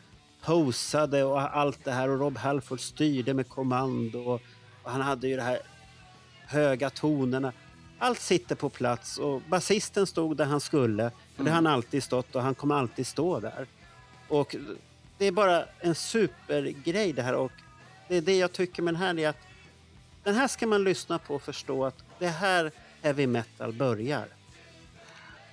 posade 0.45 1.23
och 1.23 1.57
allt 1.57 1.83
det 1.83 1.91
här. 1.91 2.09
Och 2.09 2.19
Rob 2.19 2.37
Halford 2.37 2.79
styrde 2.79 3.33
med 3.33 3.49
kommando. 3.49 4.19
Och, 4.19 4.41
och 4.83 4.91
han 4.91 5.01
hade 5.01 5.27
ju 5.27 5.35
det 5.35 5.41
här 5.41 5.59
höga 6.47 6.89
tonerna. 6.89 7.53
Allt 7.99 8.21
sitter 8.21 8.55
på 8.55 8.69
plats 8.69 9.17
och 9.17 9.41
basisten 9.41 10.07
stod 10.07 10.37
där 10.37 10.45
han 10.45 10.59
skulle. 10.61 11.11
Och 11.37 11.43
det 11.43 11.49
har 11.49 11.55
han 11.55 11.67
alltid 11.67 12.03
stått 12.03 12.35
och 12.35 12.41
han 12.41 12.55
kommer 12.55 12.75
alltid 12.75 13.07
stå 13.07 13.39
där. 13.39 13.67
Och 14.27 14.55
det 15.17 15.25
är 15.25 15.31
bara 15.31 15.65
en 15.79 15.95
supergrej 15.95 17.13
det 17.13 17.21
här. 17.21 17.33
Och 17.33 17.51
det 18.07 18.15
är 18.15 18.21
det 18.21 18.37
jag 18.37 18.51
tycker 18.51 18.83
med 18.83 18.93
den 18.93 19.01
här 19.01 19.19
är 19.19 19.29
att 19.29 19.37
den 20.23 20.35
här 20.35 20.47
ska 20.47 20.67
man 20.67 20.83
lyssna 20.83 21.19
på 21.19 21.35
och 21.35 21.41
förstå 21.41 21.85
att 21.85 22.03
det 22.19 22.27
här 22.27 22.71
heavy 23.01 23.27
metal 23.27 23.73
börjar. 23.73 24.27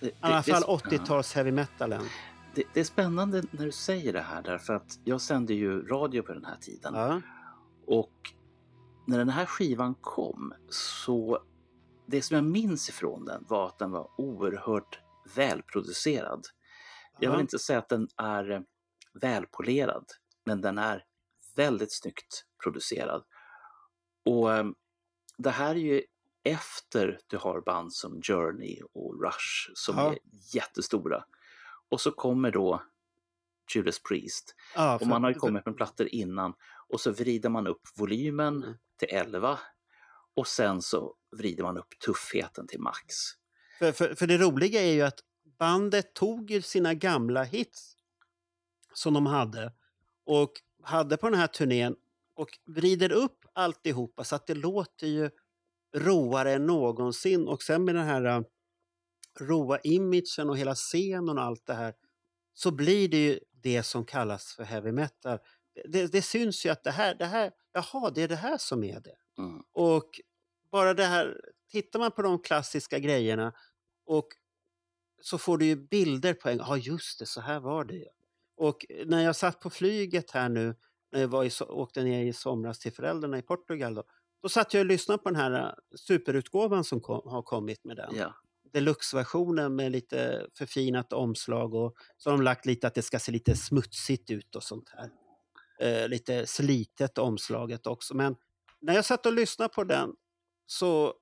I 0.00 0.10
alla 0.20 0.42
fall 0.42 0.64
ja. 0.66 0.80
80-tals 0.84 1.34
heavy 1.34 1.50
metalen. 1.50 2.08
Det, 2.54 2.64
det 2.74 2.80
är 2.80 2.84
spännande 2.84 3.42
när 3.50 3.64
du 3.64 3.72
säger 3.72 4.12
det 4.12 4.20
här 4.20 4.42
därför 4.42 4.74
att 4.74 4.98
jag 5.04 5.20
sände 5.20 5.54
ju 5.54 5.86
radio 5.86 6.22
på 6.22 6.32
den 6.32 6.44
här 6.44 6.56
tiden. 6.56 6.94
Ja. 6.94 7.20
Och 7.86 8.34
när 9.06 9.18
den 9.18 9.28
här 9.28 9.46
skivan 9.46 9.94
kom 9.94 10.54
så 10.68 11.42
det 12.06 12.22
som 12.22 12.34
jag 12.34 12.44
minns 12.44 12.88
ifrån 12.88 13.24
den 13.24 13.44
var 13.48 13.66
att 13.66 13.78
den 13.78 13.90
var 13.90 14.10
oerhört 14.18 15.00
välproducerad. 15.34 16.46
Jag 17.18 17.30
vill 17.30 17.40
inte 17.40 17.58
säga 17.58 17.78
att 17.78 17.88
den 17.88 18.08
är 18.16 18.50
eh, 18.50 18.60
välpolerad, 19.14 20.04
men 20.44 20.60
den 20.60 20.78
är 20.78 21.04
väldigt 21.56 21.92
snyggt 21.92 22.44
producerad. 22.62 23.24
Och 24.24 24.52
eh, 24.52 24.66
det 25.38 25.50
här 25.50 25.70
är 25.70 25.80
ju 25.80 26.02
efter 26.44 27.18
du 27.26 27.36
har 27.36 27.60
band 27.60 27.92
som 27.92 28.22
Journey 28.22 28.80
och 28.92 29.22
Rush 29.24 29.70
som 29.74 29.96
Ja. 29.96 30.12
är 30.12 30.18
jättestora. 30.54 31.24
Och 31.92 32.00
så 32.00 32.10
kommer 32.10 32.50
då 32.50 32.82
Judas 33.74 34.02
Priest. 34.02 34.54
Ja, 34.74 34.98
Och 35.00 35.06
man 35.06 35.22
har 35.22 35.30
ju 35.30 35.34
kommit 35.38 35.66
med 35.66 35.76
plattor 35.76 36.06
innan 36.10 36.54
och 36.88 37.00
så 37.00 37.10
vrider 37.12 37.48
man 37.48 37.66
upp 37.66 37.80
volymen 37.96 38.62
Mm. 38.62 38.74
till 38.98 39.08
11 39.10 39.58
och 40.36 40.46
sen 40.46 40.82
så 40.82 41.14
vrider 41.36 41.62
man 41.62 41.78
upp 41.78 41.98
tuffheten 42.06 42.66
till 42.66 42.80
max. 42.80 43.14
För, 43.78 43.92
för, 43.92 44.14
för 44.14 44.26
det 44.26 44.38
roliga 44.38 44.82
är 44.82 44.92
ju 44.92 45.02
att 45.02 45.20
bandet 45.58 46.14
tog 46.14 46.60
sina 46.64 46.94
gamla 46.94 47.42
hits 47.42 47.96
som 48.94 49.14
de 49.14 49.26
hade 49.26 49.72
och 50.26 50.52
hade 50.82 51.16
på 51.16 51.30
den 51.30 51.38
här 51.38 51.46
turnén 51.46 51.96
och 52.34 52.58
vrider 52.66 53.12
upp 53.12 53.38
alltihopa 53.54 54.24
så 54.24 54.36
att 54.36 54.46
det 54.46 54.54
låter 54.54 55.06
ju 55.06 55.30
råare 55.96 56.52
än 56.52 56.66
någonsin. 56.66 57.48
Och 57.48 57.62
sen 57.62 57.84
med 57.84 57.94
den 57.94 58.04
här 58.04 58.44
råa 59.40 59.78
imagen 59.78 60.50
och 60.50 60.58
hela 60.58 60.74
scenen 60.74 61.38
och 61.38 61.44
allt 61.44 61.66
det 61.66 61.74
här 61.74 61.94
så 62.54 62.70
blir 62.70 63.08
det 63.08 63.24
ju 63.24 63.38
det 63.50 63.82
som 63.82 64.04
kallas 64.04 64.54
för 64.54 64.64
heavy 64.64 64.92
metal. 64.92 65.38
Det, 65.88 66.06
det, 66.06 66.22
syns 66.22 66.66
ju 66.66 66.70
att 66.70 66.84
det 66.84 66.90
här, 66.90 67.14
det 67.14 67.24
här, 67.24 67.52
jaha, 67.72 68.10
det 68.10 68.22
är 68.22 68.28
det 68.28 68.36
här 68.36 68.58
som 68.58 68.84
är 68.84 69.00
det. 69.00 69.16
Mm. 69.38 69.62
Och 69.72 70.20
bara 70.70 70.94
det 70.94 71.04
här, 71.04 71.40
tittar 71.70 71.98
man 71.98 72.10
på 72.10 72.22
de 72.22 72.38
klassiska 72.38 72.98
grejerna 72.98 73.52
och 74.06 74.28
så 75.22 75.38
får 75.38 75.58
du 75.58 75.66
ju 75.66 75.76
bilder 75.76 76.34
på 76.34 76.48
en 76.48 76.58
Ja, 76.58 76.76
just 76.76 77.18
det, 77.18 77.26
så 77.26 77.40
här 77.40 77.60
var 77.60 77.84
det 77.84 77.94
ju. 77.94 78.06
Och 78.56 78.86
när 79.06 79.24
jag 79.24 79.36
satt 79.36 79.60
på 79.60 79.70
flyget 79.70 80.30
här 80.30 80.48
nu, 80.48 80.74
när 81.12 81.20
jag 81.20 81.28
var 81.28 81.44
i, 81.44 81.50
åkte 81.68 82.02
ner 82.04 82.24
i 82.24 82.32
somras 82.32 82.78
till 82.78 82.92
föräldrarna 82.92 83.38
i 83.38 83.42
Portugal, 83.42 83.94
då, 83.94 84.04
då 84.42 84.48
satt 84.48 84.74
jag 84.74 84.80
och 84.80 84.86
lyssnade 84.86 85.22
på 85.22 85.28
den 85.28 85.40
här 85.40 85.52
eh, 85.52 85.72
superutgåvan 85.94 86.84
som 86.84 87.00
kom, 87.00 87.28
har 87.28 87.42
kommit 87.42 87.84
med 87.84 87.96
den. 87.96 88.16
Ja. 88.16 88.34
Deluxe-versionen 88.72 89.76
med 89.76 89.92
lite 89.92 90.46
förfinat 90.54 91.12
omslag 91.12 91.74
och 91.74 91.94
så 92.16 92.30
har 92.30 92.36
de 92.36 92.42
lagt 92.42 92.66
lite 92.66 92.86
att 92.86 92.94
det 92.94 93.02
ska 93.02 93.18
se 93.18 93.32
lite 93.32 93.56
smutsigt 93.56 94.30
ut 94.30 94.56
och 94.56 94.62
sånt 94.62 94.92
här. 94.96 95.10
Eh, 95.80 96.08
lite 96.08 96.46
slitet 96.46 97.18
omslaget 97.18 97.86
också. 97.86 98.14
Men 98.16 98.36
när 98.80 98.94
jag 98.94 99.04
satt 99.04 99.26
och 99.26 99.32
lyssnade 99.32 99.68
på 99.74 99.84
den 99.84 100.10
så 100.66 101.14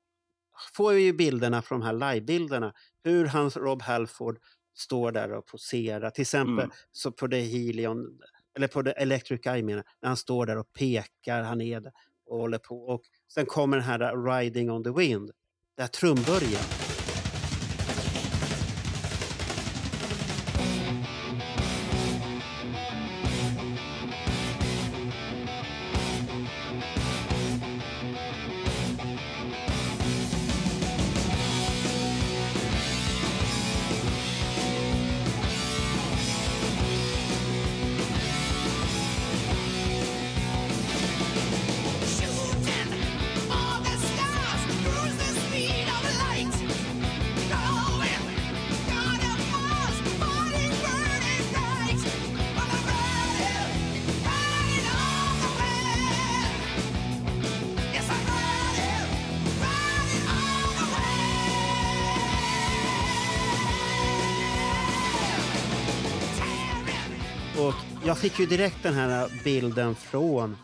får 0.74 0.92
jag 0.92 1.00
ju 1.02 1.12
bilderna 1.12 1.62
från 1.62 1.80
de 1.80 1.86
här 1.86 1.92
livebilderna. 2.14 2.72
Hur 3.04 3.26
hans 3.26 3.56
Rob 3.56 3.82
Halford 3.82 4.38
står 4.76 5.12
där 5.12 5.32
och 5.32 5.46
poserar. 5.46 6.10
Till 6.10 6.22
exempel 6.22 6.64
Mm. 6.64 6.70
så 6.92 7.12
på 7.12 7.28
The 7.28 7.40
Helion, 7.40 8.20
eller 8.56 8.68
på 8.68 8.82
The 8.82 8.90
Electric 8.90 9.46
Eye 9.46 9.62
menar 9.62 9.84
när 10.02 10.08
han 10.08 10.16
står 10.16 10.46
där 10.46 10.56
och 10.56 10.72
pekar, 10.72 11.42
han 11.42 11.60
är 11.60 11.80
där 11.80 11.92
och 12.26 12.38
håller 12.38 12.58
på. 12.58 12.86
Och 12.86 13.02
sen 13.34 13.46
kommer 13.46 13.76
den 13.76 13.86
här 13.86 14.24
Riding 14.24 14.70
on 14.70 14.84
the 14.84 14.90
Wind, 14.90 15.30
där 15.76 15.86
trumbörjan. 15.86 16.89
Fick 68.40 68.50
ju 68.50 68.56
direkt 68.56 68.82
den 68.82 68.94
här 68.94 69.30
bilden 69.44 69.94
från 69.94 70.56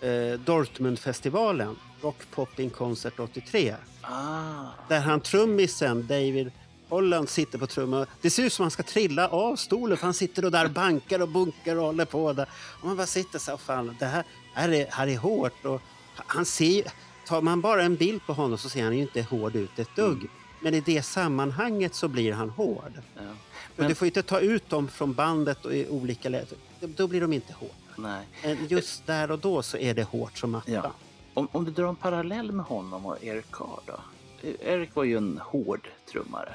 eh, 0.00 0.38
Dortmundfestivalen, 0.44 1.76
Rock 2.02 2.16
Popping 2.30 2.70
Concert 2.70 3.20
83. 3.20 3.74
Ah, 4.00 4.64
Där 4.88 5.00
han 5.00 5.20
trummisen, 5.20 6.06
David 6.06 6.52
Holland, 6.88 7.28
sitter 7.28 7.58
på 7.58 7.66
trumman. 7.66 8.06
Det 8.20 8.30
ser 8.30 8.42
ut 8.42 8.52
som 8.52 8.62
han 8.62 8.70
ska 8.70 8.82
trilla 8.82 9.28
av 9.28 9.56
stolen 9.56 9.96
för 9.96 10.04
han 10.04 10.14
sitter 10.14 10.44
och 10.44 10.50
där 10.50 10.68
bankar 10.68 11.22
och 11.22 11.28
bunkar 11.28 11.76
och 11.76 11.84
håller 11.84 12.04
på 12.04 12.32
där. 12.32 12.48
Och 12.80 12.86
man 12.86 12.96
bara 12.96 13.06
sitter 13.06 13.38
så 13.38 13.50
här, 13.50 13.58
fan, 13.58 13.96
det 13.98 14.06
här, 14.06 14.24
här, 14.54 14.68
är, 14.72 14.86
här 14.90 15.06
är 15.06 15.18
hårt. 15.18 15.64
Och 15.64 15.80
han 16.14 16.44
ser 16.44 16.84
tar 17.26 17.40
man 17.42 17.60
bara 17.60 17.82
en 17.82 17.96
bild 17.96 18.26
på 18.26 18.32
honom 18.32 18.58
så 18.58 18.68
ser 18.68 18.84
han 18.84 18.96
ju 18.96 19.02
inte 19.02 19.22
hård 19.22 19.56
ut 19.56 19.78
ett 19.78 19.96
dugg. 19.96 20.28
Men 20.60 20.74
i 20.74 20.80
det 20.80 21.02
sammanhanget 21.02 21.94
så 21.94 22.08
blir 22.08 22.32
han 22.32 22.50
hård. 22.50 22.92
ja. 23.16 23.22
Men 23.22 23.34
Men- 23.76 23.88
du 23.88 23.94
får 23.94 24.06
inte 24.06 24.22
ta 24.22 24.40
ut 24.40 24.68
dem 24.70 24.88
från 24.88 25.12
bandet 25.12 25.64
och 25.64 25.74
i 25.74 25.88
olika 25.88 26.28
lägen. 26.28 26.58
Då 26.86 27.06
blir 27.06 27.20
de 27.20 27.32
inte 27.32 27.52
hårda. 27.52 27.72
Nej. 27.96 28.26
Men 28.42 28.66
just 28.66 29.06
där 29.06 29.30
och 29.30 29.38
då 29.38 29.62
så 29.62 29.76
är 29.76 29.94
det 29.94 30.02
hårt 30.02 30.38
som 30.38 30.54
attan. 30.54 30.74
Ja. 30.74 30.92
Om, 31.34 31.48
om 31.52 31.64
du 31.64 31.70
drar 31.70 31.88
en 31.88 31.96
parallell 31.96 32.52
med 32.52 32.66
honom 32.66 33.06
och 33.06 33.24
Eric 33.24 33.50
Carr 33.50 33.80
då? 33.86 34.00
Eh, 34.42 34.54
Eric 34.60 34.94
var 34.94 35.04
ju 35.04 35.16
en 35.16 35.38
hård 35.38 35.88
trummare. 36.12 36.54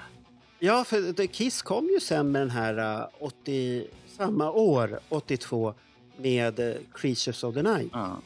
Ja, 0.60 0.84
för 0.84 1.28
Kiss 1.28 1.62
kom 1.62 1.86
ju 1.86 2.00
sen 2.00 2.32
med 2.32 2.42
den 2.42 2.50
här 2.50 3.00
uh, 3.02 3.08
80, 3.20 3.88
samma 4.18 4.52
år, 4.52 5.00
82, 5.10 5.74
med 6.18 6.60
uh, 6.60 6.76
Creatures 6.94 7.44
of 7.44 7.56
the 7.56 7.62
Night. 7.62 7.90
Ja. 7.94 8.18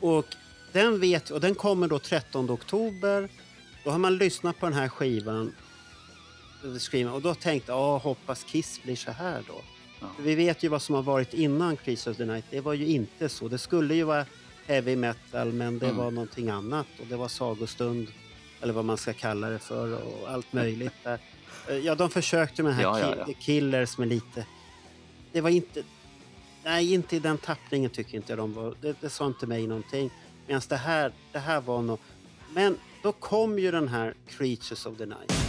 Och 0.00 0.26
den 0.72 1.00
vet 1.00 1.30
och 1.30 1.40
den 1.40 1.54
kommer 1.54 1.88
då 1.88 1.98
13 1.98 2.50
oktober 2.50 3.28
Då 3.84 3.90
har 3.90 3.98
man 3.98 4.16
lyssnat 4.16 4.58
på 4.58 4.66
den 4.66 4.74
här 4.74 4.88
skivan 4.88 5.54
och 7.12 7.22
då 7.22 7.34
tänkt 7.34 7.68
ja, 7.68 7.98
hoppas 7.98 8.44
Kiss 8.44 8.82
blir 8.82 8.96
så 8.96 9.10
här 9.10 9.42
då. 9.46 9.60
Ja. 10.00 10.06
Vi 10.20 10.34
vet 10.34 10.62
ju 10.62 10.68
vad 10.68 10.82
som 10.82 10.94
har 10.94 11.02
varit 11.02 11.34
innan 11.34 11.76
Creatures 11.76 12.06
of 12.06 12.16
the 12.16 12.24
Night. 12.24 12.44
Det 12.50 12.60
var 12.60 12.72
ju 12.74 12.86
inte 12.86 13.28
så. 13.28 13.48
Det 13.48 13.58
skulle 13.58 13.94
ju 13.94 14.04
vara 14.04 14.26
heavy 14.66 14.96
metal, 14.96 15.52
men 15.52 15.78
det 15.78 15.86
Mm. 15.86 15.96
var 15.98 16.10
någonting 16.10 16.48
annat. 16.50 16.86
Och 17.00 17.06
det 17.06 17.16
var 17.16 17.28
sagostund, 17.28 18.08
eller 18.60 18.72
vad 18.72 18.84
man 18.84 18.96
ska 18.96 19.12
kalla 19.12 19.50
det 19.50 19.58
för, 19.58 19.92
och 20.06 20.30
allt 20.30 20.52
möjligt 20.52 20.92
där. 21.04 21.18
Eh, 21.68 21.76
Ja, 21.76 21.94
de 21.94 22.10
försökte 22.10 22.62
med 22.62 22.70
den 22.72 22.76
här 22.76 22.82
Ja, 22.82 23.00
ja, 23.00 23.14
ja. 23.28 23.34
Killers 23.40 23.98
med 23.98 24.08
lite... 24.08 24.46
Det 25.32 25.40
var 25.40 25.50
inte... 25.50 25.82
Nej, 26.64 26.92
inte 26.94 27.16
i 27.16 27.18
den 27.18 27.38
tappningen 27.38 27.90
tycker 27.90 28.16
inte 28.16 28.32
jag 28.32 28.38
de 28.38 28.54
var. 28.54 28.74
Det, 28.80 28.96
det 29.00 29.10
sa 29.10 29.26
inte 29.26 29.46
mig 29.46 29.66
någonting. 29.66 30.10
Medan 30.46 30.62
det 30.68 30.76
här, 30.76 31.12
det 31.32 31.38
här 31.38 31.60
var 31.60 31.82
nog... 31.82 31.98
Men 32.54 32.78
då 33.02 33.12
kom 33.12 33.58
ju 33.58 33.70
den 33.70 33.88
här 33.88 34.14
Creatures 34.28 34.86
of 34.86 34.96
the 34.98 35.06
Night. 35.06 35.47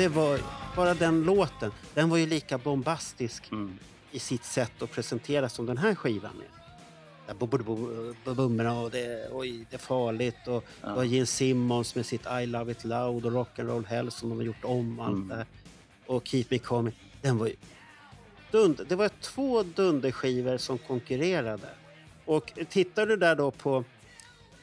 Det 0.00 0.08
var 0.08 0.40
bara 0.76 0.94
den 0.94 1.22
låten. 1.24 1.72
Den 1.94 2.10
var 2.10 2.16
ju 2.16 2.26
lika 2.26 2.58
bombastisk 2.58 3.52
Mm. 3.52 3.78
i 4.10 4.18
sitt 4.18 4.44
sätt 4.44 4.82
att 4.82 4.90
presentera 4.92 5.48
som 5.48 5.66
den 5.66 5.78
här 5.78 5.94
skivan 5.94 6.42
är. 7.28 7.34
Bummorna 8.34 8.80
och 8.80 8.90
det, 8.90 9.28
oj, 9.32 9.66
det 9.70 9.76
är 9.76 9.78
farligt. 9.78 10.46
Och 10.48 10.64
Ja. 10.82 11.04
Gene 11.04 11.26
Simmons 11.26 11.94
med 11.94 12.06
sitt 12.06 12.26
I 12.42 12.46
Love 12.46 12.72
It 12.72 12.84
Loud 12.84 13.26
och 13.26 13.32
Rock'n'Roll 13.32 13.86
Hell 13.86 14.10
som 14.10 14.28
de 14.28 14.38
har 14.38 14.44
gjort 14.44 14.64
om. 14.64 15.00
Allt 15.00 15.10
Mm. 15.16 15.28
det. 15.28 15.46
Och 16.06 16.26
Keep 16.26 16.44
Me 16.48 16.58
Coming. 16.58 16.94
Den 17.20 17.38
var 17.38 17.46
ju 17.46 17.54
dund, 18.50 18.80
det 18.88 18.96
var 18.96 19.08
två 19.20 19.62
dunderskivor 19.62 20.56
som 20.58 20.78
konkurrerade. 20.78 21.68
Och 22.24 22.52
tittar 22.68 23.06
du 23.06 23.16
där 23.16 23.36
då 23.36 23.50
på 23.50 23.84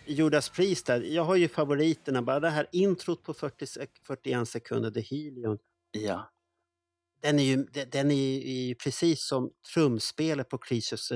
Judas 0.07 0.49
Priest 0.49 0.85
där, 0.85 1.01
jag 1.01 1.23
har 1.23 1.35
ju 1.35 1.47
favoriterna, 1.47 2.21
bara 2.21 2.39
det 2.39 2.49
här 2.49 2.67
introt 2.71 3.23
på 3.23 3.33
40, 3.33 3.65
sek- 3.65 3.99
41 4.07 4.47
sekunder, 4.49 4.91
The 4.91 5.01
Helion. 5.01 5.57
Ja. 5.91 6.31
Den 7.21 7.39
är 7.39 7.43
ju, 7.43 7.55
de- 7.73 7.85
den 7.85 8.11
är 8.11 8.15
ju, 8.15 8.75
precis 8.75 9.27
som 9.27 9.51
trumspelet 9.73 10.49
på 10.49 10.57
Creatures. 10.57 11.11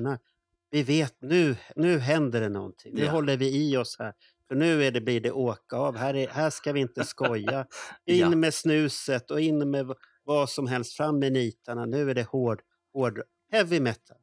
Vi 0.72 0.84
vet 0.84 1.16
nu, 1.22 1.56
nu 1.76 1.98
händer 2.00 2.42
det 2.42 2.50
någonting. 2.50 2.94
Nu 2.96 3.04
Ja. 3.04 3.12
håller 3.12 3.38
vi 3.38 3.72
i 3.72 3.78
oss 3.78 3.96
här. 4.00 4.14
För 4.48 4.56
nu 4.56 4.84
är 4.84 4.92
det, 4.92 5.02
blir 5.02 5.22
det 5.22 5.32
åka 5.32 5.76
av. 5.76 5.96
Här, 5.98 6.14
är, 6.16 6.28
här 6.28 6.50
ska 6.50 6.72
vi 6.74 6.80
inte 6.80 7.04
skoja. 7.04 7.68
In 8.06 8.18
Ja. 8.18 8.30
med 8.30 8.54
snuset 8.54 9.32
och 9.32 9.42
in 9.42 9.72
med 9.72 9.94
vad 10.24 10.50
som 10.50 10.68
helst. 10.68 10.94
Fram 10.98 11.20
med 11.20 11.32
nitarna. 11.32 11.86
Nu 11.86 12.10
är 12.10 12.16
det 12.16 12.24
hård, 12.24 12.62
hård 12.94 13.22
heavy 13.52 13.80
metal. 13.80 14.18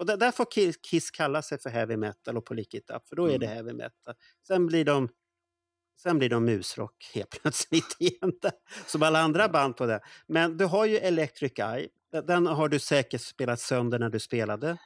Och 0.00 0.06
där, 0.06 0.16
där 0.16 0.30
får 0.32 0.46
Kiss, 0.82 1.10
kalla 1.10 1.42
sig 1.42 1.58
för 1.58 1.70
heavy 1.70 1.96
metal 1.96 2.36
och 2.36 2.44
på 2.44 2.54
Lick 2.54 2.74
It 2.74 2.90
Up, 2.90 3.08
för 3.08 3.16
då 3.16 3.26
är 3.26 3.38
det 3.38 3.46
Mm. 3.46 3.56
heavy 3.56 3.72
metal. 3.72 4.14
Sen 4.46 4.66
blir 4.66 4.84
de 4.84 5.08
Sen 6.02 6.18
blir 6.18 6.28
de 6.28 6.44
musrock 6.44 7.10
helt 7.14 7.30
plötsligt 7.42 7.96
igen. 7.98 8.32
där, 8.42 8.52
Som 8.86 9.02
alla 9.02 9.20
andra 9.20 9.48
band 9.48 9.76
på 9.76 9.86
det. 9.86 10.00
Men 10.26 10.56
du 10.56 10.64
har 10.64 10.84
ju 10.86 10.96
Electric 10.96 11.52
Eye. 11.58 11.88
Den- 12.26 12.46
har 12.46 12.68
du 12.68 12.78
säkert 12.78 13.20
spelat 13.20 13.60
sönder 13.60 13.98
när 13.98 14.10
du 14.10 14.20
spelade. 14.20 14.76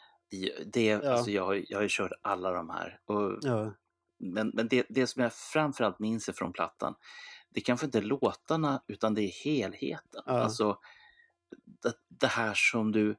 Det, 0.67 0.85
Ja. 0.87 1.13
alltså 1.13 1.31
jag, 1.31 1.45
har, 1.45 1.63
jag 1.69 1.79
har 1.79 1.83
ju 1.83 1.89
kört 1.91 2.13
alla 2.23 2.51
de 2.53 2.71
här. 2.71 2.99
Och, 3.05 3.39
Ja. 3.43 3.75
Men, 4.19 4.51
men 4.55 4.69
det, 4.69 4.87
det 4.89 5.07
som 5.07 5.23
jag 5.23 5.33
framförallt 5.33 5.99
minns 5.99 6.31
från 6.35 6.53
plattan, 6.53 6.95
det 7.51 7.61
är 7.61 7.65
kanske 7.65 7.87
inte 7.87 8.01
låtarna 8.01 8.83
utan 8.87 9.15
det 9.15 9.23
är 9.23 9.33
helheten. 9.45 10.23
Ja. 10.27 10.33
Alltså 10.33 10.79
det, 11.83 11.93
det 12.09 12.27
här 12.27 12.55
som 12.55 12.93
du 12.93 13.17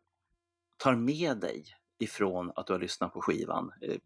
tar 0.78 0.96
med 0.96 1.38
dig 1.38 1.66
ifrån 1.98 2.52
att 2.56 2.68
du 2.68 2.74
har 2.74 2.80
lyssnat 2.80 3.14
på 3.14 3.22
skivan, 3.22 3.72
eh, 3.82 3.98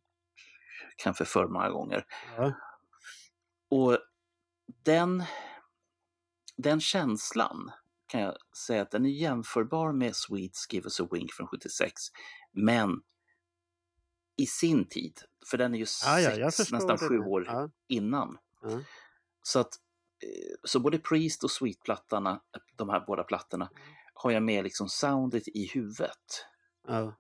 kanske 0.96 1.26
för 1.26 1.48
många 1.48 1.70
gånger. 1.70 2.06
Ja. 2.38 2.54
Och 3.70 3.98
den, 4.84 5.24
den 6.58 6.80
känslan 6.82 7.72
kan 8.08 8.22
jag 8.22 8.38
säga 8.68 8.82
att 8.82 8.92
den 8.92 9.06
är 9.06 9.10
jämförbar 9.10 9.92
med 9.92 10.16
Sweets 10.16 10.74
Give 10.74 10.84
Us 10.86 11.00
A 11.02 11.08
Wink 11.12 11.34
från 11.34 11.48
76. 11.48 11.94
Men 12.52 13.02
i 14.38 14.46
sin 14.46 14.88
tid, 14.90 15.20
för 15.50 15.58
den 15.58 15.74
är 15.74 15.78
ju 15.80 15.86
Ja, 16.06 16.20
ja, 16.20 16.52
sex, 16.52 16.72
nästan 16.72 16.98
det 16.98 17.08
sju 17.08 17.20
år 17.20 17.46
Ja. 17.48 17.70
innan. 17.88 18.38
Ja. 18.62 18.80
Så 19.44 19.60
att 19.60 19.74
eh, 20.24 20.56
så 20.64 20.80
både 20.80 21.00
Priest 21.00 21.44
och 21.44 21.52
Sweet-plattorna, 21.52 22.42
de 22.76 22.90
här 22.90 23.00
båda 23.08 23.24
plattorna, 23.24 23.70
har 24.14 24.32
jag 24.32 24.44
med 24.44 24.64
liksom 24.64 24.90
soundet 24.90 25.48
i 25.48 25.68
huvudet. 25.74 26.46
Ja. 26.88 27.16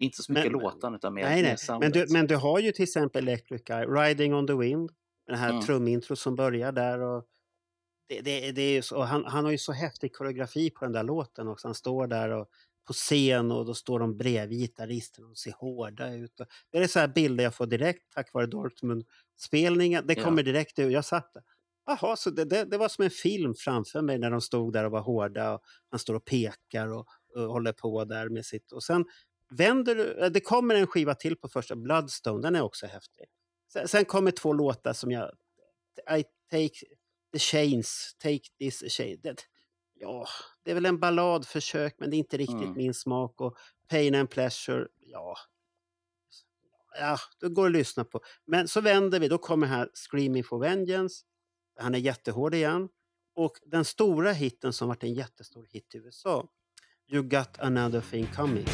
Inte 0.00 0.22
så 0.22 0.32
mycket 0.32 0.52
Men- 0.52 0.60
låtarna 0.62 0.96
utan 0.96 1.14
mer, 1.14 1.22
Nej, 1.22 1.42
nej. 1.42 1.56
Men 1.80 1.92
du, 1.92 2.06
men 2.08 2.26
du 2.26 2.36
har 2.36 2.58
ju 2.58 2.72
till 2.72 2.82
exempel 2.82 3.28
Electric 3.28 3.62
Eye, 3.70 3.86
Riding 3.86 4.34
on 4.34 4.46
the 4.46 4.54
Wind. 4.54 4.90
Den 5.26 5.38
här 5.38 5.50
Mm. 5.50 5.62
trumintro 5.62 6.16
som 6.16 6.36
börjar 6.36 6.72
där. 6.72 7.00
Och 7.00 7.24
det, 8.08 8.20
det, 8.20 8.52
det 8.52 8.62
är 8.62 8.82
så, 8.82 9.02
han, 9.02 9.24
han 9.24 9.44
har 9.44 9.52
ju 9.52 9.58
så 9.58 9.72
häftig 9.72 10.14
koreografi 10.14 10.70
på 10.70 10.84
den 10.84 10.92
där 10.92 11.02
låten 11.02 11.48
också. 11.48 11.68
Han 11.68 11.74
står 11.74 12.06
där 12.06 12.30
och, 12.30 12.48
på 12.86 12.92
scen 12.92 13.50
och 13.50 13.66
då 13.66 13.74
står 13.74 13.98
de 14.00 14.16
bredvid 14.16 14.58
gitarristen 14.58 15.24
och 15.24 15.38
ser 15.38 15.52
hårda 15.52 16.14
ut. 16.14 16.40
Det 16.72 16.78
är 16.78 16.86
så 16.86 16.98
här 16.98 17.08
bilder 17.08 17.44
jag 17.44 17.54
får 17.54 17.66
direkt 17.66 18.12
tack 18.14 18.32
vare 18.34 18.46
Dortmund-spelningen. 18.46 20.06
Det 20.06 20.14
Ja. 20.18 20.24
kommer 20.24 20.42
direkt 20.42 20.78
ut. 20.78 20.92
Jag 20.92 21.04
satt 21.04 21.32
där. 21.34 21.42
Jaha, 21.86 22.16
så 22.16 22.30
det, 22.30 22.44
det, 22.44 22.64
det 22.64 22.78
var 22.78 22.88
som 22.88 23.04
en 23.04 23.10
film 23.10 23.54
framför 23.54 24.02
mig 24.02 24.18
när 24.18 24.30
de 24.30 24.40
stod 24.40 24.72
där 24.72 24.84
och 24.84 24.90
var 24.90 25.00
hårda. 25.00 25.54
Och 25.54 25.60
han 25.90 25.98
står 25.98 26.14
och 26.14 26.24
pekar 26.24 26.88
och, 26.88 27.06
och 27.36 27.42
håller 27.42 27.72
på 27.72 28.04
där 28.04 28.28
med 28.28 28.44
sitt. 28.46 28.72
Och 28.72 28.82
sen 28.82 29.04
vänder 29.50 29.94
du, 29.94 30.12
eh, 30.12 30.30
det 30.30 30.40
kommer 30.40 30.74
en 30.74 30.86
skiva 30.86 31.14
till 31.14 31.36
på 31.36 31.48
första, 31.48 31.76
Bloodstone, 31.76 32.42
den 32.42 32.56
är 32.56 32.62
också 32.62 32.86
häftig. 32.86 33.24
Sen, 33.72 33.88
sen 33.88 34.04
kommer 34.04 34.30
två 34.30 34.52
låtar 34.52 34.92
som 34.92 35.10
jag, 35.10 35.30
I 36.18 36.24
take 36.50 36.86
the 37.32 37.38
chains, 37.38 38.16
take 38.18 38.40
this 38.58 38.82
chain. 38.92 39.20
Det, 39.22 39.36
ja, 39.94 40.26
det 40.62 40.70
är 40.70 40.74
väl 40.74 40.86
en 40.86 40.98
balladförsök 41.00 41.94
men 41.98 42.10
det 42.10 42.16
är 42.16 42.18
inte 42.18 42.36
riktigt 42.36 42.56
Mm. 42.62 42.76
min 42.76 42.94
smak. 42.94 43.40
Och 43.40 43.56
Pain 43.88 44.14
and 44.14 44.30
Pleasure, 44.30 44.86
ja. 44.98 45.36
Ja, 46.98 47.18
det 47.40 47.48
går 47.48 47.66
att 47.66 47.72
lyssna 47.72 48.04
på. 48.04 48.20
Men 48.44 48.68
så 48.68 48.80
vänder 48.80 49.20
vi, 49.20 49.28
då 49.28 49.38
kommer 49.38 49.66
här 49.66 49.90
Screaming 49.94 50.44
for 50.44 50.58
Vengeance. 50.58 51.24
Han 51.78 51.94
är 51.94 51.98
jättehård 51.98 52.54
igen. 52.54 52.88
Och 53.34 53.52
den 53.66 53.84
stora 53.84 54.32
hitten 54.32 54.72
som 54.72 54.88
varit 54.88 55.02
en 55.02 55.14
jättestor 55.14 55.66
hit 55.70 55.94
i 55.94 55.98
USA, 55.98 56.48
You 57.12 57.22
got 57.22 57.58
another 57.58 58.00
thing 58.00 58.26
coming. 58.36 58.66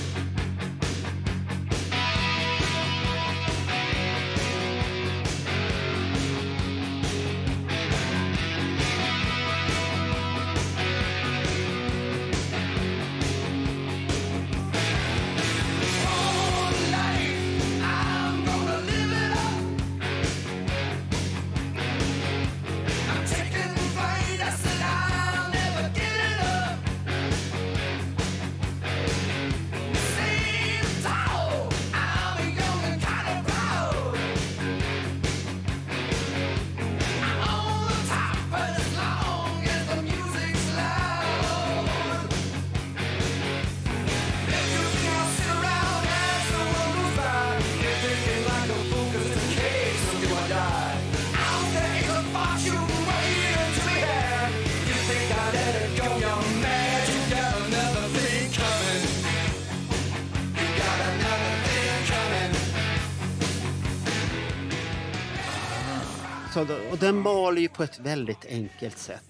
Och 66.96 67.02
den 67.02 67.18
maler 67.18 67.60
ju 67.60 67.68
på 67.68 67.82
ett 67.82 67.98
väldigt 67.98 68.44
enkelt 68.44 68.98
sätt. 68.98 69.24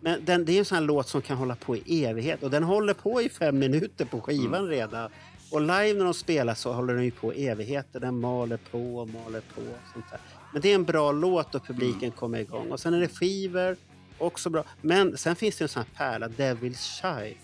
Men 0.00 0.24
den, 0.24 0.44
det 0.44 0.52
är 0.52 0.58
en 0.58 0.64
sån 0.64 0.76
här 0.76 0.84
låt 0.84 1.08
som 1.08 1.22
kan 1.22 1.36
hålla 1.36 1.56
på 1.56 1.76
i 1.76 2.04
evighet 2.04 2.42
och 2.42 2.50
den 2.50 2.62
håller 2.62 2.94
på 2.94 3.22
i 3.22 3.28
fem 3.28 3.58
minuter 3.58 4.04
på 4.04 4.20
skivan 4.20 4.68
redan. 4.68 5.10
Och 5.50 5.60
live 5.60 5.94
när 5.94 6.04
de 6.04 6.14
spelar 6.14 6.54
så 6.54 6.72
håller 6.72 6.94
den 6.94 7.04
ju 7.04 7.10
på 7.10 7.32
evigheter. 7.32 8.00
Den 8.00 8.20
maler 8.20 8.58
på 8.70 8.96
och 8.96 9.08
maler 9.08 9.42
på. 9.54 9.60
Och 9.60 9.92
sånt 9.92 10.10
där. 10.10 10.20
Men 10.52 10.62
det 10.62 10.70
är 10.70 10.74
en 10.74 10.84
bra 10.84 11.12
låt 11.12 11.54
och 11.54 11.66
publiken 11.66 12.10
kommer 12.10 12.38
igång. 12.38 12.70
Och 12.70 12.80
sen 12.80 12.94
är 12.94 13.00
det 13.00 13.08
skivor, 13.08 13.76
också 14.18 14.50
bra. 14.50 14.64
Men 14.80 15.16
sen 15.16 15.36
finns 15.36 15.56
det 15.56 15.64
en 15.64 15.68
sån 15.68 15.82
här 15.82 16.10
pärla, 16.10 16.28
Devil's 16.28 17.02
Shy. 17.02 17.34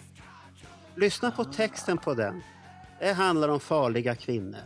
Lyssna 0.94 1.30
på 1.30 1.44
texten 1.44 1.98
på 1.98 2.14
den. 2.14 2.42
Det 3.00 3.12
handlar 3.12 3.48
om 3.48 3.60
farliga 3.60 4.14
kvinnor. 4.14 4.64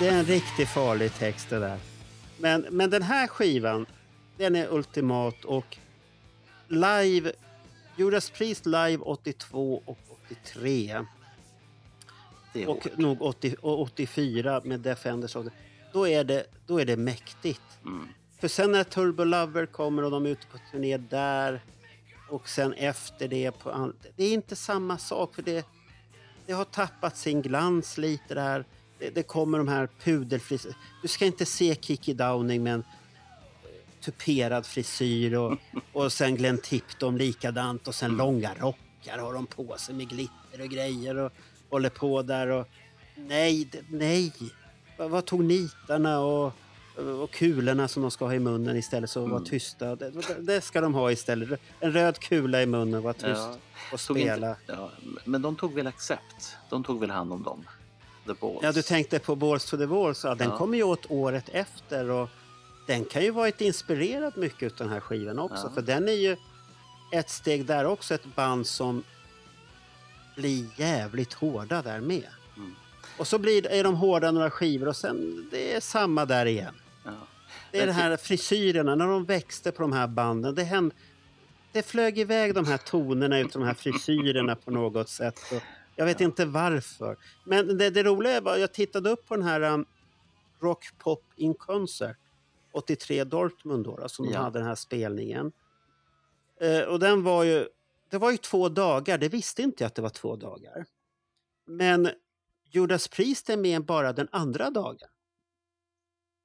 Det 0.00 0.08
är, 0.08 0.18
en 0.18 0.24
riktigt 0.24 0.68
farlig 0.68 1.14
text 1.14 1.50
det 1.50 1.58
där. 1.58 1.78
Men, 2.38 2.66
men 2.70 2.90
den 2.90 3.02
här 3.02 3.26
skivan, 3.26 3.86
den 4.36 4.56
är 4.56 4.74
ultimat 4.74 5.44
och 5.44 5.76
live, 6.68 7.32
Judas 7.96 8.30
Priest 8.30 8.66
live 8.66 8.98
82 8.98 9.82
och 9.84 9.98
83 10.26 11.04
Det 12.52 12.62
är 12.62 12.68
och 12.68 12.84
hårt. 12.84 12.96
nog 12.96 13.22
80, 13.22 13.56
och 13.60 13.80
84 13.80 14.60
med 14.64 14.80
Defenders. 14.80 15.36
Då 15.92 16.08
är 16.08 16.24
det, 16.24 16.46
då 16.66 16.80
är 16.80 16.84
det 16.84 16.96
mäktigt. 16.96 17.62
Mm. 17.84 18.08
För 18.40 18.48
sen 18.48 18.72
när 18.72 18.84
Turbo 18.84 19.24
Lover 19.24 19.66
kommer 19.66 20.04
och 20.04 20.10
de 20.10 20.26
är 20.26 20.30
ute 20.30 20.46
på 20.46 20.58
turné 20.70 20.96
där 20.96 21.60
och 22.28 22.48
sen 22.48 22.72
efter 22.72 23.28
det 23.28 23.50
på 23.50 23.92
Det 24.16 24.24
är 24.24 24.32
inte 24.32 24.56
samma 24.56 24.98
sak 24.98 25.34
för 25.34 25.42
det, 25.42 25.66
det 26.46 26.52
har 26.52 26.64
tappat 26.64 27.16
sin 27.16 27.42
glans 27.42 27.98
lite 27.98 28.34
där. 28.34 28.64
Det, 28.98 29.10
det 29.10 29.22
kommer 29.22 29.58
de 29.58 29.68
här 29.68 29.88
pudelfris... 30.04 30.66
Du 31.02 31.08
ska 31.08 31.26
inte 31.26 31.46
se 31.46 31.74
Kiki 31.80 32.14
Downing 32.14 32.62
med 32.62 32.74
en 32.74 32.80
eh, 32.80 34.04
tuperad 34.04 34.66
frisyr 34.66 35.34
och, 35.34 35.58
och 35.92 36.12
sen 36.12 36.36
Glenn 36.36 36.58
Tipton 36.58 37.16
likadant 37.18 37.88
och 37.88 37.94
sen 37.94 38.16
långa 38.16 38.54
rockar 38.54 39.18
har 39.18 39.34
de 39.34 39.46
på 39.46 39.76
sig 39.78 39.94
med 39.94 40.08
glitter 40.08 40.60
och 40.62 40.68
grejer 40.68 41.16
och 41.16 41.32
håller 41.70 41.90
på 41.90 42.22
där 42.22 42.46
och 42.48 42.68
nej, 43.16 43.68
nej. 43.90 44.32
Vad, 44.98 45.24
tog 45.26 45.44
nitarna 45.44 46.20
och, 46.20 46.52
och 47.22 47.30
kulorna 47.30 47.88
som 47.88 48.02
de 48.02 48.10
ska 48.10 48.24
ha 48.24 48.34
i 48.34 48.38
munnen 48.38 48.76
istället 48.76 49.10
så 49.10 49.26
var 49.26 49.40
tysta. 49.40 49.96
Det, 49.96 50.12
det- 50.40 50.60
ska 50.60 50.80
de 50.80 50.94
ha 50.94 51.12
istället. 51.12 51.60
En 51.80 51.92
röd 51.92 52.18
kula 52.18 52.62
i 52.62 52.66
munnen, 52.66 53.02
var 53.02 53.12
tyst 53.12 53.24
Ja, 53.26 53.56
och 53.92 54.00
tog 54.00 54.18
inte- 54.18 54.32
spela. 54.32 54.56
ja, 54.66 54.90
men 55.24 55.42
de 55.42 55.56
tog 55.56 55.74
väl 55.74 55.86
accept? 55.86 56.56
De 56.70 56.84
tog 56.84 57.00
väl 57.00 57.10
hand 57.10 57.32
om 57.32 57.42
dem? 57.42 57.64
The 58.28 58.34
Balls? 58.40 58.58
Ja, 58.62 58.72
du 58.72 58.82
tänkte 58.82 59.18
på 59.18 59.36
Balls 59.36 59.64
to 59.64 59.76
the 59.76 59.86
Walls. 59.86 60.24
Ja, 60.24 60.34
den 60.34 60.48
Ja. 60.50 60.56
kommer 60.58 60.76
ju 60.76 60.82
åt 60.82 61.06
året 61.10 61.48
efter 61.48 62.10
och 62.10 62.28
den 62.86 63.04
kan 63.04 63.22
ju 63.22 63.30
varit 63.30 63.60
inspirerad 63.60 64.36
mycket 64.36 64.72
av 64.72 64.78
den 64.78 64.88
här 64.88 65.00
skivan 65.00 65.38
också. 65.38 65.62
Ja. 65.66 65.70
För 65.74 65.82
den 65.82 66.08
är 66.08 66.12
ju 66.12 66.36
ett 67.12 67.30
steg 67.30 67.66
där 67.66 67.84
också, 67.84 68.14
ett 68.14 68.34
band 68.34 68.66
som 68.66 69.02
blir 70.36 70.66
jävligt 70.76 71.32
hårda 71.32 71.82
där 71.82 72.00
med. 72.00 72.28
Mm. 72.56 72.74
Och 73.18 73.26
så 73.26 73.38
blir, 73.38 73.66
är 73.66 73.84
de 73.84 73.94
hårda 73.94 74.30
några 74.30 74.50
skivor 74.50 74.88
och 74.88 74.96
sen 74.96 75.48
det 75.50 75.74
är 75.74 75.80
samma 75.80 76.24
där 76.24 76.46
igen. 76.46 76.74
Ja. 77.04 77.10
Det 77.72 77.80
är 77.80 77.86
de 77.86 77.92
här 77.92 78.16
frisyrerna, 78.16 78.94
när 78.94 79.06
de 79.06 79.24
växte 79.24 79.72
på 79.72 79.82
de 79.82 79.92
här 79.92 80.06
banden. 80.06 80.54
Det, 80.54 80.64
hände, 80.64 80.94
det 81.72 81.82
flög 81.82 82.18
iväg 82.18 82.54
de 82.54 82.66
här 82.66 82.76
tonerna 82.76 83.38
ut 83.38 83.52
de 83.52 83.62
här 83.62 83.74
frisyrerna 83.74 84.56
på 84.56 84.70
något 84.70 85.08
sätt. 85.08 85.40
Och 85.52 85.62
jag 85.98 86.04
vet 86.04 86.20
inte 86.20 86.44
varför. 86.46 87.16
Men 87.44 87.78
det, 87.78 87.90
det 87.90 88.02
roliga 88.02 88.40
var, 88.40 88.56
jag 88.56 88.72
tittade 88.74 89.10
upp 89.10 89.26
på 89.26 89.36
den 89.36 89.44
här 89.44 89.60
um, 89.60 89.86
Rock 90.60 90.84
Pop 90.98 91.24
in 91.36 91.54
Concert 91.54 92.16
83 92.72 93.24
Dortmund 93.24 93.84
då, 93.84 93.96
då 93.96 94.08
som 94.08 94.26
de 94.26 94.32
Ja. 94.32 94.40
hade 94.40 94.58
den 94.58 94.68
här 94.68 94.74
spelningen. 94.74 95.52
Eh, 96.60 96.80
och 96.82 96.98
den 96.98 97.22
var 97.22 97.44
ju, 97.44 97.68
det 98.10 98.18
var 98.18 98.30
ju 98.30 98.36
två 98.36 98.68
dagar, 98.68 99.18
det 99.18 99.28
visste 99.28 99.62
inte 99.62 99.84
jag 99.84 99.86
att 99.86 99.94
det 99.94 100.02
var 100.02 100.10
två 100.10 100.36
dagar. 100.36 100.86
Men 101.64 102.10
Judas 102.70 103.08
Priest 103.08 103.50
är 103.50 103.56
med 103.56 103.84
bara 103.84 104.12
den 104.12 104.28
andra 104.32 104.70
dagen. 104.70 105.08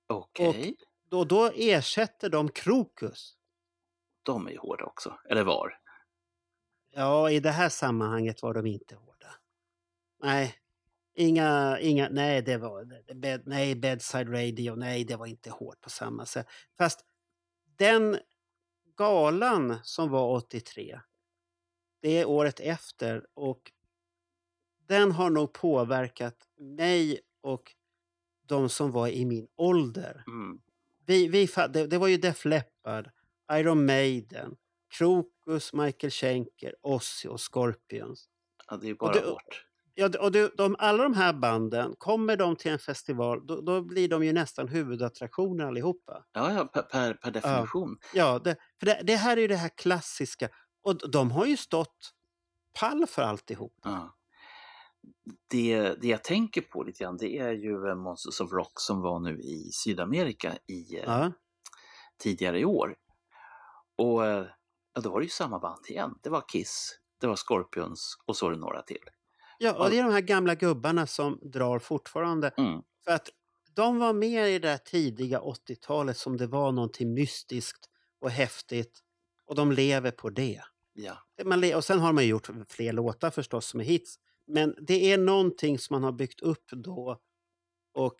Okej. 0.07 0.75
Då, 1.09 1.23
då 1.23 1.51
ersätter 1.55 2.29
de 2.29 2.49
Krokus. 2.49 3.35
De 4.23 4.47
är 4.47 4.51
ju 4.51 4.57
hårda 4.57 4.85
också. 4.85 5.17
Eller 5.29 5.43
var. 5.43 5.79
Ja, 6.91 7.29
i 7.29 7.39
det 7.39 7.51
här 7.51 7.69
sammanhanget 7.69 8.41
var 8.41 8.53
de 8.53 8.65
inte 8.65 8.95
hårda. 8.95 9.12
Nej, 10.23 10.55
inga, 11.13 11.79
inga, 11.79 12.09
nej, 12.09 12.41
det 12.41 12.57
var, 12.57 13.13
bed, 13.13 13.43
nej, 13.45 13.75
bedside 13.75 14.29
radio, 14.29 14.75
nej, 14.75 15.03
det 15.03 15.15
var 15.15 15.25
inte 15.25 15.49
hårt 15.49 15.81
på 15.81 15.89
samma 15.89 16.25
sätt. 16.25 16.47
Fast 16.77 17.05
den 17.77 18.19
galan 18.97 19.77
som 19.83 20.09
var 20.09 20.35
83, 20.37 20.99
det 22.01 22.09
är 22.17 22.25
året 22.25 22.59
efter 22.59 23.25
och 23.33 23.71
den 24.87 25.11
har 25.11 25.29
nog 25.29 25.53
påverkat 25.53 26.47
mig 26.57 27.19
och 27.41 27.75
de 28.47 28.69
som 28.69 28.91
var 28.91 29.07
i 29.07 29.25
min 29.25 29.47
ålder. 29.55 30.23
Mm. 30.27 30.61
Vi, 31.05 31.27
vi, 31.27 31.47
det, 31.69 31.87
det 31.87 31.97
var 31.97 32.07
ju 32.07 32.17
Def 32.17 32.45
Leppard, 32.45 33.09
Iron 33.53 33.85
Maiden, 33.85 34.55
Krokus, 34.89 35.73
Michael 35.73 36.11
Schenker, 36.11 36.75
Ozzy 36.81 37.27
och 37.27 37.41
Scorpions. 37.41 38.29
Ja, 38.67 38.77
det 38.77 38.85
är 38.85 38.87
ju 38.87 38.95
bara 38.95 39.13
det- 39.13 39.29
hårt. 39.29 39.65
Ja, 39.95 40.09
och 40.19 40.31
det, 40.31 40.51
de, 40.57 40.75
alla 40.79 41.03
de 41.03 41.13
här 41.13 41.33
banden, 41.33 41.95
kommer 41.97 42.37
de 42.37 42.55
till 42.55 42.71
en 42.71 42.79
festival 42.79 43.47
då, 43.47 43.61
då 43.61 43.81
blir 43.81 44.07
de 44.07 44.23
ju 44.23 44.33
nästan 44.33 44.67
huvudattraktioner 44.67 45.65
allihopa. 45.65 46.25
Ja, 46.31 46.53
ja 46.53 46.65
per, 46.65 47.13
per, 47.13 47.31
definition. 47.31 47.97
Ja, 48.13 48.39
det, 48.39 48.55
för 48.79 48.85
det, 48.85 49.01
det 49.03 49.15
här 49.15 49.37
är 49.37 49.41
ju 49.41 49.47
det 49.47 49.55
här 49.55 49.71
klassiska. 49.77 50.49
Och 50.83 51.11
de 51.11 51.31
har 51.31 51.45
ju 51.45 51.57
stått 51.57 52.13
pall 52.79 53.07
för 53.07 53.21
alltihop. 53.21 53.73
Ja. 53.83 54.15
Det, 55.49 56.01
det 56.01 56.07
jag 56.07 56.23
tänker 56.23 56.61
på 56.61 56.83
lite 56.83 57.03
grann, 57.03 57.17
det 57.17 57.37
är 57.37 57.51
ju 57.51 57.87
eh, 57.87 57.95
Monsters 57.95 58.41
of 58.41 58.51
Rock 58.51 58.79
som 58.79 59.01
var 59.01 59.19
nu 59.19 59.41
i 59.41 59.69
Sydamerika 59.71 60.57
i, 60.67 60.97
eh, 60.97 61.03
Ja. 61.05 61.31
tidigare 62.17 62.59
i 62.59 62.65
år. 62.65 62.95
Och 63.95 64.25
eh, 64.25 64.45
ja, 64.93 65.01
då 65.01 65.09
var 65.09 65.19
det 65.19 65.23
ju 65.23 65.29
samma 65.29 65.59
band 65.59 65.85
igen. 65.87 66.19
Det 66.21 66.29
var 66.29 66.43
Kiss, 66.47 66.99
det 67.19 67.27
var 67.27 67.35
Scorpions 67.35 68.17
och 68.25 68.37
så 68.37 68.47
är 68.47 68.51
det 68.51 68.57
några 68.57 68.81
till. 68.81 69.09
Ja, 69.63 69.83
och 69.83 69.89
det 69.89 69.99
är 69.99 70.03
de 70.03 70.11
här 70.11 70.21
gamla 70.21 70.55
gubbarna 70.55 71.07
som 71.07 71.39
drar 71.41 71.79
fortfarande. 71.79 72.49
Mm. 72.57 72.81
För 73.05 73.11
att 73.11 73.29
de 73.75 73.99
var 73.99 74.13
med 74.13 74.49
i 74.49 74.59
det 74.59 74.67
där 74.67 74.77
tidiga 74.77 75.39
80-talet 75.39 76.17
som 76.17 76.37
det 76.37 76.47
var 76.47 76.71
någonting 76.71 77.13
mystiskt 77.13 77.89
och 78.19 78.29
häftigt. 78.29 78.99
Och 79.45 79.55
de 79.55 79.71
lever 79.71 80.11
på 80.11 80.29
det. 80.29 80.61
Ja. 80.93 81.17
Och 81.75 81.83
sen 81.83 81.99
har 81.99 82.13
man 82.13 82.27
gjort 82.27 82.49
fler 82.67 82.93
låtar 82.93 83.29
förstås 83.29 83.65
som 83.65 83.79
är 83.79 83.83
hits. 83.83 84.15
Men 84.47 84.75
det 84.81 85.11
är 85.11 85.17
någonting 85.17 85.79
som 85.79 85.93
man 85.93 86.03
har 86.03 86.11
byggt 86.11 86.41
upp 86.41 86.69
då. 86.71 87.19
Och 87.93 88.15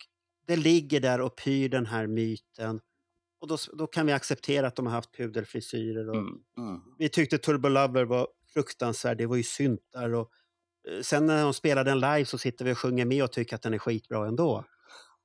det 0.46 0.56
ligger 0.56 1.00
där 1.00 1.20
och 1.20 1.36
pyr 1.36 1.68
den 1.68 1.86
här 1.86 2.06
myten. 2.06 2.80
Och 3.40 3.48
då, 3.48 3.56
då 3.72 3.86
kan 3.86 4.06
vi 4.06 4.12
acceptera 4.12 4.66
att 4.66 4.76
de 4.76 4.86
har 4.86 4.92
haft 4.92 5.16
pudelfrisyrer. 5.16 6.08
Och 6.08 6.16
Mm. 6.16 6.42
Mm. 6.58 6.80
Vi 6.98 7.08
tyckte 7.08 7.38
Turbo 7.38 7.68
Lover 7.68 8.04
var 8.04 8.28
fruktansvärd. 8.46 9.18
Det 9.18 9.26
var 9.26 9.36
ju 9.36 9.42
syntar. 9.42 10.14
Och, 10.14 10.30
sen 11.02 11.26
när 11.26 11.42
de 11.42 11.54
spelar 11.54 11.84
den 11.84 12.00
live 12.00 12.24
så 12.24 12.38
sitter 12.38 12.64
vi 12.64 12.72
och 12.72 12.78
sjunger 12.78 13.04
med 13.04 13.24
och 13.24 13.32
tycker 13.32 13.56
att 13.56 13.62
den 13.62 13.74
är 13.74 13.78
skitbra 13.78 14.26
ändå. 14.26 14.64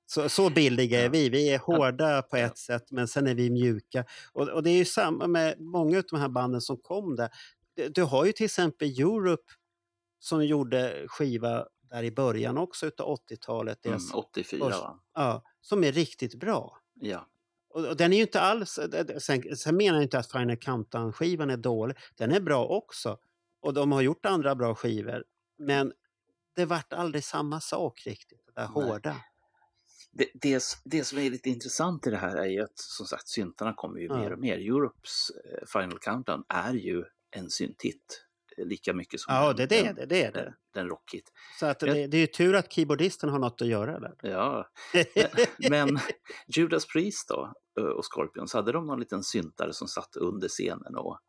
Så, 0.06 0.30
så 0.30 0.50
billiga 0.50 1.02
är 1.06 1.10
vi. 1.10 1.30
Vi 1.30 1.50
är 1.50 1.60
hårda 1.60 2.22
på 2.22 2.38
ett 2.38 2.58
sätt, 2.58 2.92
men 2.92 3.08
sen 3.08 3.28
är 3.28 3.36
vi 3.36 3.50
mjuka. 3.50 4.06
Och, 4.34 4.50
och 4.50 4.64
det 4.64 4.70
är 4.70 4.78
ju 4.78 4.86
samma 4.86 5.28
med 5.28 5.60
många 5.60 5.98
av 5.98 6.04
de 6.10 6.20
här 6.20 6.30
banden 6.30 6.62
som 6.62 6.78
kom 6.78 7.16
där. 7.16 7.30
Du, 7.90 8.04
har 8.04 8.26
ju 8.26 8.32
till 8.32 8.46
exempel 8.46 8.88
Europe 8.88 9.44
som 10.20 10.46
gjorde 10.46 11.06
skiva 11.08 11.66
där 11.82 12.04
i 12.04 12.12
början 12.12 12.58
också 12.58 12.86
utav 12.86 13.18
80-talet. 13.18 13.86
Mm, 13.86 13.98
deras 13.98 14.14
84 14.14 14.66
först- 14.66 14.82
va? 14.82 15.00
Ja, 15.14 15.44
som 15.62 15.84
är 15.84 15.92
riktigt 15.92 16.40
bra. 16.40 16.78
Ja. 16.94 17.28
Och, 17.70 17.86
och 17.86 17.98
den 17.98 18.14
är 18.14 18.18
ju 18.18 18.24
inte 18.24 18.42
alls... 18.42 18.80
Sen, 19.20 19.58
sen 19.58 19.78
menar 19.78 19.98
jag 19.98 20.04
inte 20.04 20.20
att 20.20 20.32
Final 20.32 20.58
Countdown-skivan 20.58 21.50
är 21.50 21.58
dålig. 21.58 21.98
Den 22.16 22.32
är 22.32 22.40
bra 22.40 22.66
också. 22.66 23.18
Och 23.62 23.74
de 23.74 23.92
har 23.92 24.02
gjort 24.02 24.26
andra 24.26 24.56
bra 24.56 24.76
skivor. 24.76 25.24
Men 25.60 25.94
det 26.56 26.66
vart 26.66 26.94
aldrig 26.94 27.24
samma 27.24 27.60
sak 27.62 28.02
riktigt, 28.06 28.46
det 28.46 28.52
där 28.62 28.70
Nej. 28.76 28.86
hårda. 28.90 29.16
Det, 30.12 30.28
det, 30.34 30.64
det 30.86 31.04
som 31.04 31.18
är 31.20 31.30
lite 31.30 31.50
intressant 31.50 32.08
i 32.08 32.10
det 32.10 32.18
här 32.18 32.36
är 32.38 32.46
ju 32.46 32.62
att 32.62 32.78
som 32.80 33.06
sagt 33.06 33.28
syntarna 33.28 33.74
kommer 33.74 34.00
ju 34.00 34.06
Ja. 34.06 34.18
mer 34.18 34.34
och 34.34 34.40
mer. 34.40 34.58
Europes 34.58 35.30
eh, 35.30 35.68
Final 35.68 36.00
Countdown 36.00 36.44
är 36.50 36.74
ju 36.74 37.04
en 37.32 37.50
synthit 37.50 38.26
eh, 38.58 38.66
lika 38.66 38.94
mycket 38.94 39.20
som 39.20 39.36
Ja, 39.36 39.48
den, 39.54 39.56
det, 39.56 39.66
det 39.66 39.80
är 39.80 39.84
den, 39.86 39.96
det. 39.96 40.06
det, 40.06 40.24
är 40.24 40.32
det. 40.32 40.54
den 40.74 40.88
rockhit. 40.88 41.32
Så 41.60 41.66
att 41.66 41.80
det, 41.80 42.08
det 42.08 42.18
är 42.18 42.22
ju 42.22 42.28
tur 42.28 42.56
att 42.56 42.74
keyboardisten 42.74 43.30
har 43.30 43.40
något 43.40 43.62
att 43.62 43.68
göra 43.68 44.00
där. 44.00 44.16
Ja, 44.22 44.68
men 45.70 46.00
Judas 46.48 46.88
Priest 46.88 47.28
då 47.28 47.54
eh, 47.80 47.86
och 47.86 48.06
Scorpions, 48.06 48.54
hade 48.54 48.72
de 48.72 48.88
någon 48.88 49.00
liten 49.00 49.24
syntare 49.24 49.74
som 49.74 49.88
satt 49.88 50.16
under 50.16 50.48
scenen 50.48 50.96
och, 50.96 51.20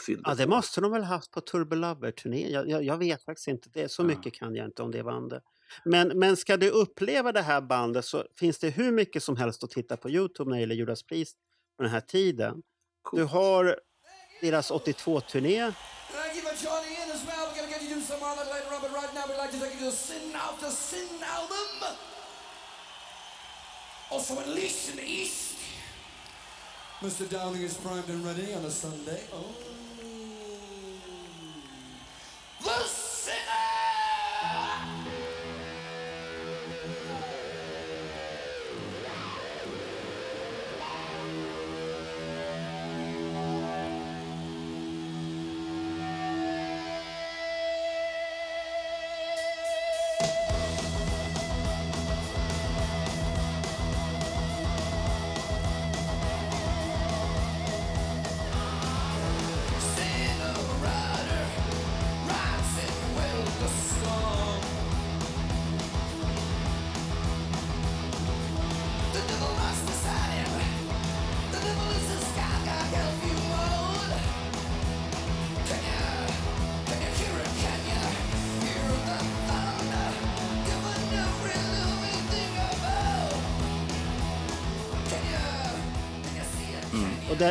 fyllde 0.00 0.22
Ja, 0.26 0.34
det 0.34 0.46
måste 0.46 0.80
de 0.80 0.92
väl 0.92 1.02
ha 1.04 1.14
haft 1.14 1.30
på 1.30 1.40
Turbo 1.40 1.76
Lover-turnén. 1.76 2.50
Jag, 2.52 2.68
jag, 2.70 2.82
jag 2.84 2.96
vet 2.96 3.22
faktiskt 3.24 3.48
inte. 3.48 3.68
Det, 3.72 3.88
så 3.88 4.02
Ja. 4.02 4.06
mycket 4.06 4.34
kan 4.34 4.54
jag 4.54 4.66
inte 4.66 4.82
om 4.82 4.90
det 4.90 5.02
bandet. 5.04 5.42
Men, 5.84 6.08
men 6.08 6.36
ska 6.36 6.56
du 6.56 6.70
uppleva 6.70 7.32
det 7.32 7.42
här 7.42 7.60
bandet 7.60 8.04
så 8.04 8.24
finns 8.38 8.58
det 8.58 8.70
hur 8.70 8.92
mycket 8.92 9.22
som 9.22 9.36
helst 9.36 9.64
att 9.64 9.70
titta 9.70 9.96
på 9.96 10.10
Youtube 10.10 10.50
när 10.50 10.56
det 10.56 10.60
gäller 10.60 10.74
Judas 10.74 11.02
Priest 11.02 11.36
på 11.76 11.82
den 11.82 11.92
här 11.92 12.00
tiden. 12.00 12.54
Du 12.56 12.62
Coolt. 13.02 13.30
har 13.30 13.78
deras 14.40 14.70
82-turné. 14.70 15.72
Thank 16.12 16.34
you 16.36 16.42
for 16.42 16.54
joining 16.66 16.92
in 17.04 17.10
as 17.14 17.24
well. 17.26 17.46
We're 17.48 17.56
going 17.60 17.72
to 17.72 17.78
get 17.78 17.82
you 17.82 17.88
to 17.88 17.94
do 17.94 18.00
some 18.00 18.20
more 18.20 18.30
of 18.32 18.38
that 18.38 18.48
later 18.54 18.74
on, 18.74 18.80
but 18.82 18.92
right 19.02 19.14
now 19.14 19.24
we'd 19.28 19.42
like 19.42 19.52
to 19.52 19.58
take 19.58 19.74
you 19.74 19.90
to 19.90 19.90
the 19.90 19.96
Sin 19.96 20.34
After 20.34 20.70
Sin 20.70 21.08
album. 21.22 21.96
Also 24.10 24.34
the 24.34 25.06
East. 25.06 25.57
Mr. 27.00 27.30
Downing 27.30 27.62
is 27.62 27.74
primed 27.74 28.08
and 28.08 28.24
ready 28.24 28.52
on 28.54 28.64
a 28.64 28.70
Sunday. 28.70 29.22
Oh. 29.32 29.54
The 32.64 33.07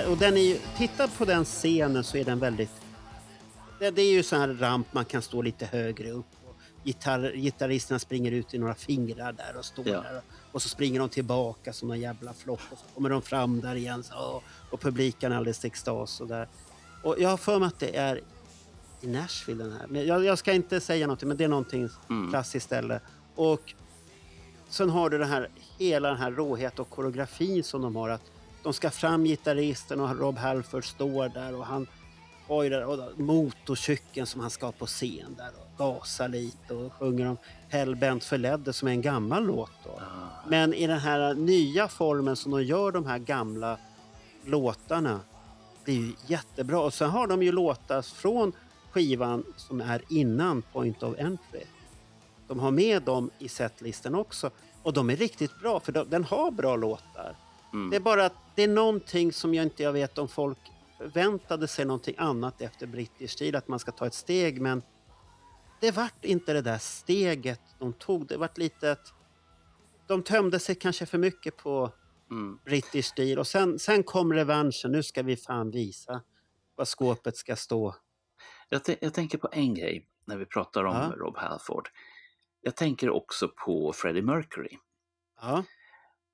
Och, 0.09 0.17
den, 0.17 0.33
den 0.33 0.37
är 0.37 0.41
ju, 0.41 0.59
titta 0.77 1.07
på 1.07 1.25
den 1.25 1.45
scenen 1.45 2.03
så 2.03 2.17
är 2.17 2.23
den 2.25 2.39
väldigt... 2.39 2.71
Det, 3.79 3.91
det 3.91 4.01
är 4.01 4.11
ju 4.11 4.23
så 4.23 4.35
här 4.35 4.47
ramp 4.47 4.87
man 4.93 5.05
kan 5.05 5.21
stå 5.21 5.41
lite 5.41 5.65
högre 5.65 6.11
upp. 6.11 6.25
Och 6.45 6.55
gitarr, 6.83 7.31
gitarristerna 7.35 7.99
springer 7.99 8.31
ut 8.31 8.53
i 8.53 8.57
några 8.57 8.75
fingrar 8.75 9.31
där 9.33 9.55
och 9.57 9.65
står 9.65 9.87
Ja. 9.87 10.01
där. 10.01 10.21
Och 10.51 10.61
så 10.61 10.69
springer 10.69 10.99
de 10.99 11.09
tillbaka 11.09 11.73
som 11.73 11.91
en 11.91 11.99
jävla 11.99 12.33
flock 12.33 12.61
och 12.71 12.77
så 12.77 12.85
kommer 12.95 13.09
de 13.09 13.21
fram 13.21 13.61
där 13.61 13.75
igen. 13.75 14.03
Så, 14.03 14.41
och, 14.71 14.81
publiken 14.81 15.31
är 15.31 15.35
alldeles 15.37 15.65
extas 15.65 16.21
och 16.21 16.27
där. 16.27 16.47
Och 17.03 17.15
jag 17.19 17.29
har 17.29 17.37
för 17.37 17.59
mig 17.59 17.67
att 17.67 17.79
det 17.79 17.95
är 17.95 18.21
i 19.01 19.07
Nashville 19.07 19.63
den 19.63 19.73
här. 19.73 19.87
Men 19.87 20.07
jag, 20.07 20.25
jag 20.25 20.37
ska 20.37 20.53
inte 20.53 20.79
säga 20.81 21.07
någonting, 21.07 21.27
men 21.27 21.37
det 21.37 21.43
är 21.43 21.47
någonting 21.47 21.89
Mm. 22.09 22.29
klassiskt 22.29 22.65
ställe. 22.65 22.99
Och 23.35 23.73
sen 24.69 24.89
har 24.89 25.09
du 25.09 25.17
det 25.17 25.25
här, 25.25 25.49
hela 25.77 26.07
den 26.09 26.17
här 26.17 26.31
råhet 26.31 26.79
och 26.79 26.89
koreografin 26.89 27.63
som 27.63 27.81
de 27.81 27.95
har. 27.95 28.09
Att 28.09 28.31
de 28.67 28.73
ska 28.73 28.91
fram 28.91 29.23
gitarristen 29.23 29.99
och 29.99 30.19
Rob 30.19 30.37
Halford 30.37 30.85
står 30.85 31.29
där 31.29 31.55
och 31.55 31.65
han 31.65 31.87
har 32.47 32.63
ju 32.63 32.69
där, 32.69 33.21
motorcykeln 33.21 34.27
som 34.27 34.41
han 34.41 34.49
ska 34.49 34.65
ha 34.65 34.71
på 34.71 34.85
scen 34.85 35.35
där 35.37 35.51
och 35.61 35.77
gasar 35.77 36.27
lite 36.27 36.73
och 36.73 36.93
sjunger 36.93 37.25
om 37.25 37.37
Hellbent 37.69 38.23
för 38.23 38.37
Ledder 38.37 38.71
som 38.71 38.87
är 38.87 38.91
en 38.91 39.01
gammal 39.01 39.45
låt 39.45 39.71
då. 39.83 39.89
Ah, 39.89 40.03
Men 40.47 40.73
i 40.73 40.87
den 40.87 40.99
här 40.99 41.33
nya 41.33 41.87
formen 41.87 42.35
som 42.35 42.51
de 42.51 42.63
gör 42.63 42.91
de 42.91 43.05
här 43.05 43.17
gamla 43.17 43.77
låtarna, 44.45 45.19
det 45.85 45.91
är 45.91 45.95
ju 45.95 46.13
jättebra. 46.25 46.79
Och 46.79 46.93
sen 46.93 47.09
har 47.09 47.27
de 47.27 47.43
ju 47.43 47.51
låtar 47.51 48.01
från 48.01 48.51
skivan 48.91 49.43
som 49.55 49.81
är 49.81 50.01
innan 50.09 50.61
Point 50.61 51.03
of 51.03 51.19
Entry. 51.19 51.63
De 52.47 52.59
har 52.59 52.71
med 52.71 53.03
dem 53.03 53.29
i 53.39 53.49
setlisten 53.49 54.15
också. 54.15 54.49
Och 54.83 54.93
de 54.93 55.09
är 55.09 55.15
riktigt 55.15 55.59
bra, 55.59 55.79
för 55.79 55.91
de, 55.91 56.09
den 56.09 56.23
har 56.23 56.51
bra 56.51 56.75
låtar. 56.75 57.35
Mm. 57.73 57.89
Det 57.89 57.95
är 57.95 57.99
bara 57.99 58.25
att 58.25 58.33
det 58.55 58.63
är 58.63 58.67
någonting 58.67 59.33
som 59.33 59.53
jag 59.53 59.63
inte 59.65 59.83
jag 59.83 59.93
vet 59.93 60.17
om 60.17 60.27
folk 60.27 60.57
förväntade 60.97 61.67
sig 61.67 61.85
någonting 61.85 62.15
annat 62.17 62.61
efter 62.61 62.87
brittisk 62.87 63.33
stil, 63.33 63.55
att 63.55 63.67
man 63.67 63.79
ska 63.79 63.91
ta 63.91 64.07
ett 64.07 64.13
steg, 64.13 64.61
men 64.61 64.81
det 65.79 65.91
vart 65.91 66.25
inte 66.25 66.53
det 66.53 66.61
där 66.61 66.77
steget 66.77 67.61
de 67.79 67.93
tog. 67.93 68.27
Det 68.27 68.37
vart 68.37 68.57
lite 68.57 68.91
att 68.91 69.13
de 70.07 70.23
tömde 70.23 70.59
sig 70.59 70.75
kanske 70.75 71.05
för 71.05 71.17
mycket 71.17 71.57
på 71.57 71.91
Mm. 72.31 72.59
brittisk 72.65 73.09
stil 73.09 73.39
och 73.39 73.47
sen, 73.47 73.79
sen 73.79 74.03
kom 74.03 74.33
revanschen. 74.33 74.91
Nu 74.91 75.03
ska 75.03 75.23
vi 75.23 75.37
fan 75.37 75.71
visa 75.71 76.21
vad 76.75 76.87
skåpet 76.87 77.37
ska 77.37 77.55
stå. 77.55 77.95
Jag, 78.69 78.81
jag 79.01 79.13
tänker 79.13 79.37
på 79.37 79.49
en 79.51 79.73
grej 79.73 80.07
när 80.25 80.37
vi 80.37 80.45
pratar 80.45 80.83
om 80.83 80.95
Ja. 80.95 81.13
Rob 81.17 81.37
Halford. 81.37 81.89
Jag 82.61 82.75
tänker 82.75 83.09
också 83.09 83.47
på 83.65 83.93
Freddie 83.93 84.21
Mercury. 84.21 84.77
Ja, 85.41 85.63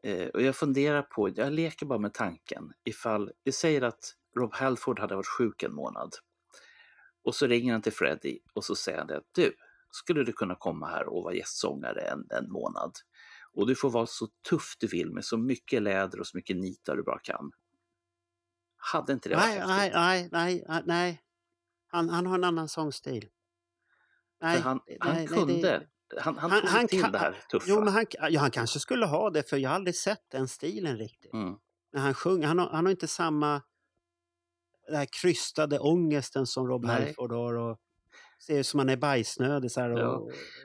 Eh, 0.04 0.28
och 0.28 0.42
jag 0.42 0.56
funderar 0.56 1.02
på, 1.02 1.30
jag 1.36 1.54
leker 1.54 1.86
bara 1.86 2.00
med 2.00 2.14
tanken, 2.14 2.74
ifall 2.84 3.32
vi 3.44 3.52
säger 3.52 3.82
att 3.82 4.16
Rob 4.38 4.54
Halford 4.54 5.00
hade 5.00 5.16
varit 5.16 5.28
sjuk 5.28 5.64
en 5.64 5.74
månad. 5.74 6.16
Och 7.24 7.36
så 7.36 7.48
ringer 7.48 7.72
han 7.74 7.82
till 7.82 7.94
Freddie 7.94 8.40
och 8.54 8.66
så 8.66 8.76
säger 8.76 8.98
han 8.98 9.08
det 9.08 9.18
att 9.18 9.30
du, 9.36 9.56
skulle 9.92 10.24
du 10.24 10.34
kunna 10.34 10.56
komma 10.56 10.88
här 10.88 11.06
och 11.08 11.24
vara 11.24 11.34
gästsångare 11.34 12.02
en, 12.02 12.28
en 12.30 12.52
månad? 12.52 12.92
Och 13.54 13.68
du 13.68 13.76
får 13.76 13.90
vara 13.90 14.06
så 14.06 14.28
tuff 14.50 14.76
du 14.80 14.88
vill 14.88 15.12
med 15.12 15.26
så 15.26 15.38
mycket 15.38 15.82
läder 15.82 16.20
och 16.20 16.28
så 16.28 16.38
mycket 16.38 16.58
nitar 16.58 16.96
du 16.96 17.04
bara 17.04 17.20
kan. 17.20 17.52
Hade 18.78 19.14
inte 19.14 19.30
det 19.30 19.36
varit 19.36 19.46
nej, 19.48 19.60
nej, 19.68 19.92
nej, 19.94 20.30
nej, 20.32 20.64
nej, 20.68 20.84
nej. 20.86 21.24
Han, 21.88 22.10
han 22.10 22.26
har 22.26 22.36
en 22.36 22.44
annan 22.44 22.70
sångstil. 22.70 23.30
Nej, 24.42 24.60
han, 24.60 24.80
nej, 24.88 24.98
han 25.00 25.16
nej, 25.16 25.28
kunde, 25.28 25.62
det- 25.62 25.88
han, 26.18 26.38
han, 26.38 26.52
han- 26.52 26.62
tog 26.62 26.70
han 26.70 26.88
till 26.88 27.02
kan- 27.02 27.12
det 27.12 27.18
här 27.18 27.38
tuffa. 27.52 27.66
Jo, 27.70 27.80
men 27.84 27.94
han, 27.94 28.06
ja, 28.30 28.40
han 28.40 28.52
kanske 28.52 28.80
skulle 28.80 29.06
ha 29.06 29.30
det, 29.30 29.50
för 29.50 29.58
jag 29.58 29.70
har 29.70 29.76
aldrig 29.76 29.96
sett 29.96 30.26
den 30.32 30.48
stilen 30.48 30.98
riktigt. 30.98 31.34
mm. 31.34 31.56
När 31.94 32.02
han 32.02 32.14
sjunger. 32.14 32.48
Han 32.48 32.60
har, 32.60 32.70
han 32.70 32.86
har 32.86 32.92
inte 32.92 33.08
samma 33.08 33.62
den 34.88 34.96
här 34.96 35.08
krystade 35.22 35.80
ångesten 35.80 36.48
som 36.48 36.68
Rob. 36.68 36.86
Halford 36.86 37.32
har. 37.32 37.54
Och 37.54 37.80
ser 38.48 38.60
ut 38.60 38.68
som 38.68 38.80
han 38.80 38.90
är 38.90 38.98
bajsnödig 38.98 39.72
så 39.72 39.82
här 39.82 39.90
och, 39.92 40.00
Ja. 40.00 40.16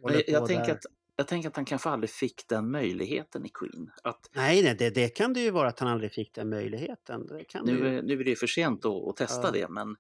och 0.03 0.12
jag, 0.12 0.22
jag, 0.28 0.47
tänker 0.47 0.72
att, 0.72 0.82
jag 1.16 1.28
tänker 1.28 1.49
att 1.49 1.57
han 1.57 1.64
kanske 1.64 1.89
aldrig 1.89 2.11
fick 2.11 2.49
den 2.49 2.70
möjligheten 2.70 3.47
i 3.47 3.49
Queen. 3.49 3.91
Att 4.03 4.30
Nej, 4.32 4.62
nej 4.62 4.74
det, 4.78 4.91
det 4.91 5.09
kan 5.09 5.32
det 5.32 5.41
ju 5.41 5.51
vara 5.51 5.68
att 5.68 5.78
han 5.78 5.89
aldrig 5.89 6.12
fick 6.12 6.34
den 6.34 6.49
möjligheten. 6.49 7.26
Det 7.26 7.45
kan 7.45 7.64
nu, 7.64 7.72
ju. 7.72 8.03
nu 8.03 8.20
är 8.20 8.24
det 8.24 8.30
ju 8.30 8.36
för 8.36 8.47
sent 8.47 8.84
att, 8.84 9.09
att 9.09 9.16
testa 9.16 9.43
Ja. 9.47 9.51
det, 9.51 9.68
men 9.68 9.97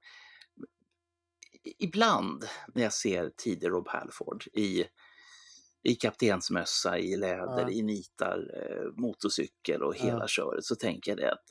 ibland 1.78 2.44
när 2.74 2.82
jag 2.82 2.92
ser 2.92 3.30
tidig 3.36 3.68
Rob 3.68 3.88
Halford 3.88 4.44
i, 4.52 4.84
i 5.82 5.94
kaptensmössa, 5.94 6.98
i 6.98 7.16
läder, 7.16 7.60
Ja. 7.60 7.70
i 7.70 7.82
nitar, 7.82 8.50
eh, 8.54 9.00
motorcykel 9.00 9.82
och 9.82 9.96
hela 9.96 10.18
Ja. 10.20 10.28
köret 10.28 10.64
så 10.64 10.76
tänker 10.76 11.10
jag 11.10 11.18
det 11.18 11.32
att 11.32 11.44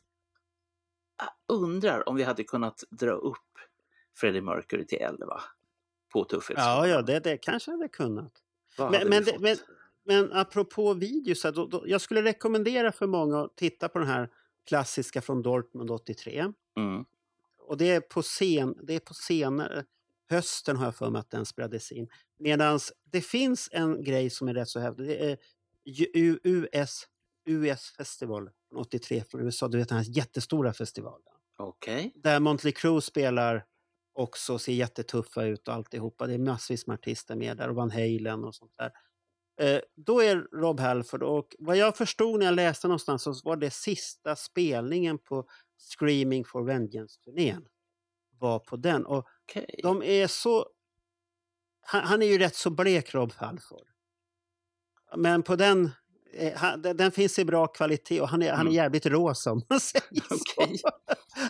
jag 1.17 1.57
undrar 1.57 2.09
om 2.09 2.15
vi 2.15 2.23
hade 2.23 2.43
kunnat 2.43 2.83
dra 2.89 3.11
upp 3.11 3.37
Freddie 4.15 4.41
Mercury 4.41 4.85
till 4.85 4.97
11 5.01 5.41
på 6.13 6.23
tuffhetsskalan. 6.23 6.89
Ja, 6.89 6.95
ja 6.95 7.01
det, 7.01 7.19
det 7.19 7.37
kanske 7.37 7.71
hade 7.71 7.87
kunnat. 7.87 8.31
Vad 8.77 8.91
Men, 8.91 8.99
hade 8.99 9.09
men, 9.09 9.23
det, 9.23 9.39
men, 9.39 9.57
Men 10.03 10.33
apropå 10.33 10.93
videos, 10.93 11.41
då, 11.41 11.65
då, 11.65 11.83
jag 11.87 12.01
skulle 12.01 12.21
rekommendera 12.23 12.91
för 12.91 13.07
många 13.07 13.41
att 13.41 13.55
titta 13.55 13.89
på 13.89 13.99
den 13.99 14.07
här 14.07 14.29
klassiska 14.65 15.21
från 15.21 15.41
Dortmund 15.41 15.91
83. 15.91 16.53
Mm. 16.77 17.05
Och 17.57 17.77
det 17.77 17.89
är 17.91 18.01
på 18.01 18.21
scen, 18.21 18.75
det 18.83 18.93
är 18.95 18.99
på 18.99 19.13
senare, 19.13 19.85
hösten 20.29 20.77
har 20.77 20.85
jag 20.85 20.95
för 20.95 21.09
mig 21.09 21.19
att 21.19 21.31
den 21.31 21.45
spelades 21.45 21.91
in. 21.91 22.07
Medan 22.39 22.79
det 23.11 23.21
finns 23.21 23.69
en 23.71 24.03
grej 24.03 24.29
som 24.29 24.47
är 24.47 24.53
rätt 24.53 24.69
så 24.69 24.79
häftig. 24.79 25.07
Det 25.07 25.31
är 25.31 25.37
US, 26.43 27.07
US 27.45 27.89
Festival 27.97 28.49
från 28.69 28.79
83 28.79 29.23
från 29.31 29.41
USA. 29.41 29.67
Du 29.67 29.77
vet 29.77 29.89
den 29.89 29.97
här 29.97 30.05
jättestora 30.09 30.73
festivalen. 30.73 31.33
Okej. 31.57 32.11
Där 32.15 32.39
Motley 32.39 32.73
Crue 32.73 33.01
spelar 33.01 33.65
också 34.13 34.53
och 34.53 34.61
ser 34.61 34.73
jättetuffa 34.73 35.43
ut 35.43 35.67
och 35.67 35.73
alltihopa. 35.73 36.27
Det 36.27 36.33
är 36.33 36.37
massvis 36.37 36.87
med 36.87 36.93
artister 36.93 37.35
med 37.35 37.57
där 37.57 37.69
och 37.69 37.75
Van 37.75 37.91
Halen 37.91 38.43
och 38.43 38.55
sånt 38.55 38.73
där. 38.77 38.91
Eh, 39.61 39.81
då 39.95 40.23
är 40.23 40.35
Rob 40.35 40.79
Halford 40.79 41.23
och 41.23 41.55
vad 41.59 41.77
jag 41.77 41.97
förstod 41.97 42.39
när 42.39 42.45
jag 42.45 42.55
läste 42.55 42.87
någonstans 42.87 43.23
så 43.23 43.33
var 43.43 43.55
det 43.55 43.71
sista 43.71 44.35
spelningen 44.35 45.17
på 45.17 45.47
Screaming 45.97 46.45
for 46.45 46.63
Vengeance-turnén. 46.63 47.65
Var 48.39 48.59
på 48.59 48.75
den. 48.75 49.05
Och 49.05 49.27
Okej. 49.49 49.79
de 49.83 50.03
är 50.03 50.27
så... 50.27 50.67
Han, 51.81 52.01
han 52.03 52.21
är 52.21 52.25
ju 52.27 52.37
rätt 52.37 52.55
så 52.55 52.69
blek, 52.69 53.13
Rob 53.13 53.31
Halford. 53.35 53.87
Men 55.17 55.43
på 55.43 55.55
den... 55.55 55.91
eh, 56.33 56.53
han- 56.57 56.81
Den 56.81 57.11
finns 57.11 57.39
i 57.39 57.45
bra 57.45 57.67
kvalitet 57.67 58.21
och 58.21 58.29
han 58.29 58.41
är, 58.41 58.49
han 58.51 58.57
är 58.59 58.61
Mm. 58.61 58.73
jävligt 58.73 59.05
rosa 59.05 59.51
om 59.51 59.61
man 59.69 59.79
säger 59.79 60.77
så. 60.77 60.89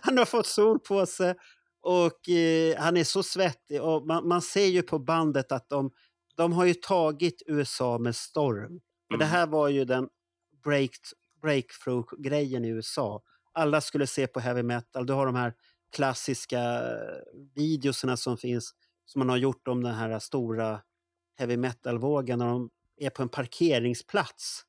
Han 0.02 0.18
har 0.18 0.26
fått 0.26 0.48
sol 0.48 0.80
på 0.80 1.06
sig 1.06 1.36
och 1.82 2.30
eh, 2.30 2.78
han 2.80 2.98
är 2.98 3.04
så 3.04 3.24
svettig. 3.24 3.82
Och 3.82 4.06
man, 4.08 4.28
man 4.28 4.42
ser 4.42 4.66
ju 4.66 4.82
på 4.82 5.00
bandet 5.00 5.52
att 5.52 5.70
de, 5.70 5.92
de 6.36 6.54
har 6.54 6.66
ju 6.66 6.74
tagit 6.74 7.42
USA 7.48 7.98
med 7.98 8.16
storm. 8.16 8.80
För 9.12 9.18
det 9.18 9.26
Mm. 9.26 9.28
här 9.38 9.48
var 9.48 9.68
ju 9.68 9.86
den 9.86 10.10
break, 10.64 10.92
breakthrough-grejen 11.42 12.66
i 12.66 12.70
USA. 12.70 13.22
Alla 13.52 13.82
skulle 13.82 14.08
se 14.08 14.28
på 14.28 14.40
heavy 14.40 14.64
metal. 14.64 15.06
Du 15.06 15.14
har 15.14 15.26
de 15.26 15.36
här 15.36 15.54
klassiska 15.96 16.82
videoserna 17.56 18.18
som 18.18 18.38
finns 18.38 18.74
som 19.06 19.20
man 19.20 19.30
har 19.30 19.38
gjort 19.38 19.68
om 19.68 19.84
den 19.84 19.94
här 19.94 20.20
stora 20.20 20.82
heavy 21.38 21.58
metal-vågen 21.58 22.40
när 22.40 22.48
de 22.48 22.70
är 22.98 23.10
på 23.10 23.22
en 23.22 23.30
parkeringsplats 23.30 24.64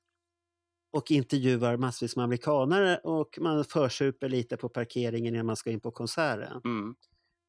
och 0.91 1.11
intervjuar 1.11 1.77
massvis 1.77 2.17
med 2.17 2.25
amerikanare 2.25 2.97
och 2.97 3.39
man 3.41 3.65
försuper 3.65 4.29
lite 4.29 4.57
på 4.57 4.69
parkeringen 4.69 5.35
innan 5.35 5.47
man 5.47 5.57
ska 5.57 5.71
in 5.71 5.81
på 5.81 5.91
konserten. 5.91 6.61
Mm. 6.65 6.95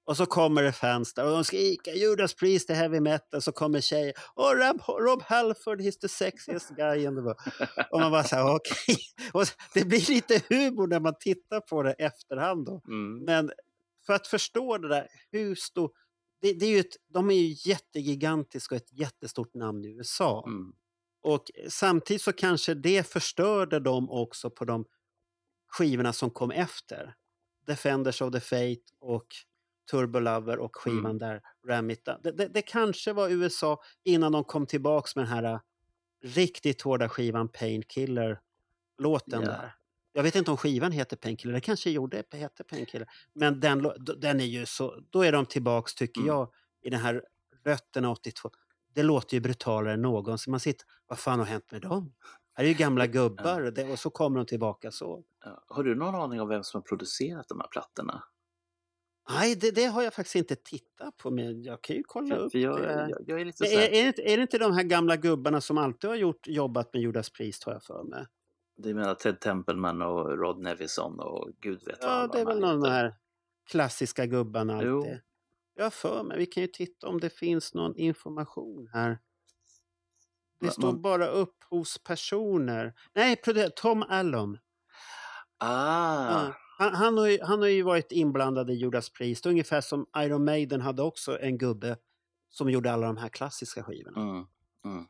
Och 0.09 0.17
så 0.17 0.25
kommer 0.25 0.63
det 0.63 0.71
fans 0.71 1.13
där 1.13 1.25
och 1.25 1.31
de 1.31 1.43
skriker 1.43 1.93
Judas 1.93 2.33
Priest 2.33 2.69
är 2.69 2.73
heavy 2.73 2.99
metal. 2.99 3.41
Så 3.41 3.51
kommer 3.51 3.81
tjejer. 3.81 4.13
Och 4.33 4.55
Rob, 4.55 4.81
Rob 4.87 5.21
Halford, 5.21 5.81
he's 5.81 5.99
the 6.01 6.07
sexiest 6.07 6.69
guy 6.69 7.03
in 7.03 7.15
the 7.15 7.21
world. 7.21 7.37
Och 7.91 7.99
man 7.99 8.11
bara 8.11 8.23
så 8.23 8.35
här, 8.35 8.55
okej. 8.55 8.97
Och 9.33 9.45
Det 9.73 9.85
blir 9.85 10.09
lite 10.09 10.41
humor 10.49 10.87
när 10.87 10.99
man 10.99 11.13
tittar 11.19 11.59
på 11.59 11.83
det 11.83 11.91
efterhand 11.91 12.65
då. 12.65 12.81
Mm. 12.87 13.23
Men 13.25 13.51
för 14.05 14.13
att 14.13 14.27
förstå 14.27 14.77
det 14.77 14.87
där, 14.87 15.07
hur 15.31 15.55
stor... 15.55 15.91
Det, 16.41 16.53
det 16.53 16.65
är 16.65 16.69
ju 16.69 16.79
ett, 16.79 16.95
de 17.13 17.31
är 17.31 17.35
ju 17.35 17.69
jättegigantiska 17.71 18.75
och 18.75 18.81
ett 18.81 18.93
jättestort 18.93 19.53
namn 19.53 19.85
i 19.85 19.87
USA. 19.87 20.43
Mm. 20.47 20.73
Och 21.21 21.43
samtidigt 21.69 22.21
så 22.21 22.33
kanske 22.33 22.73
det 22.73 23.07
förstörde 23.07 23.79
dem 23.79 24.09
också 24.09 24.49
på 24.49 24.65
de 24.65 24.85
skivorna 25.67 26.13
som 26.13 26.29
kom 26.29 26.51
efter. 26.51 27.15
Defenders 27.67 28.21
of 28.21 28.31
the 28.31 28.39
Fate 28.39 28.83
och 28.99 29.27
Turbo 29.91 30.19
Lover 30.19 30.59
och 30.59 30.75
skivan 30.75 31.05
Mm. 31.05 31.17
där, 31.17 31.41
Ram 31.67 31.89
It 31.89 32.05
Down. 32.05 32.17
Det, 32.23 32.31
det, 32.31 32.47
det 32.47 32.61
kanske 32.61 33.13
var 33.13 33.29
USA 33.29 33.81
innan 34.03 34.31
de 34.31 34.43
kom 34.43 34.65
tillbaks 34.65 35.15
med 35.15 35.25
den 35.25 35.31
här 35.33 35.43
äh, 35.43 35.59
riktigt 36.23 36.81
hårda 36.81 37.09
skivan 37.09 37.49
Painkiller-låten 37.49 39.41
Ja. 39.41 39.47
där. 39.47 39.75
Jag 40.13 40.23
vet 40.23 40.35
inte 40.35 40.51
om 40.51 40.57
skivan 40.57 40.91
heter 40.91 41.17
Painkiller, 41.17 41.53
det 41.53 41.61
kanske 41.61 41.89
gjorde, 41.89 42.23
heter 42.31 42.63
Painkiller. 42.63 43.07
Men 43.33 43.59
den, 43.59 43.91
den 44.17 44.39
är 44.39 44.45
ju 44.45 44.65
så, 44.65 44.99
då 45.09 45.21
är 45.23 45.31
de 45.31 45.45
tillbaks 45.45 45.95
tycker 45.95 46.21
Mm. 46.21 46.27
jag 46.35 46.49
i 46.81 46.89
den 46.89 46.99
här 46.99 47.23
rötterna 47.65 48.11
82. 48.11 48.49
Det 48.93 49.03
låter 49.03 49.33
ju 49.35 49.41
brutalare 49.41 49.93
än 49.93 50.01
någonsin. 50.01 50.51
Man 50.51 50.59
sitter, 50.59 50.85
vad 51.07 51.19
fan 51.19 51.39
har 51.39 51.45
hänt 51.45 51.71
med 51.71 51.81
dem? 51.81 52.13
Här 52.53 52.63
är 52.63 52.67
ju 52.67 52.73
gamla 52.73 53.07
gubbar 53.17 53.89
och 53.91 53.99
så 53.99 54.09
kommer 54.09 54.37
de 54.39 54.45
tillbaka 54.45 54.91
så. 54.91 55.23
Ja. 55.45 55.63
Har 55.67 55.83
du 55.83 55.95
någon 55.95 56.15
aning 56.15 56.41
om 56.41 56.47
vem 56.49 56.63
som 56.63 56.77
har 56.77 56.81
producerat 56.81 57.47
de 57.47 57.59
här 57.59 57.67
plattorna? 57.67 58.23
Nej, 59.29 59.55
det, 59.55 59.71
det 59.71 59.85
har 59.85 60.03
jag 60.03 60.13
faktiskt 60.13 60.35
inte 60.35 60.55
tittat 60.55 61.17
på, 61.17 61.31
men 61.31 61.63
jag 61.63 61.81
kan 61.81 61.95
ju 61.95 62.03
kolla 62.03 62.35
upp 62.35 62.53
jag, 62.55 62.81
det. 62.81 63.07
jag, 63.09 63.21
jag 63.27 63.41
är 63.41 63.45
lite 63.45 63.63
det 63.63 63.97
inte, 63.97 64.21
är 64.21 64.37
det 64.37 64.41
inte 64.41 64.57
de 64.57 64.73
här 64.73 64.83
gamla 64.83 65.15
gubbarna 65.17 65.61
som 65.61 65.77
alltid 65.77 66.09
har 66.09 66.17
gjort, 66.17 66.47
jobbat 66.47 66.93
med 66.93 67.01
Judas 67.01 67.29
Priest, 67.29 67.63
har 67.63 67.73
jag 67.73 67.83
för 67.83 68.03
mig? 68.03 68.25
Du 68.77 68.93
menar 68.93 69.15
Ted 69.15 69.39
Templeman 69.39 70.01
och 70.01 70.37
Rod 70.37 70.59
Nevison 70.59 71.19
och 71.19 71.49
gud 71.59 71.83
vet 71.85 72.03
vad 72.03 72.11
Ja, 72.11 72.27
det 72.27 72.39
är 72.39 72.45
väl 72.45 72.59
någon 72.59 72.69
av 72.69 72.79
de 72.81 72.89
här 72.89 73.15
klassiska 73.69 74.25
gubbarna 74.25 74.83
Jo. 74.83 74.97
alltid. 74.97 75.21
Jag 75.75 75.83
har 75.85 75.89
för 75.89 76.23
mig, 76.23 76.37
vi 76.37 76.45
kan 76.45 76.63
ju 76.63 76.67
titta 76.67 77.07
om 77.07 77.19
det 77.19 77.29
finns 77.29 77.73
någon 77.73 77.95
information 77.95 78.89
här. 78.93 79.19
Det 80.59 80.71
står 80.71 80.93
bara 80.93 81.27
upphovspersoner. 81.27 82.93
Nej, 83.13 83.41
Tom 83.75 84.03
Allom. 84.03 84.57
Ah, 85.57 86.31
Ja. 86.31 86.53
Han, 86.79 86.95
han, 86.95 87.17
har 87.17 87.27
ju, 87.27 87.39
han 87.41 87.59
har 87.59 87.67
ju 87.67 87.83
varit 87.83 88.11
inblandad 88.11 88.69
i 88.69 88.73
Judas 88.73 89.09
Priest, 89.09 89.45
ungefär 89.45 89.81
som 89.81 90.05
Iron 90.17 90.45
Maiden 90.45 90.81
hade 90.81 91.01
också 91.01 91.39
en 91.39 91.57
gubbe 91.57 91.97
som 92.49 92.69
gjorde 92.69 92.91
alla 92.91 93.07
de 93.07 93.17
här 93.17 93.29
klassiska 93.29 93.83
skivorna. 93.83 94.21
mm, 94.21 94.45
mm. 94.85 95.05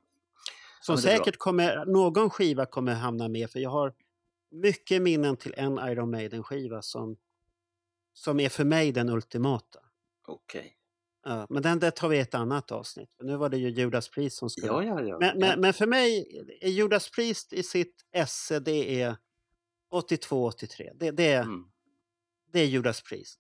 Som 0.82 0.96
bra. 0.96 1.02
säkert 1.02 1.38
kommer, 1.38 1.86
någon 1.86 2.30
skiva 2.30 2.66
kommer 2.66 2.94
hamna 2.94 3.28
med, 3.28 3.50
för 3.50 3.60
jag 3.60 3.70
har 3.70 3.94
mycket 4.52 5.02
minnen 5.02 5.38
till 5.38 5.54
en 5.58 5.78
Iron 5.78 6.12
Maiden-skiva 6.12 6.82
som, 6.82 7.18
som 8.14 8.40
är 8.40 8.50
för 8.50 8.64
mig 8.64 8.92
den 8.92 9.10
ultimata. 9.10 9.80
okej. 10.28 10.76
Ja, 11.24 11.48
men 11.50 11.64
den 11.64 11.80
där 11.80 11.92
tar 11.92 12.10
vi 12.10 12.18
i 12.18 12.20
ett 12.20 12.36
annat 12.36 12.72
avsnitt. 12.72 13.10
Nu 13.24 13.38
var 13.38 13.50
det 13.50 13.58
ju 13.58 13.70
Judas 13.70 14.10
Priest 14.10 14.38
som 14.38 14.50
skulle... 14.50 14.68
Ja, 14.68 14.84
ja, 14.84 15.02
ja. 15.02 15.18
Men, 15.20 15.28
ja. 15.28 15.36
men, 15.36 15.62
men 15.62 15.74
för 15.74 15.88
mig, 15.88 16.26
är 16.62 16.70
Judas 16.70 17.12
Priest 17.12 17.54
i 17.54 17.64
sitt 17.64 18.06
esse, 18.12 18.60
det 18.60 19.02
är 19.02 19.18
82-83. 19.92 20.92
Det, 20.96 21.12
det, 21.12 21.32
är- 21.34 21.42
Mm. 21.44 21.66
det 22.52 22.60
är 22.60 22.66
Judas 22.66 23.02
Priest. 23.02 23.40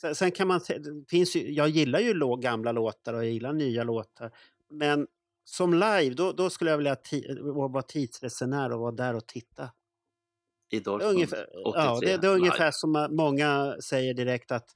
Sen, 0.00 0.14
sen 0.14 0.30
kan 0.32 0.48
man... 0.48 0.60
Det 0.68 1.04
finns 1.10 1.36
ju, 1.36 1.52
jag 1.52 1.68
gillar 1.68 2.00
ju 2.00 2.14
lå, 2.14 2.36
gamla 2.36 2.72
låtar 2.72 3.14
och 3.14 3.24
jag 3.24 3.30
gillar 3.32 3.52
nya 3.52 3.84
låtar. 3.84 4.36
Men 4.70 5.06
som 5.44 5.74
live, 5.74 6.10
då, 6.14 6.32
då 6.32 6.50
skulle 6.50 6.70
jag 6.70 6.78
vilja 6.78 6.96
ti, 6.96 7.38
vara 7.42 7.82
tidsresenär 7.82 8.72
och 8.72 8.80
vara 8.80 8.92
där 8.92 9.14
och 9.14 9.26
titta. 9.26 9.70
I 10.70 10.78
Det 10.78 10.84
Dortmund, 10.84 11.14
ungefär, 11.14 11.66
83, 11.66 11.82
ja, 11.84 11.98
det, 12.00 12.16
det 12.16 12.26
är 12.26 12.34
ungefär 12.34 12.58
live. 12.58 12.72
som 12.72 13.08
många 13.10 13.76
säger 13.84 14.14
direkt 14.14 14.52
att 14.52 14.70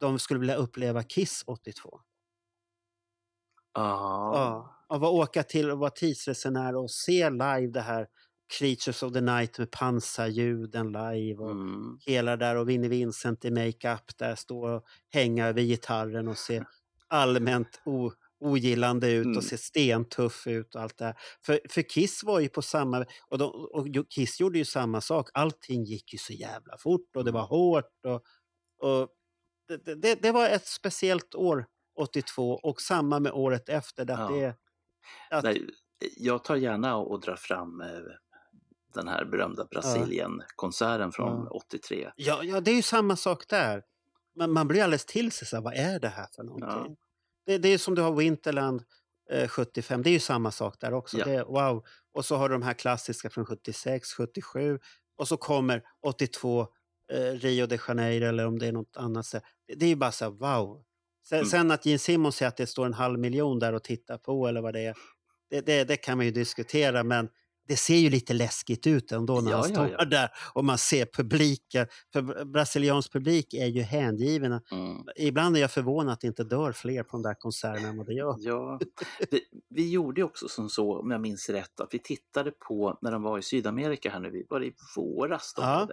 de 0.00 0.18
skulle 0.18 0.40
vilja 0.40 0.54
uppleva 0.56 1.02
Kiss 1.02 1.44
82. 1.46 2.00
Ja. 3.74 4.74
Att 4.88 5.02
åka 5.02 5.42
till 5.42 5.70
och 5.70 5.78
vara 5.78 5.90
tidsresenär 5.90 6.76
och 6.76 6.90
se 6.90 7.30
live 7.30 7.66
det 7.66 7.80
här 7.80 8.08
Creatures 8.58 9.02
of 9.02 9.12
the 9.12 9.20
Night 9.20 9.58
med 9.58 9.70
pansarljuden 9.70 10.86
live 10.92 11.38
och 11.42 11.50
Mm. 11.50 11.98
hela 12.06 12.36
där 12.36 12.56
och 12.56 12.68
Vinnie 12.68 12.88
Vincent 12.88 13.44
i 13.44 13.50
makeup 13.50 14.18
där 14.18 14.34
står 14.34 14.68
och 14.70 14.84
hänga 15.10 15.52
vid 15.52 15.68
gitarren 15.68 16.28
och 16.28 16.38
se 16.38 16.62
allmänt 17.08 17.80
o, 17.84 18.10
ogillande 18.40 19.10
ut 19.12 19.24
Mm. 19.24 19.36
och 19.36 19.44
se 19.44 19.58
stentuff 19.58 20.46
ut 20.46 20.74
och 20.74 20.82
allt 20.82 20.98
det 20.98 21.04
här. 21.04 21.14
För, 21.46 21.60
för 21.70 21.82
Kiss 21.82 22.24
var 22.24 22.40
ju 22.40 22.48
på 22.48 22.62
samma, 22.62 23.04
och, 23.28 23.38
de, 23.38 23.44
och 23.72 23.86
Kiss 24.10 24.40
gjorde 24.40 24.58
ju 24.58 24.64
samma 24.64 25.00
sak, 25.00 25.30
allting 25.34 25.84
gick 25.84 26.12
ju 26.12 26.18
så 26.18 26.32
jävla 26.32 26.78
fort 26.78 27.16
och 27.16 27.24
det 27.24 27.30
var 27.32 27.46
hårt 27.46 28.04
och, 28.06 28.22
och 28.88 29.08
det, 29.68 29.94
det, 29.94 30.22
det 30.22 30.32
var 30.32 30.48
ett 30.48 30.66
speciellt 30.66 31.34
år 31.34 31.66
82 31.96 32.50
och 32.62 32.80
samma 32.80 33.20
med 33.20 33.32
året 33.32 33.68
efter. 33.68 34.02
Att 34.10 34.18
Ja. 34.18 34.28
det, 34.36 34.56
att, 35.30 35.44
Nej, 35.44 35.70
jag 36.16 36.44
tar 36.44 36.56
gärna 36.56 36.96
och 36.96 37.20
drar 37.20 37.36
fram 37.36 37.80
eh, 37.80 37.86
den 38.94 39.08
här 39.08 39.24
berömda 39.24 39.64
Brasilien-konserten 39.64 41.12
från 41.12 41.44
Ja. 41.44 41.50
83. 41.50 42.10
Ja, 42.16 42.42
ja, 42.44 42.60
det 42.60 42.70
är 42.70 42.74
ju 42.74 42.82
samma 42.82 43.16
sak 43.16 43.48
där. 43.48 43.82
Man, 44.36 44.52
man 44.52 44.68
blir 44.68 44.82
alldeles 44.82 45.04
till 45.06 45.32
sig, 45.32 45.48
så 45.48 45.56
här, 45.56 45.62
vad 45.62 45.74
är 45.74 46.00
det 46.00 46.08
här 46.08 46.26
för 46.36 46.42
någonting? 46.42 46.96
Det, 47.46 47.58
det 47.58 47.68
är 47.68 47.78
som 47.78 47.94
du 47.94 48.02
har 48.02 48.12
Winterland 48.12 48.82
eh, 49.30 49.48
75, 49.48 50.02
det 50.02 50.10
är 50.10 50.12
ju 50.12 50.20
samma 50.20 50.50
sak 50.50 50.80
där 50.80 50.92
också. 50.94 51.18
Ja. 51.18 51.24
Det 51.24 51.44
wow. 51.44 51.84
Och 52.12 52.24
så 52.24 52.36
har 52.36 52.48
du 52.48 52.52
de 52.54 52.62
här 52.62 52.74
klassiska 52.74 53.30
från 53.30 53.46
76, 53.46 54.12
77 54.12 54.78
och 55.16 55.28
så 55.28 55.36
kommer 55.36 55.82
82 56.02 56.66
eh, 57.12 57.16
Rio 57.32 57.66
de 57.66 57.78
Janeiro 57.88 58.24
eller 58.26 58.46
om 58.46 58.58
det 58.58 58.66
är 58.66 58.72
något 58.72 58.96
annat. 58.96 59.26
Så, 59.26 59.40
det, 59.68 59.74
det 59.74 59.84
är 59.84 59.88
ju 59.90 59.96
bara 59.96 60.12
så 60.12 60.24
här, 60.24 60.32
wow. 60.32 60.84
Sen, 61.28 61.38
Mm. 61.38 61.48
sen 61.50 61.70
att 61.70 61.86
Gene 61.86 61.98
Simmons 61.98 62.36
säger 62.36 62.48
att 62.48 62.56
det 62.56 62.66
står 62.66 62.86
en 62.86 62.94
halv 62.94 63.18
miljon 63.18 63.58
där 63.58 63.72
och 63.72 63.84
tittar 63.84 64.18
på 64.18 64.46
eller 64.48 64.60
vad 64.60 64.74
det 64.74 64.80
är, 64.80 64.96
det, 65.50 65.60
det, 65.66 65.84
det 65.84 65.96
kan 65.96 66.16
man 66.16 66.26
ju 66.26 66.32
diskutera 66.32 67.04
men 67.04 67.28
det 67.68 67.76
ser 67.76 67.96
ju 67.96 68.10
lite 68.10 68.32
läskigt 68.32 68.86
ut 68.86 69.12
ändå 69.12 69.40
när 69.40 69.50
Ja, 69.50 69.56
han 69.56 69.68
ja, 69.68 69.74
står 69.74 69.96
ja. 69.98 70.04
där 70.04 70.30
och 70.52 70.64
man 70.64 70.78
ser 70.78 71.06
publiken. 71.06 71.86
För 72.12 72.44
brasiliansk 72.44 73.12
publik 73.12 73.54
är 73.54 73.66
ju 73.66 73.82
hängiven. 73.82 74.52
Mm. 74.52 75.04
Ibland 75.16 75.56
är 75.56 75.60
jag 75.60 75.70
förvånad 75.70 76.12
att 76.12 76.20
det 76.20 76.26
inte 76.26 76.44
dör 76.44 76.72
fler 76.72 77.02
på 77.02 77.16
de 77.16 77.22
där 77.22 77.34
konserterna 77.34 77.88
än 77.88 77.96
vad 77.96 78.06
det 78.06 78.14
gör. 78.14 78.36
Ja, 78.38 78.80
vi, 79.30 79.40
vi 79.68 79.90
gjorde 79.90 80.22
också 80.22 80.48
som 80.48 80.68
så, 80.68 81.00
om 81.00 81.10
jag 81.10 81.20
minns 81.20 81.48
rätt, 81.48 81.80
att 81.80 81.94
vi 81.94 81.98
tittade 81.98 82.50
på 82.50 82.98
när 83.02 83.12
de 83.12 83.22
var 83.22 83.38
i 83.38 83.42
Sydamerika 83.42 84.10
här 84.10 84.20
nu, 84.20 84.30
vi 84.30 84.46
var 84.48 84.60
det 84.60 84.66
i 84.66 84.74
våras 84.96 85.54
de 85.54 85.62
Ja. 85.62 85.88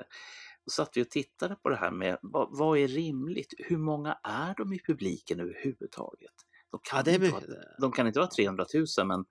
Då 0.66 0.70
satt 0.72 0.90
vi 0.98 1.04
och 1.04 1.10
tittade 1.10 1.56
på 1.56 1.70
det 1.70 1.76
här 1.76 1.92
med 1.92 2.18
vad, 2.22 2.48
vad 2.52 2.78
är 2.78 2.88
rimligt? 2.88 3.54
Hur 3.58 3.78
många 3.78 4.18
är 4.24 4.54
de 4.58 4.74
i 4.74 4.80
publiken 4.88 5.40
överhuvudtaget? 5.40 6.34
De 6.72 6.80
kan, 6.84 6.98
Ja, 6.98 7.04
det 7.04 7.12
är 7.12 7.16
inte, 7.16 7.32
vara, 7.32 7.62
de 7.82 7.92
kan 7.92 8.08
inte 8.08 8.20
vara 8.20 8.30
300 8.30 8.66
000 8.98 9.08
men 9.08 9.26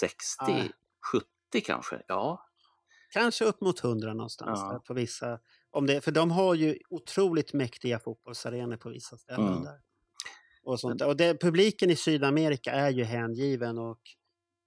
60, 0.00 0.16
Nej. 0.48 0.72
70 1.52 1.60
kanske? 1.60 2.02
Ja. 2.08 2.46
Kanske 3.12 3.44
upp 3.44 3.60
mot 3.60 3.84
100 3.84 4.14
någonstans 4.14 4.60
Ja. 4.62 4.72
där 4.72 4.78
på 4.78 4.94
vissa. 4.94 5.38
Om 5.70 5.86
det, 5.86 6.00
för 6.00 6.10
de 6.12 6.30
har 6.30 6.54
ju 6.54 6.78
otroligt 6.90 7.52
mäktiga 7.52 7.98
fotbollsarenor 7.98 8.76
på 8.76 8.88
vissa 8.88 9.16
ställen. 9.16 9.48
Mm. 9.48 9.64
Där. 9.64 9.80
Och 10.62 10.80
sånt. 10.80 11.02
Och 11.02 11.16
det, 11.16 11.40
publiken 11.40 11.90
i 11.90 11.96
Sydamerika 11.96 12.70
är 12.72 12.90
ju 12.90 13.04
hängiven. 13.04 13.78
Och, 13.78 14.00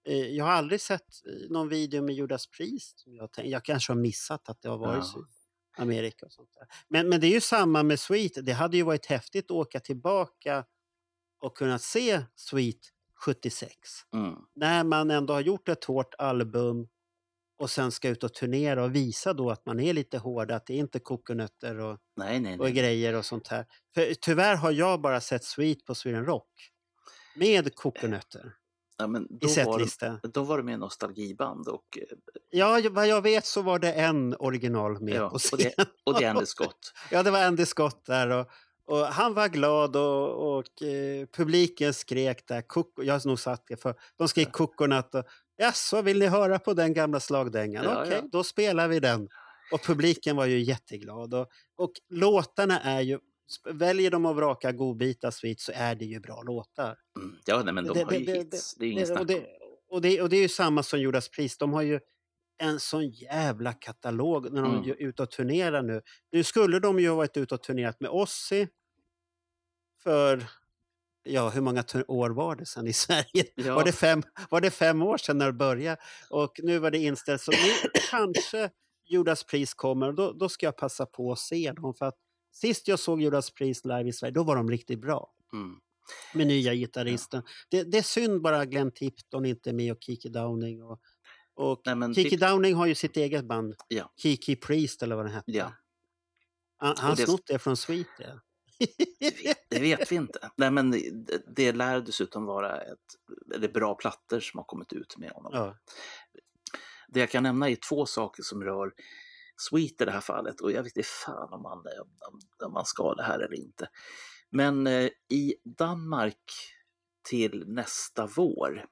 eh, 0.07 0.17
jag 0.17 0.45
har 0.45 0.51
aldrig 0.51 0.81
sett 0.81 1.01
eh, 1.27 1.49
någon 1.51 1.69
video 1.69 2.03
med 2.03 2.15
Judas 2.15 2.47
Priest. 2.47 3.03
Jag, 3.05 3.31
tänk, 3.31 3.47
jag 3.49 3.63
kanske 3.65 3.93
har 3.93 3.97
missat 3.99 4.49
att 4.49 4.61
det 4.61 4.69
har 4.69 4.77
varit 4.77 5.03
Ja. 5.15 5.25
Sydamerika. 5.75 6.25
Och 6.25 6.31
sånt 6.31 6.53
där. 6.53 6.67
Men, 6.88 7.09
men 7.09 7.21
det 7.21 7.27
är 7.27 7.31
ju 7.31 7.41
samma 7.41 7.84
med 7.84 7.99
Sweet. 7.99 8.45
Det 8.45 8.53
hade 8.53 8.77
ju 8.77 8.84
varit 8.84 9.05
häftigt 9.05 9.45
att 9.45 9.51
åka 9.51 9.79
tillbaka 9.79 10.65
och 11.39 11.57
kunna 11.57 11.79
se 11.79 12.21
Sweet 12.36 12.92
76 13.26 13.69
Mm. 14.15 14.36
när 14.55 14.84
man 14.84 15.11
ändå 15.11 15.34
har 15.34 15.41
gjort 15.41 15.69
ett 15.69 15.84
hårt 15.84 16.13
album 16.17 16.88
och 17.59 17.69
sen 17.69 17.91
ska 17.91 18.09
ut 18.09 18.24
och 18.24 18.34
turnera 18.34 18.84
och 18.84 18.95
visa 18.95 19.34
då 19.34 19.51
att 19.51 19.65
man 19.65 19.80
är 19.80 19.93
lite 19.93 20.17
hård, 20.17 20.51
att 20.51 20.65
det 20.65 20.74
är 20.74 20.78
inte 20.78 20.99
kokonötter 20.99 21.80
och, 21.80 21.97
Nej, 22.15 22.39
nej, 22.39 22.53
och 22.59 22.65
nej. 22.65 22.74
grejer 22.74 23.13
och 23.13 23.26
sånt 23.26 23.47
här. 23.47 23.65
För 23.95 24.13
tyvärr 24.13 24.55
har 24.55 24.71
jag 24.71 25.01
bara 25.01 25.21
sett 25.21 25.43
Sweet 25.43 25.86
på 25.86 25.95
Sweden 25.95 26.26
Rock 26.26 26.49
med 27.36 27.76
kokonötter 27.76 28.53
Ja, 28.97 29.07
men 29.07 29.24
i 29.24 29.28
då, 29.30 29.47
var 29.47 29.47
de, 29.47 29.49
setlista. 29.88 30.19
då 30.34 30.43
var 30.43 30.57
det 30.57 30.63
med 30.63 30.80
nostalgiband 30.80 31.67
och, 31.67 31.97
eh, 31.97 32.03
Ja, 32.49 32.82
vad 32.91 33.07
jag 33.07 33.21
vet 33.21 33.45
så 33.45 33.61
var 33.61 33.80
det 33.80 33.93
en 33.93 34.36
original 34.39 35.01
med 35.01 35.13
ja, 35.13 35.30
på 35.30 35.36
och, 35.36 35.41
scen. 35.41 35.59
det, 35.78 35.86
och 36.03 36.19
det 36.19 36.26
är 36.26 36.30
Andy 36.30 36.45
Scott. 36.45 36.93
Ja, 37.11 37.24
det 37.24 37.32
var 37.32 37.43
Andy 37.45 37.65
Scott 37.65 38.05
där 38.05 38.30
och, 38.30 38.47
och 38.86 38.97
han 38.97 39.34
var 39.34 39.47
glad 39.47 39.95
och, 39.95 40.55
och 40.57 40.81
eh, 40.81 41.25
publiken 41.38 41.93
skrek 41.93 42.47
där. 42.47 42.61
Koko, 42.61 43.03
jag 43.03 43.13
har 43.13 43.27
nog 43.27 43.39
sagt 43.39 43.63
det 43.67 43.77
för 43.77 43.95
de 44.17 44.27
skrek 44.27 44.51
coconut 44.51 45.15
och 45.15 45.23
jaså, 45.57 46.01
vill 46.01 46.19
ni 46.19 46.25
höra 46.27 46.59
på 46.59 46.73
den 46.73 46.93
gamla 46.93 47.19
slagdängan? 47.19 47.84
Ja, 47.84 48.01
Okej, 48.01 48.19
ja. 48.21 48.27
då 48.31 48.43
spelar 48.43 48.88
vi 48.88 48.99
den. 48.99 49.29
Och 49.71 49.81
publiken 49.84 50.36
var 50.36 50.45
ju 50.45 50.59
jätteglad. 50.59 51.34
Och, 51.34 51.47
och 51.77 51.91
låtarna 52.09 52.79
är 52.81 53.01
ju, 53.01 53.19
väljer 53.69 54.11
de 54.11 54.25
att 54.25 54.36
vraka 54.36 54.71
godbitar 54.71 55.31
Sweet 55.31 55.59
så 55.59 55.71
är 55.75 55.95
det 55.95 56.05
ju 56.05 56.19
bra 56.19 56.41
låtar. 56.41 56.95
Mm. 57.19 57.36
Ja, 57.45 57.61
nej, 57.65 57.73
men 57.73 57.84
de 57.88 57.93
Det- 57.93 58.03
har 58.03 58.11
det- 58.11 58.17
ju 58.17 58.25
det- 58.25 58.34
hits. 58.34 58.75
Det 58.75 58.86
är 58.86 58.88
ju 58.88 58.93
Det, 58.93 58.97
inget 58.97 59.07
snack 59.07 59.17
och, 59.19 59.21
om. 59.21 59.27
det, 59.27 59.45
och, 59.89 60.01
det, 60.01 60.21
och 60.21 60.29
det 60.29 60.38
är 60.38 60.41
ju 60.41 60.49
samma 60.49 60.84
som 60.84 60.99
Judas 60.99 61.29
Priest. 61.29 61.59
De 61.59 61.73
har 61.73 61.81
ju 61.81 61.99
en 62.58 62.80
sån 62.80 63.10
jävla 63.10 63.74
katalog 63.74 64.54
när 64.54 64.62
de 64.62 64.76
Mm. 64.76 64.89
är 64.89 64.95
ute 65.01 65.24
och 65.24 65.32
turnerar 65.32 65.82
nu. 65.84 66.01
Nu 66.32 66.43
skulle 66.43 66.80
de 66.80 66.99
ju 66.99 67.10
ha 67.10 67.16
varit 67.16 67.38
ute 67.38 67.56
och 67.56 67.64
turnerat 67.64 67.99
med 68.01 68.10
Ozzy 68.12 68.68
för, 70.04 70.43
ja 71.24 71.49
hur 71.49 71.62
många 71.62 71.84
år 72.08 72.30
var 72.30 72.56
det 72.56 72.66
sedan 72.66 72.88
i 72.88 72.93
Sverige? 73.34 73.45
Ja. 73.56 73.76
Var, 73.76 73.84
det 73.86 73.91
fem, 73.91 74.24
var 74.49 74.62
det 74.62 74.72
fem 74.72 75.01
år 75.01 75.18
sedan 75.18 75.38
när 75.38 75.45
det 75.45 75.54
började? 75.54 76.01
Och 76.30 76.60
nu 76.64 76.80
var 76.80 76.91
det 76.91 76.97
inställt. 76.97 77.41
Så 77.41 77.51
nu 77.51 77.89
kanske 78.12 78.70
Judas 79.10 79.43
Priest 79.43 79.74
kommer 79.78 80.08
och 80.08 80.16
då, 80.16 80.32
då 80.34 80.49
ska 80.49 80.66
jag 80.66 80.78
passa 80.78 81.06
på 81.06 81.32
att 81.32 81.39
se 81.39 81.72
dem. 81.72 81.93
För 81.93 82.06
att 82.06 82.18
sist 82.54 82.88
jag 82.88 82.99
såg 82.99 83.22
Judas 83.22 83.51
Priest 83.51 83.86
live 83.86 84.10
i 84.10 84.14
Sverige, 84.14 84.32
då 84.34 84.43
var 84.43 84.56
de 84.56 84.70
riktigt 84.72 85.01
bra 85.01 85.30
Mm. 85.54 85.76
med 86.34 86.47
nya 86.47 86.74
gitarristen. 86.74 87.43
Det, 87.70 87.84
det 87.84 87.97
är 87.97 88.01
synd 88.01 88.41
bara 88.41 88.66
Glenn 88.66 88.91
Tipton 88.91 89.45
inte 89.45 89.70
är 89.70 89.74
med 89.74 89.91
och 89.91 89.97
Kiki 90.04 90.30
Downing. 90.30 90.84
Och, 90.84 90.99
och 91.56 91.82
Nej, 91.86 91.95
men 91.95 92.14
Kiki 92.16 92.30
Tip- 92.30 92.39
Downing 92.39 92.76
har 92.76 92.86
ju 92.86 92.95
sitt 92.95 93.18
eget 93.18 93.45
band, 93.45 93.76
Ja. 93.88 94.12
Kiki 94.16 94.56
Priest 94.56 95.04
eller 95.04 95.16
vad 95.16 95.26
den 95.26 95.34
hette. 95.34 95.51
Ja. 95.51 95.74
Han 96.78 97.12
Och 97.12 97.18
det- 97.18 97.26
snott 97.26 97.47
det 97.47 97.60
från 97.60 97.78
Sweet. 97.78 98.08
Ja. 98.20 98.39
Det 99.20 99.43
vet, 99.43 99.58
det 99.70 99.80
vet 99.80 100.12
vi 100.12 100.16
inte. 100.16 100.51
Nej, 100.56 100.72
men 100.72 100.91
det, 100.91 101.56
det 101.56 101.72
lär 101.72 102.01
dessutom 102.01 102.45
vara 102.45 102.82
ett, 102.82 102.99
eller 103.56 103.68
bra 103.68 103.95
plattor 103.95 104.39
som 104.39 104.58
har 104.58 104.66
kommit 104.66 104.93
ut 104.93 105.18
med 105.18 105.32
honom. 105.32 105.51
ja. 105.56 105.78
Det 107.08 107.20
jag 107.20 107.30
kan 107.30 107.43
nämna 107.43 107.70
är 107.70 107.76
två 107.89 108.06
saker 108.06 108.43
som 108.43 108.64
rör 108.64 108.93
Sweet 109.58 110.01
i 110.01 110.06
det 110.06 110.12
här 110.12 110.22
fallet 110.22 110.62
och 110.62 110.72
jag 110.72 110.84
vet 110.84 110.97
inte 110.97 111.10
fan 111.26 111.54
om 111.54 111.62
man, 111.62 111.78
om, 111.78 112.39
om 112.66 112.74
man 112.74 112.86
ska 112.86 113.14
det 113.16 113.24
här 113.24 113.39
eller 113.39 113.54
inte. 113.60 113.89
Men 114.49 114.88
eh, 114.88 115.10
i 115.30 115.56
Danmark 115.78 116.43
till 117.30 117.64
nästa 117.68 118.28
vår 118.36 118.86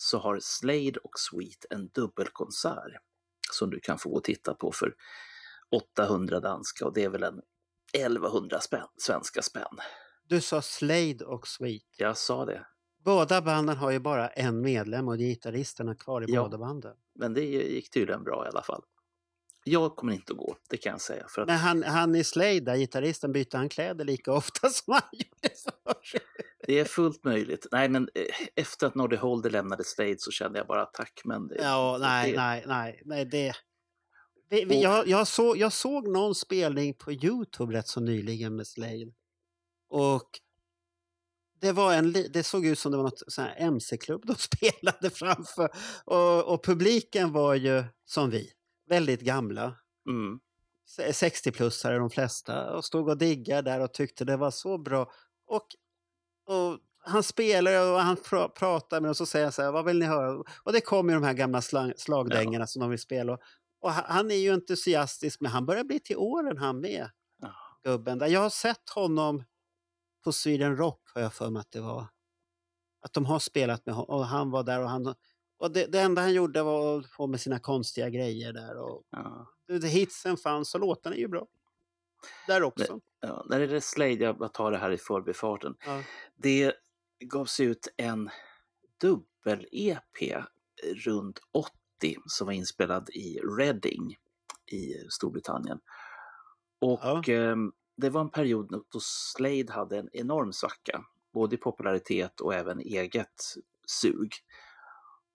så 0.00 0.18
har 0.18 0.38
Slade 0.40 1.00
och 1.04 1.18
Sweet 1.18 1.66
en 1.70 1.88
dubbelkonsert 1.88 2.92
som 3.52 3.70
du 3.70 3.80
kan 3.80 3.98
få 3.98 4.20
titta 4.20 4.54
på 4.54 4.72
för 4.72 4.94
800 5.70 6.40
danska 6.40 6.86
och 6.86 6.92
det 6.94 7.04
är 7.04 7.08
väl 7.08 7.22
en 7.22 7.40
1100 7.92 8.60
spänn, 8.60 8.86
svenska 8.96 9.42
spänn. 9.42 9.78
Du 10.28 10.40
sa 10.40 10.62
Slade 10.62 11.24
och 11.24 11.48
Sweet. 11.48 11.82
Jag 11.96 12.16
sa 12.18 12.44
det. 12.44 12.66
Båda 13.04 13.42
banden 13.42 13.76
har 13.76 13.90
ju 13.90 13.98
bara 13.98 14.28
en 14.28 14.60
medlem 14.60 15.08
och 15.08 15.16
gitarristerna 15.18 15.94
kvar 15.94 16.22
i 16.22 16.32
Ja. 16.32 16.42
båda 16.42 16.58
banden. 16.58 16.96
Men 17.14 17.34
det 17.34 17.44
gick 17.44 17.90
tydligen 17.90 18.24
bra 18.24 18.46
i 18.46 18.48
alla 18.48 18.62
fall. 18.62 18.82
Jag 19.64 19.96
kommer 19.96 20.12
inte 20.12 20.32
att 20.32 20.38
gå, 20.38 20.56
det 20.68 20.76
kan 20.76 20.90
jag 20.90 21.00
säga. 21.00 21.26
För 21.28 21.42
att, 21.42 21.48
Men 21.48 21.56
han, 21.56 21.82
han 21.82 22.14
i 22.14 22.24
Slade, 22.24 22.60
där, 22.60 22.76
gitarristen, 22.76 23.32
bytte 23.32 23.56
han 23.56 23.68
kläder 23.68 24.04
lika 24.04 24.32
ofta 24.32 24.68
som 24.70 24.92
han 24.92 25.02
gjorde 25.12 25.54
förr? 25.84 26.20
Det 26.68 26.78
är 26.78 26.84
fullt 26.84 27.24
möjligt. 27.24 27.66
Nej, 27.72 27.88
men 27.88 28.08
eh, 28.14 28.46
efter 28.54 28.86
att 28.86 28.94
Noddy 28.94 29.16
Holder 29.16 29.50
lämnade 29.50 29.84
Slade 29.84 30.18
så 30.18 30.30
kände 30.30 30.58
jag 30.58 30.66
bara 30.66 30.86
tack. 30.86 31.20
Men 31.24 31.48
det, 31.48 31.56
Ja, 31.62 31.98
nej, 32.00 32.30
det, 32.32 32.36
nej, 32.36 32.64
nej, 32.66 33.02
nej, 33.04 33.24
det... 33.24 33.52
Vi, 34.50 34.64
Och- 34.66 34.72
jag, 34.72 35.08
jag, 35.08 35.26
såg, 35.28 35.56
jag 35.56 35.72
såg 35.72 36.08
någon 36.08 36.34
spelning 36.34 36.94
på 36.94 37.12
Youtube 37.12 37.74
rätt 37.74 37.88
så 37.88 38.00
nyligen 38.00 38.56
med 38.56 38.66
Slade. 38.66 39.12
Och 39.88 40.40
det, 41.60 41.72
var 41.72 41.94
en, 41.94 42.12
det 42.12 42.42
såg 42.42 42.66
ut 42.66 42.78
som 42.78 42.92
det 42.92 42.98
var 42.98 43.04
något 43.04 43.22
MC-klubb 43.56 44.26
de 44.26 44.34
spelade 44.38 45.10
framför. 45.10 45.70
Och, 46.04 46.54
och 46.54 46.64
publiken 46.64 47.32
var 47.32 47.54
ju 47.54 47.84
som 48.04 48.30
vi, 48.30 48.50
väldigt 48.88 49.20
gamla. 49.20 49.76
Mm, 50.08 50.40
60-plussare 50.98 51.98
de 51.98 52.10
flesta 52.10 52.76
och 52.76 52.84
stod 52.84 53.08
och 53.08 53.18
diggade 53.18 53.70
där 53.70 53.80
och 53.80 53.94
tyckte 53.94 54.24
det 54.24 54.36
var 54.36 54.50
så 54.50 54.78
bra. 54.78 55.10
Och, 55.46 55.66
och 56.48 56.78
han 57.00 57.22
spelar 57.22 57.92
och 57.92 58.00
han 58.00 58.16
pr 58.16 58.48
pratar 58.48 59.00
med 59.00 59.10
och 59.10 59.16
så 59.16 59.26
säger 59.26 59.50
så 59.50 59.62
här, 59.62 59.72
vad 59.72 59.84
vill 59.84 59.98
ni 59.98 60.06
höra? 60.06 60.44
Och 60.62 60.72
det 60.72 60.80
kommer 60.80 61.14
de 61.14 61.22
här 61.22 61.32
gamla 61.32 61.62
slagdängorna 61.96 62.66
som 62.66 62.80
de 62.80 62.90
vill 62.90 62.98
spela. 62.98 63.32
Och, 63.32 63.40
och 63.80 63.90
han- 63.90 64.30
är 64.30 64.34
ju 64.34 64.52
entusiastisk, 64.52 65.40
men 65.40 65.50
han 65.52 65.66
börjar 65.66 65.84
bli 65.84 66.00
till 66.00 66.16
åren 66.16 66.58
han 66.58 66.80
med, 66.80 67.10
Ja. 67.42 67.54
gubben. 67.82 68.32
Jag 68.32 68.40
har 68.40 68.50
sett 68.50 68.90
honom 68.90 69.44
på 70.24 70.32
Sweden 70.32 70.76
Rock, 70.76 71.02
har 71.14 71.22
jag 71.22 71.32
för 71.32 71.50
mig 71.50 71.60
att 71.60 71.70
det 71.70 71.80
var. 71.80 72.06
Att 73.00 73.12
de 73.12 73.24
har 73.24 73.38
spelat 73.38 73.86
med 73.86 73.94
honom 73.94 74.16
och 74.16 74.26
han 74.26 74.50
var 74.50 74.62
där 74.62 74.82
och 74.82 74.88
han... 74.88 75.14
Och 75.58 75.70
det, 75.70 75.86
det 75.86 76.00
enda 76.00 76.22
han 76.22 76.32
gjorde 76.32 76.62
var 76.62 76.98
att 76.98 77.06
få 77.06 77.26
med 77.26 77.40
sina 77.40 77.58
konstiga 77.58 78.08
grejer 78.10 78.52
där. 78.52 78.76
Och, 78.76 79.02
ja. 79.10 79.46
hitsen 79.82 80.36
fanns 80.36 80.74
och 80.74 80.80
låtarna 80.80 81.16
är 81.16 81.20
ju 81.20 81.28
bra. 81.28 81.46
Där 82.46 82.62
också. 82.62 83.00
Ja, 83.20 83.46
när 83.48 83.60
det 83.66 83.76
är 83.76 83.80
Slade, 83.80 84.14
jag 84.14 84.52
tar 84.52 84.70
det 84.72 84.78
här 84.78 84.90
i 84.90 84.98
förbifarten. 84.98 85.76
Ja. 85.86 86.02
Det 86.36 86.72
gavs 87.24 87.60
ut 87.60 87.88
en 87.96 88.30
dubbel-EP 89.00 90.44
runt 91.06 91.40
80 91.52 91.72
som 92.26 92.46
var 92.46 92.54
inspelad 92.54 93.10
i 93.10 93.38
Reading 93.58 94.16
i 94.66 94.94
Storbritannien. 95.10 95.80
Och 96.80 97.00
Ja. 97.02 97.22
ehm, 97.34 97.72
det 97.96 98.10
var 98.10 98.20
en 98.20 98.30
period 98.30 98.84
då 98.88 99.00
Slade 99.00 99.72
hade 99.72 99.98
en 99.98 100.08
enorm 100.12 100.52
svacka, 100.52 101.04
både 101.32 101.54
i 101.54 101.58
popularitet 101.58 102.40
och 102.40 102.54
även 102.54 102.80
eget 102.80 103.42
sug. 103.86 104.32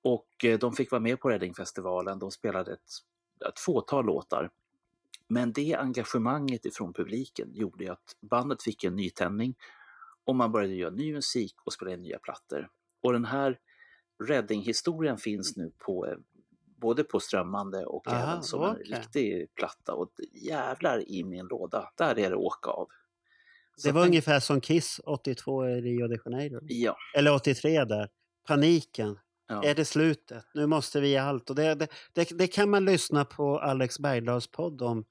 Och 0.04 0.46
eh, 0.46 0.60
de 0.60 0.74
fick 0.74 0.92
vara 0.92 1.02
med 1.02 1.20
på 1.20 1.30
Readingfestivalen, 1.30 2.20
de 2.20 2.32
spelade 2.32 2.74
ett, 2.74 2.90
ett 3.50 3.60
fåtal 3.60 4.06
låtar. 4.06 4.50
Men 5.34 5.54
det 5.54 5.76
engagemanget 5.76 6.66
ifrån 6.66 6.94
publiken 6.94 7.50
gjorde 7.54 7.92
att 7.92 8.16
bandet 8.22 8.64
fick 8.64 8.84
en 8.84 8.96
nytändning 8.96 9.56
och 10.26 10.36
man 10.36 10.52
började 10.52 10.74
göra 10.74 10.92
ny 10.92 11.14
musik 11.14 11.56
och 11.66 11.74
spela 11.74 11.92
in 11.94 12.02
nya 12.02 12.20
plattor. 12.20 12.70
Och 13.02 13.14
den 13.14 13.26
här 13.26 13.58
Reading-historien 14.28 15.18
finns 15.18 15.58
nu 15.58 15.72
på 15.78 16.08
eh, 16.08 16.18
både 16.82 17.04
på 17.04 17.20
strömmande 17.20 17.86
och 17.86 18.08
Aha, 18.08 18.32
även 18.32 18.44
som 18.44 18.62
okej. 18.62 18.84
en 18.92 18.98
riktig 18.98 19.48
platta. 19.56 19.94
Och 19.94 20.12
jävlar 20.32 21.10
i 21.12 21.24
min 21.24 21.46
låda, 21.46 21.90
där 21.98 22.20
är 22.20 22.30
det 22.30 22.36
åka 22.36 22.70
av. 22.70 22.88
Så 23.76 23.88
Det 23.88 23.92
var 23.94 24.02
tänk- 24.02 24.10
ungefär 24.10 24.40
som 24.40 24.62
Kiss 24.62 25.00
82 25.06 25.68
i 25.68 25.82
Rio 25.82 26.08
de 26.08 26.18
Janeiro. 26.26 26.60
Ja, 26.64 26.96
Eller 27.18 27.34
83 27.34 27.86
där. 27.86 28.10
Paniken. 28.48 29.20
Ja. 29.48 29.64
Är 29.64 29.76
det 29.76 29.86
slutet? 29.86 30.46
Nu 30.54 30.68
måste 30.68 31.02
vi 31.02 31.10
ge 31.10 31.18
allt. 31.18 31.50
Och 31.50 31.56
det, 31.56 31.76
det, 31.76 31.88
det, 32.14 32.30
det 32.38 32.48
kan 32.48 32.70
man 32.70 32.86
lyssna 32.86 33.26
på 33.26 33.60
Alex 33.60 34.00
Bergdahls 34.00 34.48
podd 34.48 34.82
om 34.82 35.06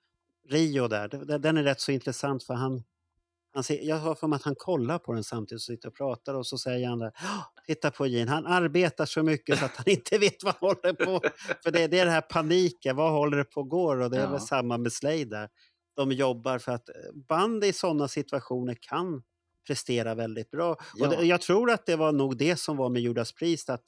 Rio 0.49 0.89
där. 0.89 1.09
Den 1.39 1.57
är 1.57 1.63
rätt 1.63 1.81
så 1.81 1.93
intressant 1.93 2.45
för 2.45 2.55
han, 2.55 2.83
han 3.55 3.65
ser, 3.65 3.81
jag 3.83 3.97
har 3.97 4.15
för 4.15 4.27
mig 4.29 4.37
att 4.37 4.43
han 4.43 4.55
kollar 4.57 4.99
på 4.99 5.13
den 5.13 5.25
samtidigt 5.25 5.63
som 5.63 5.75
sitter 5.77 5.89
och 5.89 5.95
pratar 5.97 6.35
och 6.35 6.47
så 6.47 6.59
säger 6.59 6.89
han 6.89 6.99
där, 6.99 7.13
"Ja, 7.23 7.53
titta 7.67 7.91
på 7.91 8.07
Gene, 8.07 8.31
han 8.31 8.47
arbetar 8.47 9.07
så 9.07 9.23
mycket 9.23 9.59
så 9.59 9.65
att 9.65 9.77
han 9.77 9.87
inte 9.91 10.19
vet 10.19 10.45
vad 10.45 10.55
han 10.61 10.69
håller 10.71 10.93
på 10.95 11.21
För 11.63 11.71
det, 11.71 11.87
det 11.87 11.99
är 11.99 12.05
det 12.05 12.11
här 12.11 12.21
paniken, 12.21 12.97
vad 12.97 13.13
håller 13.13 13.37
det 13.39 13.45
på 13.45 13.61
att 13.61 13.69
gå 13.69 14.03
och 14.05 14.11
det 14.11 14.17
är 14.19 14.23
Ja. 14.23 14.31
väl 14.31 14.41
samma 14.41 14.79
med 14.79 14.93
Slade 14.93 15.25
där. 15.25 15.49
De 15.97 16.13
jobbar 16.13 16.59
för 16.59 16.73
att 16.73 16.89
eh, 16.89 16.95
band 17.29 17.65
i 17.65 17.73
sådana 17.73 18.09
situationer 18.09 18.77
kan 18.81 19.23
prestera 19.67 20.15
väldigt 20.15 20.51
bra. 20.51 20.77
Ja. 20.97 21.07
Och 21.09 21.13
det, 21.17 21.25
jag 21.27 21.41
tror 21.41 21.71
att 21.71 21.87
det 21.87 21.97
var 21.97 22.13
nog 22.13 22.37
det 22.39 22.57
som 22.57 22.77
var 22.77 22.91
med 22.91 23.03
Judas 23.03 23.33
Priest, 23.33 23.71
att 23.71 23.83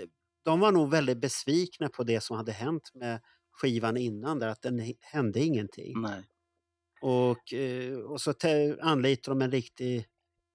eh, 0.00 0.08
de 0.44 0.60
var 0.60 0.72
nog 0.72 0.90
väldigt 0.90 1.18
besvikna 1.18 1.88
på 1.88 2.04
det 2.04 2.20
som 2.20 2.36
hade 2.36 2.52
hänt 2.52 2.90
med 2.94 3.20
skivan 3.52 3.96
innan, 3.96 4.38
där 4.38 4.48
att 4.48 4.62
den 4.62 4.94
hände 5.00 5.40
ingenting. 5.40 6.00
Nej. 6.00 6.22
Och, 7.00 7.52
eh, 7.54 7.98
och 7.98 8.20
så 8.20 8.34
anlitade 8.80 9.34
de 9.38 9.42
en 9.44 9.50
riktigt 9.50 10.06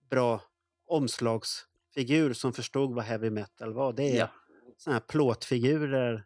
bra 0.10 0.41
omslagsfigur 0.88 2.34
som 2.34 2.53
förstod 2.53 2.95
vad 2.95 3.06
heavy 3.06 3.30
metal 3.30 3.74
var. 3.74 3.94
Det 3.94 4.11
är 4.11 4.18
Ja. 4.18 4.30
såna 4.78 4.94
här 4.94 4.99
plåtfigurer, 5.02 6.26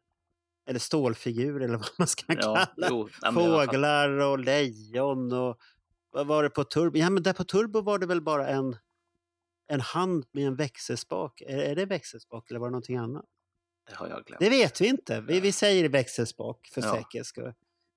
eller 0.67 0.79
stålfigurer 0.79 1.59
eller 1.65 1.77
vad 1.77 1.89
man 1.97 2.07
ska 2.07 2.25
Ja, 2.33 2.67
kalla 2.75 2.87
jo. 2.89 3.09
Fåglar 3.33 4.09
och 4.09 4.39
lejon 4.39 5.33
och 5.33 5.57
vad 6.11 6.27
var 6.27 6.43
det 6.43 6.49
på 6.49 6.63
Turbo? 6.63 6.97
Ja 6.97 7.09
men 7.09 7.23
där 7.23 7.33
på 7.33 7.43
Turbo 7.43 7.81
var 7.81 7.99
det 7.99 8.05
väl 8.05 8.21
bara 8.21 8.47
en, 8.47 8.77
en 9.67 9.81
hand 9.81 10.25
med 10.31 10.47
en 10.47 10.55
växelspak. 10.55 11.41
Är, 11.41 11.57
är 11.57 11.75
det 11.75 11.85
växelspak 11.85 12.49
eller 12.49 12.59
var 12.59 12.67
det 12.67 12.71
någonting 12.71 12.97
annat? 12.97 13.25
Det 13.89 13.95
har 13.95 14.07
jag 14.07 14.25
glömt. 14.25 14.39
Det 14.39 14.49
vet 14.49 14.81
vi 14.81 14.87
inte. 14.87 15.21
Vi, 15.21 15.39
vi 15.39 15.51
säger 15.51 15.89
växelspak 15.89 16.69
för 16.73 16.81
Ja. 16.81 16.93
säkerhets 16.95 17.29
skull. 17.29 17.53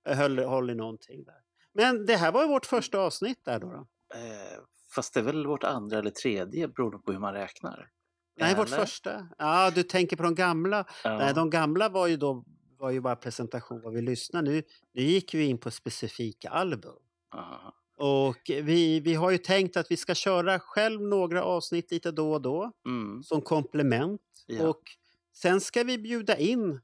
Höll, 0.09 0.39
håll 0.39 0.71
i 0.71 0.75
någonting 0.75 1.25
där. 1.25 1.41
Men 1.73 2.07
det 2.07 2.17
här 2.17 2.33
var 2.33 2.43
ju 2.43 2.49
vårt 2.49 2.67
första 2.67 2.99
avsnitt 2.99 3.45
där 3.45 3.61
då. 3.61 3.67
då. 3.73 3.87
Eh, 4.15 4.59
fast 4.95 5.15
det 5.15 5.21
är 5.21 5.25
väl 5.25 5.47
vårt 5.47 5.65
andra 5.65 5.99
eller 5.99 6.11
tredje 6.11 6.69
beroende 6.69 6.99
på 6.99 7.13
hur 7.13 7.19
man 7.19 7.35
räknar. 7.35 7.89
Nej, 8.37 8.55
vårt 8.55 8.67
Eller? 8.69 8.77
första. 8.79 9.29
Ja, 9.39 9.71
du 9.75 9.83
tänker 9.83 10.17
på 10.17 10.23
de 10.23 10.35
gamla. 10.35 10.85
Ja. 11.05 11.19
Nej, 11.19 11.35
de 11.35 11.51
gamla 11.51 11.89
var 11.89 12.07
ju 12.07 12.17
då 12.17 12.45
var 12.79 12.91
ju 12.91 13.01
bara 13.01 13.17
presentation 13.17 13.81
vad 13.83 13.93
vi 13.95 14.03
lyssnar. 14.03 14.43
Nu, 14.43 14.63
nu 14.93 15.03
gick 15.03 15.35
vi 15.35 15.45
in 15.45 15.59
på 15.59 15.71
specifika 15.71 16.49
album. 16.49 16.97
Aha. 17.35 17.75
Och 17.97 18.37
vi, 18.47 19.01
vi 19.01 19.15
har 19.15 19.31
ju 19.31 19.39
tänkt 19.39 19.77
att 19.77 19.91
vi 19.91 19.97
ska 19.97 20.15
köra 20.15 20.59
själv 20.59 21.01
några 21.03 21.43
avsnitt 21.43 21.91
lite 21.91 22.11
då 22.13 22.33
och 22.33 22.43
då 22.43 22.73
Mm. 22.87 23.23
som 23.23 23.41
komplement. 23.43 24.21
Ja. 24.47 24.69
Och 24.69 24.83
sen 25.35 25.61
ska 25.61 25.83
vi 25.85 25.99
bjuda 25.99 26.37
in 26.37 26.81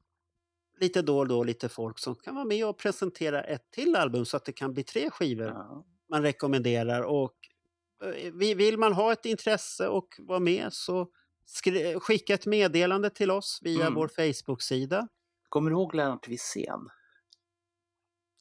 lite 0.79 1.01
då 1.01 1.17
och 1.19 1.27
då 1.27 1.43
lite 1.43 1.69
folk 1.69 1.99
som 1.99 2.15
kan 2.15 2.35
vara 2.35 2.45
med 2.45 2.65
och 2.65 2.77
presentera 2.77 3.43
ett 3.43 3.71
till 3.71 3.95
album 3.95 4.25
så 4.25 4.37
att 4.37 4.45
det 4.45 4.51
kan 4.53 4.73
bli 4.73 4.83
tre 4.83 5.09
skivor 5.09 5.47
Ja. 5.47 5.85
man 6.09 6.21
rekommenderar. 6.21 7.01
Och 7.01 7.35
eh, 8.03 8.31
vi- 8.33 8.53
vill 8.53 8.77
man 8.77 8.93
ha 8.93 9.11
ett 9.13 9.25
intresse 9.25 9.87
och 9.87 10.07
vara 10.19 10.39
med 10.39 10.73
så 10.73 11.07
skicka 12.01 12.33
ett 12.33 12.45
meddelande 12.45 13.09
till 13.09 13.31
oss 13.31 13.59
via 13.61 13.81
Mm. 13.81 13.93
vår 13.93 14.07
Facebook-sida. 14.07 15.07
Kommer 15.49 15.69
du 15.69 15.75
ihåg 15.75 15.95
Lennart 15.95 16.27
Wisén? 16.27 16.89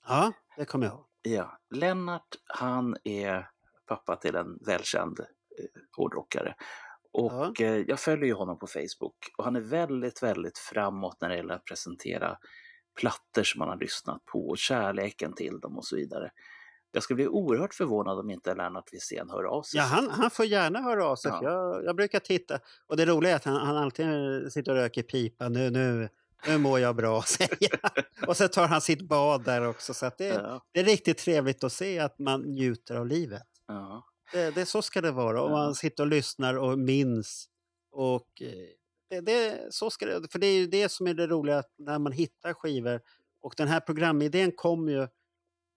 Ja, 0.07 0.33
det 0.57 0.65
kommer 0.65 0.87
jag 0.87 0.95
ihåg. 0.95 1.07
Ja, 1.23 1.59
Lennart 1.71 2.29
han 2.47 2.97
är 3.05 3.51
pappa 3.87 4.17
till 4.17 4.35
en 4.37 4.59
välkänd 4.67 5.21
eh, 5.21 5.27
hårdrockare. 5.97 6.55
Och 7.13 7.33
Ja. 7.33 7.53
eh, 7.67 7.77
jag 7.77 8.01
följer 8.01 8.27
ju 8.27 8.33
honom 8.35 8.59
på 8.59 8.67
Facebook 8.67 9.17
och 9.39 9.45
han 9.45 9.57
är 9.57 9.61
väldigt, 9.61 10.23
väldigt 10.23 10.59
framåt 10.59 11.17
när 11.21 11.29
det 11.29 11.37
gäller 11.37 11.55
att 11.55 11.65
presentera 11.65 12.39
plattor 13.01 13.43
som 13.43 13.59
man 13.59 13.69
har 13.69 13.77
lyssnat 13.77 14.25
på 14.25 14.49
och 14.49 14.59
kärleken 14.59 15.33
till 15.35 15.61
dem 15.61 15.77
och 15.79 15.85
så 15.85 15.97
vidare. 15.97 16.31
Jag 16.93 17.03
skulle 17.03 17.15
bli 17.15 17.29
oerhört 17.29 17.75
förvånad 17.75 18.19
om 18.19 18.31
inte 18.31 18.55
Lennart 18.55 18.93
Wisén 18.93 19.31
hör 19.31 19.45
av 19.45 19.63
sig. 19.63 19.79
Ja, 19.79 19.85
han, 19.85 20.11
han 20.11 20.31
får 20.31 20.45
gärna 20.47 20.81
höra 20.83 21.07
av 21.07 21.17
sig. 21.17 21.31
Ja. 21.31 21.43
Jag, 21.43 21.85
jag 21.85 21.97
brukar 21.97 22.19
titta. 22.21 22.59
Och 22.87 22.97
det 22.97 23.07
roliga 23.07 23.33
är 23.33 23.37
att 23.37 23.45
han, 23.45 23.67
han 23.67 23.77
alltid 23.77 24.07
sitter 24.53 24.73
och 24.73 24.79
röker 24.79 25.03
pipa. 25.03 25.49
Nu, 25.49 25.71
nu, 25.71 26.09
nu 26.49 26.59
mår 26.59 26.81
jag 26.81 26.97
bra, 26.97 27.23
säger 27.27 27.81
han. 27.83 28.05
Och 28.29 28.37
så 28.37 28.49
tar 28.49 28.69
han 28.69 28.81
sitt 28.81 29.03
bad 29.09 29.45
där 29.45 29.67
också. 29.69 29.95
Så 29.95 30.11
det, 30.19 30.27
Ja, 30.27 30.63
det 30.73 30.81
är 30.81 30.85
riktigt 30.85 31.19
trevligt 31.19 31.65
att 31.65 31.73
se 31.73 31.99
att 31.99 32.19
man 32.19 32.41
njuter 32.43 32.97
av 32.97 33.07
livet. 33.07 33.43
ja, 33.69 34.05
Det, 34.33 34.51
det, 34.51 34.67
så 34.67 34.83
ska 34.83 35.01
det 35.01 35.11
vara. 35.13 35.43
Och 35.43 35.51
man 35.51 35.75
sitter 35.75 36.03
och 36.03 36.11
lyssnar 36.11 36.55
och 36.55 36.79
minns. 36.79 37.49
Och 37.93 38.43
eh, 38.43 38.53
det, 39.11 39.21
det, 39.21 39.67
så 39.71 39.91
ska 39.91 40.07
det, 40.07 40.33
för 40.33 40.39
det 40.39 40.47
är 40.47 40.59
ju 40.59 40.67
det 40.67 40.89
som 40.89 41.07
är 41.07 41.15
det 41.15 41.27
roliga, 41.27 41.63
när 41.79 41.99
man 41.99 42.13
hittar 42.13 42.55
skivor. 42.55 43.01
Och 43.43 43.55
den 43.57 43.69
här 43.69 43.81
programidén 43.81 44.53
kom 44.57 44.89
ju 44.89 45.09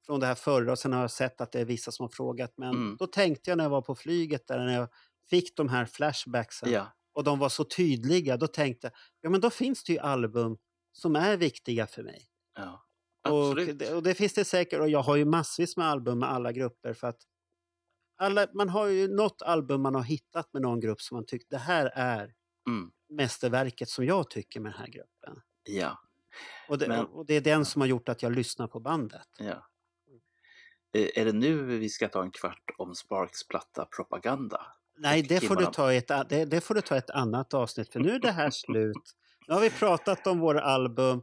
från 0.06 0.20
det 0.20 0.26
här 0.26 0.36
förra 0.36 0.72
och 0.72 0.80
sen 0.80 0.94
har 0.94 1.02
jag 1.02 1.12
sett 1.12 1.42
att 1.42 1.52
det 1.52 1.60
är 1.60 1.66
vissa 1.66 1.92
som 1.92 2.04
har 2.04 2.10
frågat. 2.10 2.54
Men 2.58 2.70
Mm. 2.70 2.96
då 3.00 3.08
tänkte 3.08 3.50
jag 3.52 3.58
när 3.58 3.64
jag 3.66 3.70
var 3.70 3.82
på 3.82 3.96
flyget 3.96 4.48
där, 4.48 4.60
när 4.60 4.74
jag 4.74 4.90
fick 5.30 5.58
de 5.58 5.70
här 5.70 5.86
flashbacksen 5.86 6.72
ja, 6.72 6.88
och 7.14 7.24
de 7.24 7.40
var 7.40 7.50
så 7.50 7.64
tydliga, 7.64 8.38
då 8.38 8.48
tänkte 8.48 8.88
jag, 8.88 8.94
ja 9.22 9.30
men 9.30 9.42
då 9.42 9.50
finns 9.50 9.84
det 9.84 9.94
ju 9.94 10.00
album 10.00 10.58
som 10.92 11.16
är 11.16 11.38
viktiga 11.38 11.88
för 11.88 12.04
mig. 12.04 12.26
ja. 12.58 12.80
Och 13.30 13.50
Absolut. 13.52 13.80
det, 13.80 13.94
och 13.94 14.04
det 14.04 14.14
finns 14.14 14.34
det 14.34 14.46
säkert, 14.46 14.80
och 14.80 14.90
jag 14.90 15.02
har 15.04 15.16
ju 15.16 15.26
massvis 15.26 15.78
med 15.78 15.88
album 15.88 16.20
med 16.20 16.30
alla 16.32 16.52
grupper 16.52 16.94
för 16.94 17.08
att 17.08 17.20
alla, 18.16 18.48
man 18.54 18.70
har 18.70 18.88
ju 18.88 19.08
något 19.16 19.42
album 19.42 19.82
man 19.82 19.96
har 19.96 20.04
hittat 20.04 20.54
med 20.54 20.62
någon 20.62 20.80
grupp 20.80 21.02
som 21.02 21.16
man 21.18 21.26
tycker 21.26 21.48
det 21.50 21.58
här 21.58 21.92
är 21.96 22.34
Mm, 22.68 22.92
mästerverket 23.10 23.90
som 23.90 24.06
jag 24.06 24.30
tycker 24.30 24.60
med 24.60 24.72
den 24.72 24.80
här 24.80 24.88
gruppen. 24.88 25.42
ja, 25.64 26.00
Och 26.70 26.78
det, 26.78 26.88
Men- 26.88 27.06
och 27.06 27.26
det 27.26 27.34
är 27.34 27.42
den 27.42 27.66
som 27.66 27.82
har 27.82 27.88
gjort 27.88 28.10
att 28.10 28.24
jag 28.24 28.32
lyssnar 28.32 28.68
på 28.68 28.80
bandet. 28.80 29.28
ja. 29.40 29.68
Eh, 30.96 31.10
Är 31.22 31.26
det 31.26 31.32
nu 31.34 31.64
vi 31.64 31.90
ska 31.90 32.08
ta 32.10 32.22
en 32.24 32.32
kvart 32.32 32.64
om 32.78 32.96
Sparks 32.96 33.48
platta 33.48 33.86
Propaganda? 33.86 34.66
Nej, 34.98 35.22
det 35.22 35.42
får, 35.42 35.56
du 35.56 35.66
ta 35.66 35.94
ett, 35.94 36.08
det, 36.08 36.46
det 36.46 36.62
får 36.62 36.76
du 36.76 36.82
ta 36.82 36.96
ett 36.98 37.10
annat 37.10 37.54
avsnitt 37.54 37.92
för 37.94 38.00
nu 38.00 38.10
är 38.12 38.20
det 38.20 38.32
här 38.32 38.50
slut. 38.52 39.16
Nu 39.48 39.54
har 39.54 39.62
vi 39.62 39.70
pratat 39.70 40.28
om 40.28 40.40
våra 40.40 40.62
album 40.62 41.22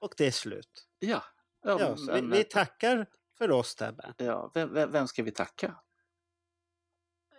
och 0.00 0.14
det 0.16 0.26
är 0.26 0.30
slut. 0.30 0.86
Ja, 0.98 1.22
ja, 1.62 1.80
Ja, 1.80 2.14
vi, 2.14 2.20
vi 2.20 2.44
tackar 2.44 3.06
för 3.38 3.50
oss 3.50 3.74
där 3.76 4.14
ja 4.18 4.50
vem, 4.54 4.72
vem 4.92 5.08
ska 5.08 5.22
vi 5.22 5.30
tacka? 5.32 5.76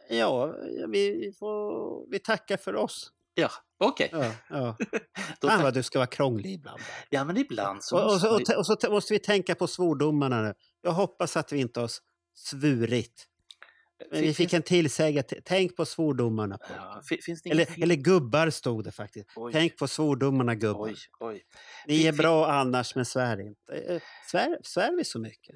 Ja, 0.10 0.56
vi, 0.88 1.34
får, 1.40 2.12
vi 2.12 2.20
tackar 2.20 2.58
för 2.58 2.76
oss. 2.76 3.12
Ja, 3.34 3.50
okej. 3.80 4.10
Ja, 4.12 4.32
ja. 4.50 4.78
Då 5.42 5.48
Fan 5.48 5.64
vad 5.64 5.74
du 5.74 5.84
ska 5.84 6.00
vara 6.00 6.08
krånglig 6.08 6.54
ibland. 6.54 6.82
Ja, 7.10 7.24
men 7.24 7.38
ibland 7.38 7.84
så 7.84 7.96
Och, 7.98 8.04
och, 8.06 8.12
måste 8.12 8.28
så, 8.28 8.54
och, 8.54 8.60
och 8.72 8.80
så 8.82 8.92
måste 8.92 9.14
vi 9.14 9.20
tänka 9.20 9.56
på 9.56 9.68
svordomarna 9.68 10.42
nu. 10.42 10.54
Jag 10.82 10.92
hoppas 10.92 11.38
att 11.38 11.52
vi 11.54 11.58
inte 11.58 11.80
har 11.80 11.90
svurit. 12.36 13.28
Men 14.12 14.22
vi 14.22 14.34
fick 14.34 14.54
en 14.54 14.62
tillsägare. 14.62 15.24
t- 15.24 15.42
Tänk 15.46 15.76
på 15.76 15.86
svordomarna. 15.86 16.60
Ja, 16.76 17.02
Eller, 17.46 17.84
eller 17.84 17.96
gubbar 17.96 18.50
stod 18.50 18.84
det 18.84 18.92
faktiskt. 18.92 19.30
Oj. 19.36 19.54
Tänk 19.54 19.78
på 19.78 19.88
svordomarna 19.88 20.56
gubbar. 20.56 20.84
Oj, 20.88 20.96
oj. 21.20 21.44
Ni 21.88 22.06
är 22.08 22.14
bra 22.14 22.52
annars 22.52 22.96
men 22.96 23.06
svär 23.06 23.40
inte. 23.42 23.74
Eh, 23.74 24.02
Svär, 24.32 24.58
svär 24.64 24.96
vi 24.98 25.06
så 25.06 25.20
mycket? 25.20 25.56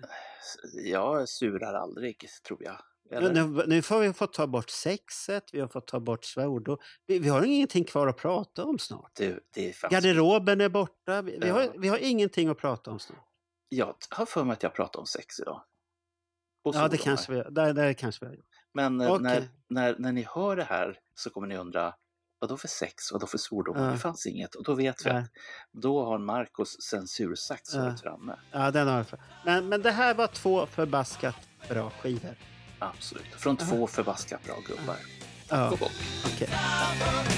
Jag 0.73 1.29
surar 1.29 1.73
aldrig, 1.73 2.25
tror 2.47 2.63
jag. 2.63 2.77
Nu, 3.11 3.17
Eller? 3.17 3.45
nu, 3.45 3.63
nu 3.67 3.81
får 3.81 3.99
vi 3.99 4.13
fått 4.13 4.33
ta 4.33 4.47
bort 4.47 4.69
sexet, 4.69 5.43
vi 5.53 5.59
har 5.59 5.67
fått 5.67 5.87
ta 5.87 5.99
bort 5.99 6.25
svordom. 6.25 6.77
Vi, 7.07 7.19
vi 7.19 7.29
har 7.29 7.43
ingenting 7.43 7.83
kvar 7.83 8.07
att 8.07 8.17
prata 8.17 8.65
om 8.65 8.79
snart. 8.79 9.11
Det 9.53 9.75
fanns... 9.75 9.91
Garderoben 9.93 10.61
är 10.61 10.69
borta. 10.69 11.21
Vi, 11.21 11.37
vi, 11.41 11.47
Ja. 11.47 11.53
har, 11.53 11.73
vi 11.77 11.87
har 11.87 11.97
ingenting 11.97 12.49
att 12.49 12.57
prata 12.57 12.91
om 12.91 12.99
snart. 12.99 13.27
Jag 13.69 13.95
har 14.09 14.25
för 14.25 14.43
mig 14.43 14.53
att 14.53 14.63
jag 14.63 14.73
pratade 14.73 14.99
om 14.99 15.05
sex 15.05 15.39
idag. 15.39 15.63
Och 16.63 16.75
Ja, 16.75 16.87
det 16.87 16.97
kanske 16.97 17.31
vi, 17.33 17.43
där, 17.51 17.73
där 17.73 17.93
kanske 17.93 18.25
vi 18.25 18.29
har 18.29 18.35
gjort. 18.35 18.45
Men 18.73 19.01
eh, 19.01 19.11
Okej. 19.11 19.23
när, 19.23 19.47
när, 19.69 19.95
när 19.99 20.11
ni 20.11 20.27
hör 20.35 20.55
det 20.55 20.63
här 20.63 20.99
så 21.15 21.29
kommer 21.29 21.47
ni 21.47 21.57
undra, 21.57 21.93
vad 22.39 22.49
då 22.49 22.57
för 22.57 22.67
sex, 22.67 23.11
vad 23.11 23.21
då 23.21 23.27
för 23.27 23.37
svordomar? 23.37 23.85
Ja. 23.85 23.91
Det 23.91 23.97
fanns 23.97 24.25
inget. 24.25 24.55
Och 24.55 24.63
då 24.63 24.73
vet 24.73 25.05
vi 25.05 25.09
Nej. 25.09 25.21
att 25.21 25.29
då 25.71 26.05
har 26.05 26.17
Marcos 26.17 26.81
censursax 26.89 27.73
Ja. 27.73 27.81
varit 27.81 28.01
framme. 28.01 28.35
Ja, 28.51 28.71
den 28.71 28.87
har 28.87 28.97
jag. 28.97 29.19
Men, 29.45 29.69
men 29.69 29.81
det 29.81 29.91
här 29.91 30.13
var 30.13 30.27
två 30.27 30.65
förbaskat 30.65 31.35
bra 31.69 31.89
skivor. 31.89 32.35
Absolut. 32.81 33.25
Från 33.37 33.57
två 33.57 33.87
förbaskat 33.87 34.43
bra 34.43 34.55
gubbar. 34.67 34.95
Tack 35.47 35.59
Ja, 35.59 35.71
och 35.71 35.77
bock. 35.77 35.91
okej. 36.25 36.49
Album, 36.53 37.31